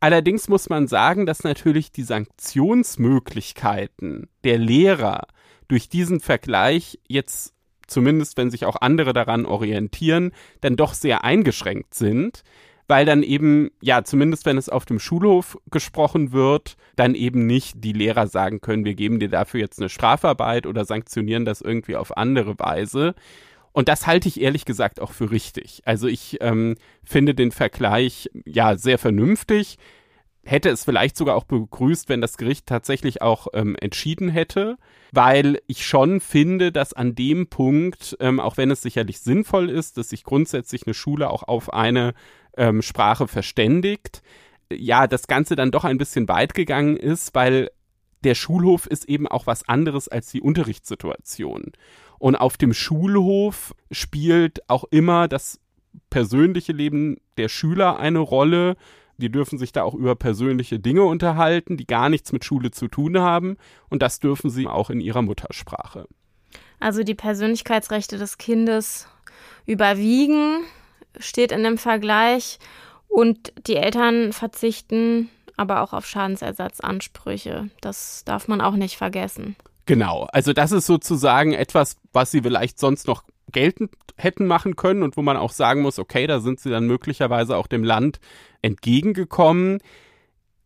Allerdings 0.00 0.48
muss 0.48 0.68
man 0.68 0.88
sagen, 0.88 1.26
dass 1.26 1.44
natürlich 1.44 1.92
die 1.92 2.02
Sanktionsmöglichkeiten 2.02 4.28
der 4.42 4.58
Lehrer 4.58 5.28
durch 5.68 5.88
diesen 5.88 6.18
Vergleich 6.20 7.00
jetzt 7.08 7.55
zumindest 7.86 8.36
wenn 8.36 8.50
sich 8.50 8.64
auch 8.64 8.76
andere 8.80 9.12
daran 9.12 9.46
orientieren, 9.46 10.32
dann 10.60 10.76
doch 10.76 10.94
sehr 10.94 11.24
eingeschränkt 11.24 11.94
sind, 11.94 12.42
weil 12.88 13.04
dann 13.04 13.22
eben, 13.22 13.70
ja, 13.80 14.04
zumindest 14.04 14.46
wenn 14.46 14.58
es 14.58 14.68
auf 14.68 14.84
dem 14.84 14.98
Schulhof 14.98 15.58
gesprochen 15.70 16.32
wird, 16.32 16.76
dann 16.94 17.14
eben 17.14 17.46
nicht 17.46 17.84
die 17.84 17.92
Lehrer 17.92 18.26
sagen 18.28 18.60
können, 18.60 18.84
wir 18.84 18.94
geben 18.94 19.18
dir 19.18 19.28
dafür 19.28 19.60
jetzt 19.60 19.80
eine 19.80 19.88
Strafarbeit 19.88 20.66
oder 20.66 20.84
sanktionieren 20.84 21.44
das 21.44 21.60
irgendwie 21.60 21.96
auf 21.96 22.16
andere 22.16 22.58
Weise. 22.58 23.14
Und 23.72 23.88
das 23.88 24.06
halte 24.06 24.28
ich 24.28 24.40
ehrlich 24.40 24.64
gesagt 24.64 25.00
auch 25.00 25.12
für 25.12 25.30
richtig. 25.30 25.82
Also 25.84 26.06
ich 26.06 26.38
ähm, 26.40 26.76
finde 27.04 27.34
den 27.34 27.50
Vergleich 27.50 28.30
ja 28.46 28.78
sehr 28.78 28.98
vernünftig 28.98 29.76
hätte 30.46 30.70
es 30.70 30.84
vielleicht 30.84 31.16
sogar 31.16 31.34
auch 31.34 31.44
begrüßt, 31.44 32.08
wenn 32.08 32.20
das 32.20 32.36
Gericht 32.36 32.66
tatsächlich 32.66 33.20
auch 33.20 33.48
ähm, 33.52 33.76
entschieden 33.80 34.28
hätte, 34.28 34.78
weil 35.12 35.60
ich 35.66 35.84
schon 35.84 36.20
finde, 36.20 36.70
dass 36.70 36.92
an 36.92 37.14
dem 37.14 37.48
Punkt, 37.48 38.16
ähm, 38.20 38.38
auch 38.38 38.56
wenn 38.56 38.70
es 38.70 38.80
sicherlich 38.80 39.20
sinnvoll 39.20 39.68
ist, 39.68 39.98
dass 39.98 40.10
sich 40.10 40.22
grundsätzlich 40.22 40.86
eine 40.86 40.94
Schule 40.94 41.30
auch 41.30 41.42
auf 41.42 41.72
eine 41.72 42.14
ähm, 42.56 42.80
Sprache 42.80 43.26
verständigt, 43.26 44.22
ja, 44.72 45.06
das 45.06 45.26
Ganze 45.26 45.56
dann 45.56 45.72
doch 45.72 45.84
ein 45.84 45.98
bisschen 45.98 46.28
weit 46.28 46.54
gegangen 46.54 46.96
ist, 46.96 47.34
weil 47.34 47.70
der 48.24 48.34
Schulhof 48.34 48.86
ist 48.86 49.04
eben 49.06 49.26
auch 49.26 49.46
was 49.46 49.68
anderes 49.68 50.08
als 50.08 50.30
die 50.30 50.40
Unterrichtssituation. 50.40 51.72
Und 52.18 52.36
auf 52.36 52.56
dem 52.56 52.72
Schulhof 52.72 53.74
spielt 53.90 54.68
auch 54.70 54.84
immer 54.84 55.28
das 55.28 55.60
persönliche 56.10 56.72
Leben 56.72 57.18
der 57.36 57.48
Schüler 57.48 57.98
eine 57.98 58.20
Rolle 58.20 58.76
die 59.18 59.30
dürfen 59.30 59.58
sich 59.58 59.72
da 59.72 59.82
auch 59.82 59.94
über 59.94 60.14
persönliche 60.14 60.78
Dinge 60.78 61.04
unterhalten, 61.04 61.76
die 61.76 61.86
gar 61.86 62.08
nichts 62.08 62.32
mit 62.32 62.44
Schule 62.44 62.70
zu 62.70 62.88
tun 62.88 63.18
haben. 63.18 63.56
Und 63.88 64.02
das 64.02 64.20
dürfen 64.20 64.50
sie 64.50 64.66
auch 64.66 64.90
in 64.90 65.00
ihrer 65.00 65.22
Muttersprache. 65.22 66.06
Also 66.78 67.02
die 67.02 67.14
Persönlichkeitsrechte 67.14 68.18
des 68.18 68.38
Kindes 68.38 69.08
überwiegen, 69.64 70.60
steht 71.18 71.52
in 71.52 71.62
dem 71.62 71.78
Vergleich. 71.78 72.58
Und 73.08 73.52
die 73.66 73.76
Eltern 73.76 74.32
verzichten 74.32 75.30
aber 75.56 75.82
auch 75.82 75.92
auf 75.92 76.06
Schadensersatzansprüche. 76.06 77.70
Das 77.80 78.24
darf 78.24 78.48
man 78.48 78.60
auch 78.60 78.74
nicht 78.74 78.96
vergessen. 78.96 79.56
Genau, 79.86 80.26
also 80.32 80.52
das 80.52 80.72
ist 80.72 80.86
sozusagen 80.86 81.52
etwas, 81.52 81.96
was 82.12 82.30
sie 82.30 82.42
vielleicht 82.42 82.78
sonst 82.78 83.06
noch 83.06 83.22
geltend 83.52 83.92
hätten 84.16 84.46
machen 84.46 84.76
können 84.76 85.02
und 85.02 85.16
wo 85.16 85.22
man 85.22 85.36
auch 85.36 85.52
sagen 85.52 85.82
muss, 85.82 85.98
okay, 85.98 86.26
da 86.26 86.40
sind 86.40 86.60
sie 86.60 86.70
dann 86.70 86.86
möglicherweise 86.86 87.56
auch 87.56 87.66
dem 87.66 87.84
Land 87.84 88.18
entgegengekommen. 88.62 89.78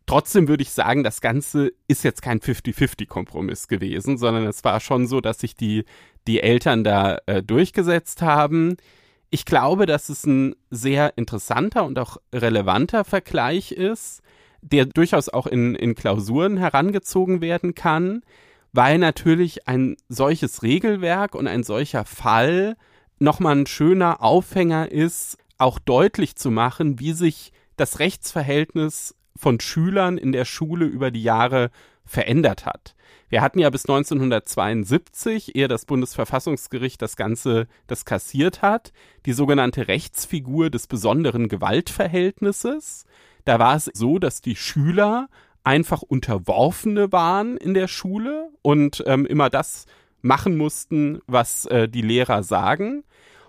Trotzdem 0.06 0.48
würde 0.48 0.62
ich 0.62 0.70
sagen, 0.70 1.04
das 1.04 1.20
Ganze 1.20 1.72
ist 1.86 2.02
jetzt 2.02 2.22
kein 2.22 2.40
50-50-Kompromiss 2.40 3.68
gewesen, 3.68 4.18
sondern 4.18 4.46
es 4.46 4.64
war 4.64 4.80
schon 4.80 5.06
so, 5.06 5.20
dass 5.20 5.38
sich 5.38 5.54
die, 5.54 5.84
die 6.26 6.40
Eltern 6.40 6.84
da 6.84 7.18
äh, 7.26 7.42
durchgesetzt 7.42 8.22
haben. 8.22 8.76
Ich 9.30 9.44
glaube, 9.44 9.86
dass 9.86 10.08
es 10.08 10.26
ein 10.26 10.56
sehr 10.70 11.16
interessanter 11.16 11.84
und 11.84 11.98
auch 11.98 12.16
relevanter 12.34 13.04
Vergleich 13.04 13.72
ist, 13.72 14.22
der 14.62 14.86
durchaus 14.86 15.28
auch 15.28 15.46
in, 15.46 15.74
in 15.74 15.94
Klausuren 15.94 16.56
herangezogen 16.56 17.40
werden 17.40 17.74
kann 17.74 18.22
weil 18.72 18.98
natürlich 18.98 19.68
ein 19.68 19.96
solches 20.08 20.62
Regelwerk 20.62 21.34
und 21.34 21.46
ein 21.46 21.62
solcher 21.62 22.04
Fall 22.04 22.76
nochmal 23.18 23.56
ein 23.56 23.66
schöner 23.66 24.22
Aufhänger 24.22 24.90
ist, 24.90 25.38
auch 25.58 25.78
deutlich 25.78 26.36
zu 26.36 26.50
machen, 26.50 26.98
wie 26.98 27.12
sich 27.12 27.52
das 27.76 27.98
Rechtsverhältnis 27.98 29.14
von 29.36 29.60
Schülern 29.60 30.18
in 30.18 30.32
der 30.32 30.44
Schule 30.44 30.86
über 30.86 31.10
die 31.10 31.22
Jahre 31.22 31.70
verändert 32.04 32.66
hat. 32.66 32.94
Wir 33.28 33.42
hatten 33.42 33.60
ja 33.60 33.70
bis 33.70 33.84
1972, 33.84 35.54
ehe 35.54 35.68
das 35.68 35.86
Bundesverfassungsgericht 35.86 37.00
das 37.00 37.16
Ganze 37.16 37.68
das 37.86 38.04
kassiert 38.04 38.60
hat, 38.60 38.92
die 39.24 39.32
sogenannte 39.32 39.86
Rechtsfigur 39.86 40.68
des 40.68 40.88
besonderen 40.88 41.48
Gewaltverhältnisses. 41.48 43.04
Da 43.44 43.58
war 43.60 43.76
es 43.76 43.88
so, 43.94 44.18
dass 44.18 44.40
die 44.40 44.56
Schüler 44.56 45.28
einfach 45.64 46.02
Unterworfene 46.02 47.12
waren 47.12 47.56
in 47.56 47.74
der 47.74 47.88
Schule 47.88 48.50
und 48.62 49.02
ähm, 49.06 49.26
immer 49.26 49.50
das 49.50 49.86
machen 50.22 50.56
mussten, 50.56 51.20
was 51.26 51.66
äh, 51.66 51.88
die 51.88 52.02
Lehrer 52.02 52.42
sagen. 52.42 53.04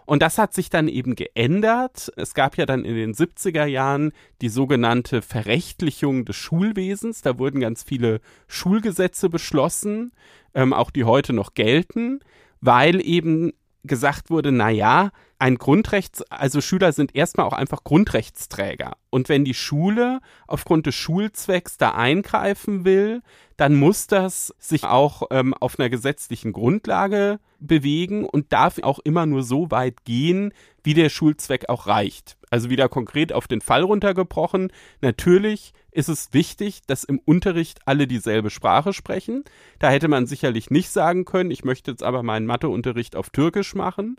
Und 0.05 0.21
das 0.21 0.37
hat 0.37 0.53
sich 0.53 0.69
dann 0.69 0.87
eben 0.87 1.15
geändert. 1.15 2.11
Es 2.17 2.33
gab 2.33 2.57
ja 2.57 2.65
dann 2.65 2.83
in 2.83 2.95
den 2.95 3.13
70er 3.13 3.65
Jahren 3.65 4.11
die 4.41 4.49
sogenannte 4.49 5.21
Verrechtlichung 5.21 6.25
des 6.25 6.35
Schulwesens. 6.35 7.21
Da 7.21 7.39
wurden 7.39 7.61
ganz 7.61 7.83
viele 7.83 8.19
Schulgesetze 8.47 9.29
beschlossen, 9.29 10.11
ähm, 10.53 10.73
auch 10.73 10.91
die 10.91 11.05
heute 11.05 11.33
noch 11.33 11.53
gelten, 11.53 12.19
weil 12.59 12.99
eben 13.05 13.53
gesagt 13.83 14.29
wurde, 14.29 14.51
na 14.51 14.69
ja, 14.69 15.11
ein 15.41 15.57
Grundrechts, 15.57 16.21
also 16.29 16.61
Schüler 16.61 16.93
sind 16.93 17.15
erstmal 17.15 17.47
auch 17.47 17.53
einfach 17.53 17.83
Grundrechtsträger. 17.83 18.93
Und 19.09 19.27
wenn 19.27 19.43
die 19.43 19.55
Schule 19.55 20.19
aufgrund 20.45 20.85
des 20.85 20.93
Schulzwecks 20.93 21.77
da 21.77 21.91
eingreifen 21.95 22.85
will, 22.85 23.23
dann 23.57 23.73
muss 23.73 24.05
das 24.05 24.53
sich 24.59 24.83
auch 24.83 25.23
ähm, 25.31 25.55
auf 25.55 25.79
einer 25.79 25.89
gesetzlichen 25.89 26.53
Grundlage 26.53 27.39
bewegen 27.59 28.23
und 28.25 28.53
darf 28.53 28.77
auch 28.83 28.99
immer 28.99 29.25
nur 29.25 29.41
so 29.41 29.71
weit 29.71 30.03
gehen, 30.05 30.53
wie 30.83 30.93
der 30.93 31.09
Schulzweck 31.09 31.69
auch 31.69 31.87
reicht. 31.87 32.37
Also 32.51 32.69
wieder 32.69 32.87
konkret 32.87 33.33
auf 33.33 33.47
den 33.47 33.61
Fall 33.61 33.81
runtergebrochen. 33.81 34.71
Natürlich 35.01 35.73
ist 35.89 36.09
es 36.09 36.33
wichtig, 36.33 36.81
dass 36.85 37.03
im 37.03 37.17
Unterricht 37.17 37.79
alle 37.85 38.05
dieselbe 38.05 38.51
Sprache 38.51 38.93
sprechen. 38.93 39.43
Da 39.79 39.89
hätte 39.89 40.07
man 40.07 40.27
sicherlich 40.27 40.69
nicht 40.69 40.91
sagen 40.91 41.25
können, 41.25 41.49
ich 41.49 41.63
möchte 41.63 41.89
jetzt 41.89 42.03
aber 42.03 42.21
meinen 42.21 42.45
Matheunterricht 42.45 43.15
auf 43.15 43.31
Türkisch 43.31 43.73
machen. 43.73 44.17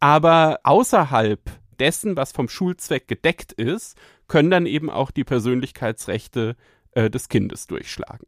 Aber 0.00 0.60
außerhalb 0.62 1.40
dessen, 1.80 2.16
was 2.16 2.32
vom 2.32 2.48
Schulzweck 2.48 3.08
gedeckt 3.08 3.52
ist, 3.52 3.96
können 4.28 4.50
dann 4.50 4.66
eben 4.66 4.90
auch 4.90 5.10
die 5.10 5.24
Persönlichkeitsrechte 5.24 6.56
äh, 6.92 7.10
des 7.10 7.28
Kindes 7.28 7.66
durchschlagen. 7.66 8.26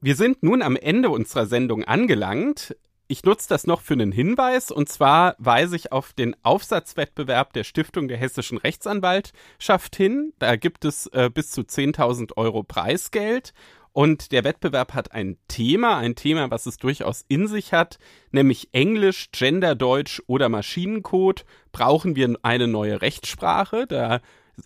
Wir 0.00 0.16
sind 0.16 0.42
nun 0.42 0.62
am 0.62 0.76
Ende 0.76 1.08
unserer 1.08 1.46
Sendung 1.46 1.82
angelangt. 1.84 2.76
Ich 3.06 3.24
nutze 3.24 3.48
das 3.48 3.66
noch 3.66 3.80
für 3.80 3.94
einen 3.94 4.12
Hinweis 4.12 4.70
und 4.70 4.88
zwar 4.88 5.34
weise 5.38 5.76
ich 5.76 5.92
auf 5.92 6.12
den 6.12 6.36
Aufsatzwettbewerb 6.42 7.52
der 7.52 7.64
Stiftung 7.64 8.08
der 8.08 8.18
Hessischen 8.18 8.58
Rechtsanwaltschaft 8.58 9.96
hin. 9.96 10.32
Da 10.38 10.56
gibt 10.56 10.84
es 10.84 11.06
äh, 11.08 11.30
bis 11.32 11.50
zu 11.50 11.62
10.000 11.62 12.36
Euro 12.36 12.62
Preisgeld 12.62 13.54
Und 13.94 14.32
der 14.32 14.42
Wettbewerb 14.42 14.92
hat 14.92 15.12
ein 15.12 15.38
Thema, 15.46 15.98
ein 15.98 16.16
Thema, 16.16 16.50
was 16.50 16.66
es 16.66 16.78
durchaus 16.78 17.24
in 17.28 17.46
sich 17.46 17.72
hat, 17.72 18.00
nämlich 18.32 18.70
Englisch, 18.72 19.28
Genderdeutsch 19.30 20.20
oder 20.26 20.48
Maschinencode. 20.48 21.44
Brauchen 21.70 22.16
wir 22.16 22.34
eine 22.42 22.66
neue 22.66 23.00
Rechtssprache? 23.02 23.86
Da 23.86 24.20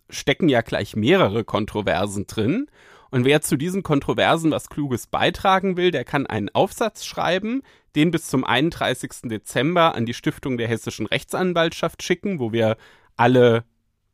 stecken 0.08 0.48
ja 0.48 0.62
gleich 0.62 0.96
mehrere 0.96 1.44
Kontroversen 1.44 2.26
drin. 2.26 2.70
Und 3.10 3.26
wer 3.26 3.42
zu 3.42 3.58
diesen 3.58 3.82
Kontroversen 3.82 4.50
was 4.50 4.70
Kluges 4.70 5.06
beitragen 5.06 5.76
will, 5.76 5.90
der 5.90 6.04
kann 6.04 6.26
einen 6.26 6.48
Aufsatz 6.48 7.04
schreiben, 7.04 7.60
den 7.96 8.10
bis 8.10 8.28
zum 8.28 8.44
31. 8.44 9.10
Dezember 9.24 9.94
an 9.94 10.06
die 10.06 10.14
Stiftung 10.14 10.56
der 10.56 10.68
Hessischen 10.68 11.04
Rechtsanwaltschaft 11.04 12.02
schicken, 12.02 12.38
wo 12.40 12.52
wir 12.52 12.78
alle 13.18 13.64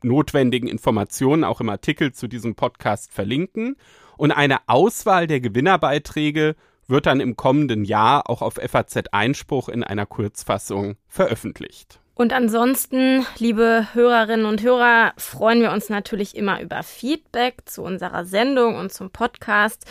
notwendigen 0.03 0.67
Informationen 0.67 1.45
auch 1.45 1.61
im 1.61 1.69
Artikel 1.69 2.11
zu 2.11 2.27
diesem 2.27 2.55
Podcast 2.55 3.13
verlinken. 3.13 3.77
Und 4.17 4.31
eine 4.31 4.59
Auswahl 4.67 5.27
der 5.27 5.39
Gewinnerbeiträge 5.39 6.55
wird 6.87 7.05
dann 7.05 7.19
im 7.19 7.35
kommenden 7.35 7.83
Jahr 7.83 8.29
auch 8.29 8.41
auf 8.41 8.55
FAZ 8.55 8.95
Einspruch 9.11 9.69
in 9.69 9.83
einer 9.83 10.05
Kurzfassung 10.05 10.97
veröffentlicht. 11.07 11.99
Und 12.13 12.31
ansonsten, 12.31 13.25
liebe 13.37 13.87
Hörerinnen 13.93 14.45
und 14.45 14.63
Hörer, 14.63 15.13
freuen 15.17 15.61
wir 15.61 15.71
uns 15.71 15.89
natürlich 15.89 16.35
immer 16.35 16.61
über 16.61 16.81
Feedback 16.81 17.63
zu 17.65 17.81
unserer 17.81 18.25
Sendung 18.25 18.77
und 18.77 18.93
zum 18.93 19.09
Podcast. 19.09 19.85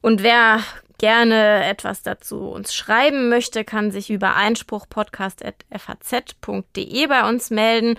Und 0.00 0.22
wer 0.22 0.60
gerne 0.98 1.64
etwas 1.64 2.02
dazu 2.02 2.50
uns 2.50 2.72
schreiben 2.72 3.28
möchte, 3.28 3.64
kann 3.64 3.90
sich 3.90 4.10
über 4.10 4.36
einspruchpodcast.faz.de 4.36 7.06
bei 7.08 7.28
uns 7.28 7.50
melden. 7.50 7.98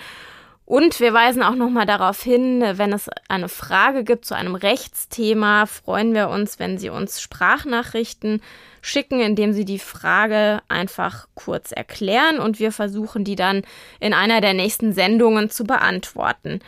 Und 0.65 0.99
wir 0.99 1.13
weisen 1.13 1.43
auch 1.43 1.53
nochmal 1.53 1.85
darauf 1.85 2.23
hin, 2.23 2.63
wenn 2.63 2.91
es 2.91 3.07
eine 3.27 3.49
Frage 3.49 4.03
gibt 4.03 4.25
zu 4.25 4.35
einem 4.35 4.55
Rechtsthema, 4.55 5.67
freuen 5.67 6.15
wir 6.15 6.29
uns, 6.29 6.57
wenn 6.57 6.79
Sie 6.79 6.89
uns 6.89 7.21
Sprachnachrichten 7.21 8.41
schicken, 8.81 9.19
indem 9.19 9.53
Sie 9.53 9.65
die 9.65 9.77
Frage 9.77 10.61
einfach 10.67 11.27
kurz 11.35 11.71
erklären 11.71 12.39
und 12.39 12.59
wir 12.59 12.71
versuchen, 12.71 13.23
die 13.23 13.35
dann 13.35 13.61
in 13.99 14.13
einer 14.15 14.41
der 14.41 14.55
nächsten 14.55 14.91
Sendungen 14.91 15.51
zu 15.51 15.65
beantworten. 15.65 16.61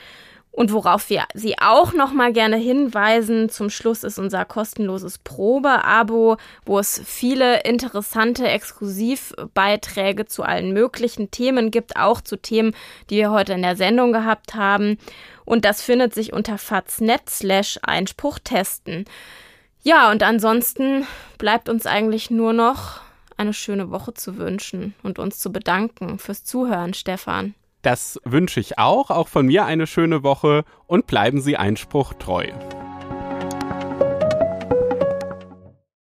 Und 0.57 0.73
worauf 0.73 1.11
wir 1.11 1.25
Sie 1.35 1.59
auch 1.59 1.93
noch 1.93 2.13
mal 2.13 2.33
gerne 2.33 2.55
hinweisen, 2.55 3.47
zum 3.47 3.69
Schluss 3.69 4.03
ist 4.03 4.17
unser 4.17 4.43
kostenloses 4.43 5.19
Probeabo, 5.19 6.37
wo 6.65 6.79
es 6.79 6.99
viele 7.05 7.61
interessante 7.61 8.47
Exklusivbeiträge 8.47 10.25
zu 10.25 10.41
allen 10.41 10.73
möglichen 10.73 11.29
Themen 11.29 11.69
gibt, 11.69 11.95
auch 11.95 12.21
zu 12.21 12.37
Themen, 12.37 12.73
die 13.11 13.17
wir 13.17 13.29
heute 13.29 13.53
in 13.53 13.61
der 13.61 13.75
Sendung 13.75 14.11
gehabt 14.11 14.55
haben. 14.55 14.97
Und 15.45 15.63
das 15.63 15.83
findet 15.83 16.15
sich 16.15 16.33
unter 16.33 16.57
faznet 16.57 17.29
slash 17.29 17.77
Einspruch 17.83 18.39
testen. 18.39 19.05
Ja, 19.83 20.09
und 20.09 20.23
ansonsten 20.23 21.05
bleibt 21.37 21.69
uns 21.69 21.85
eigentlich 21.85 22.31
nur 22.31 22.53
noch 22.53 23.01
eine 23.37 23.53
schöne 23.53 23.91
Woche 23.91 24.15
zu 24.15 24.37
wünschen 24.37 24.95
und 25.03 25.19
uns 25.19 25.37
zu 25.37 25.51
bedanken 25.51 26.17
fürs 26.17 26.43
Zuhören, 26.43 26.95
Stefan. 26.95 27.53
Das 27.81 28.19
wünsche 28.23 28.59
ich 28.59 28.77
auch. 28.77 29.09
Auch 29.11 29.27
von 29.27 29.45
mir 29.45 29.65
eine 29.65 29.87
schöne 29.87 30.23
Woche 30.23 30.63
und 30.87 31.07
bleiben 31.07 31.41
Sie 31.41 31.57
Einspruch 31.57 32.13
treu. 32.13 32.47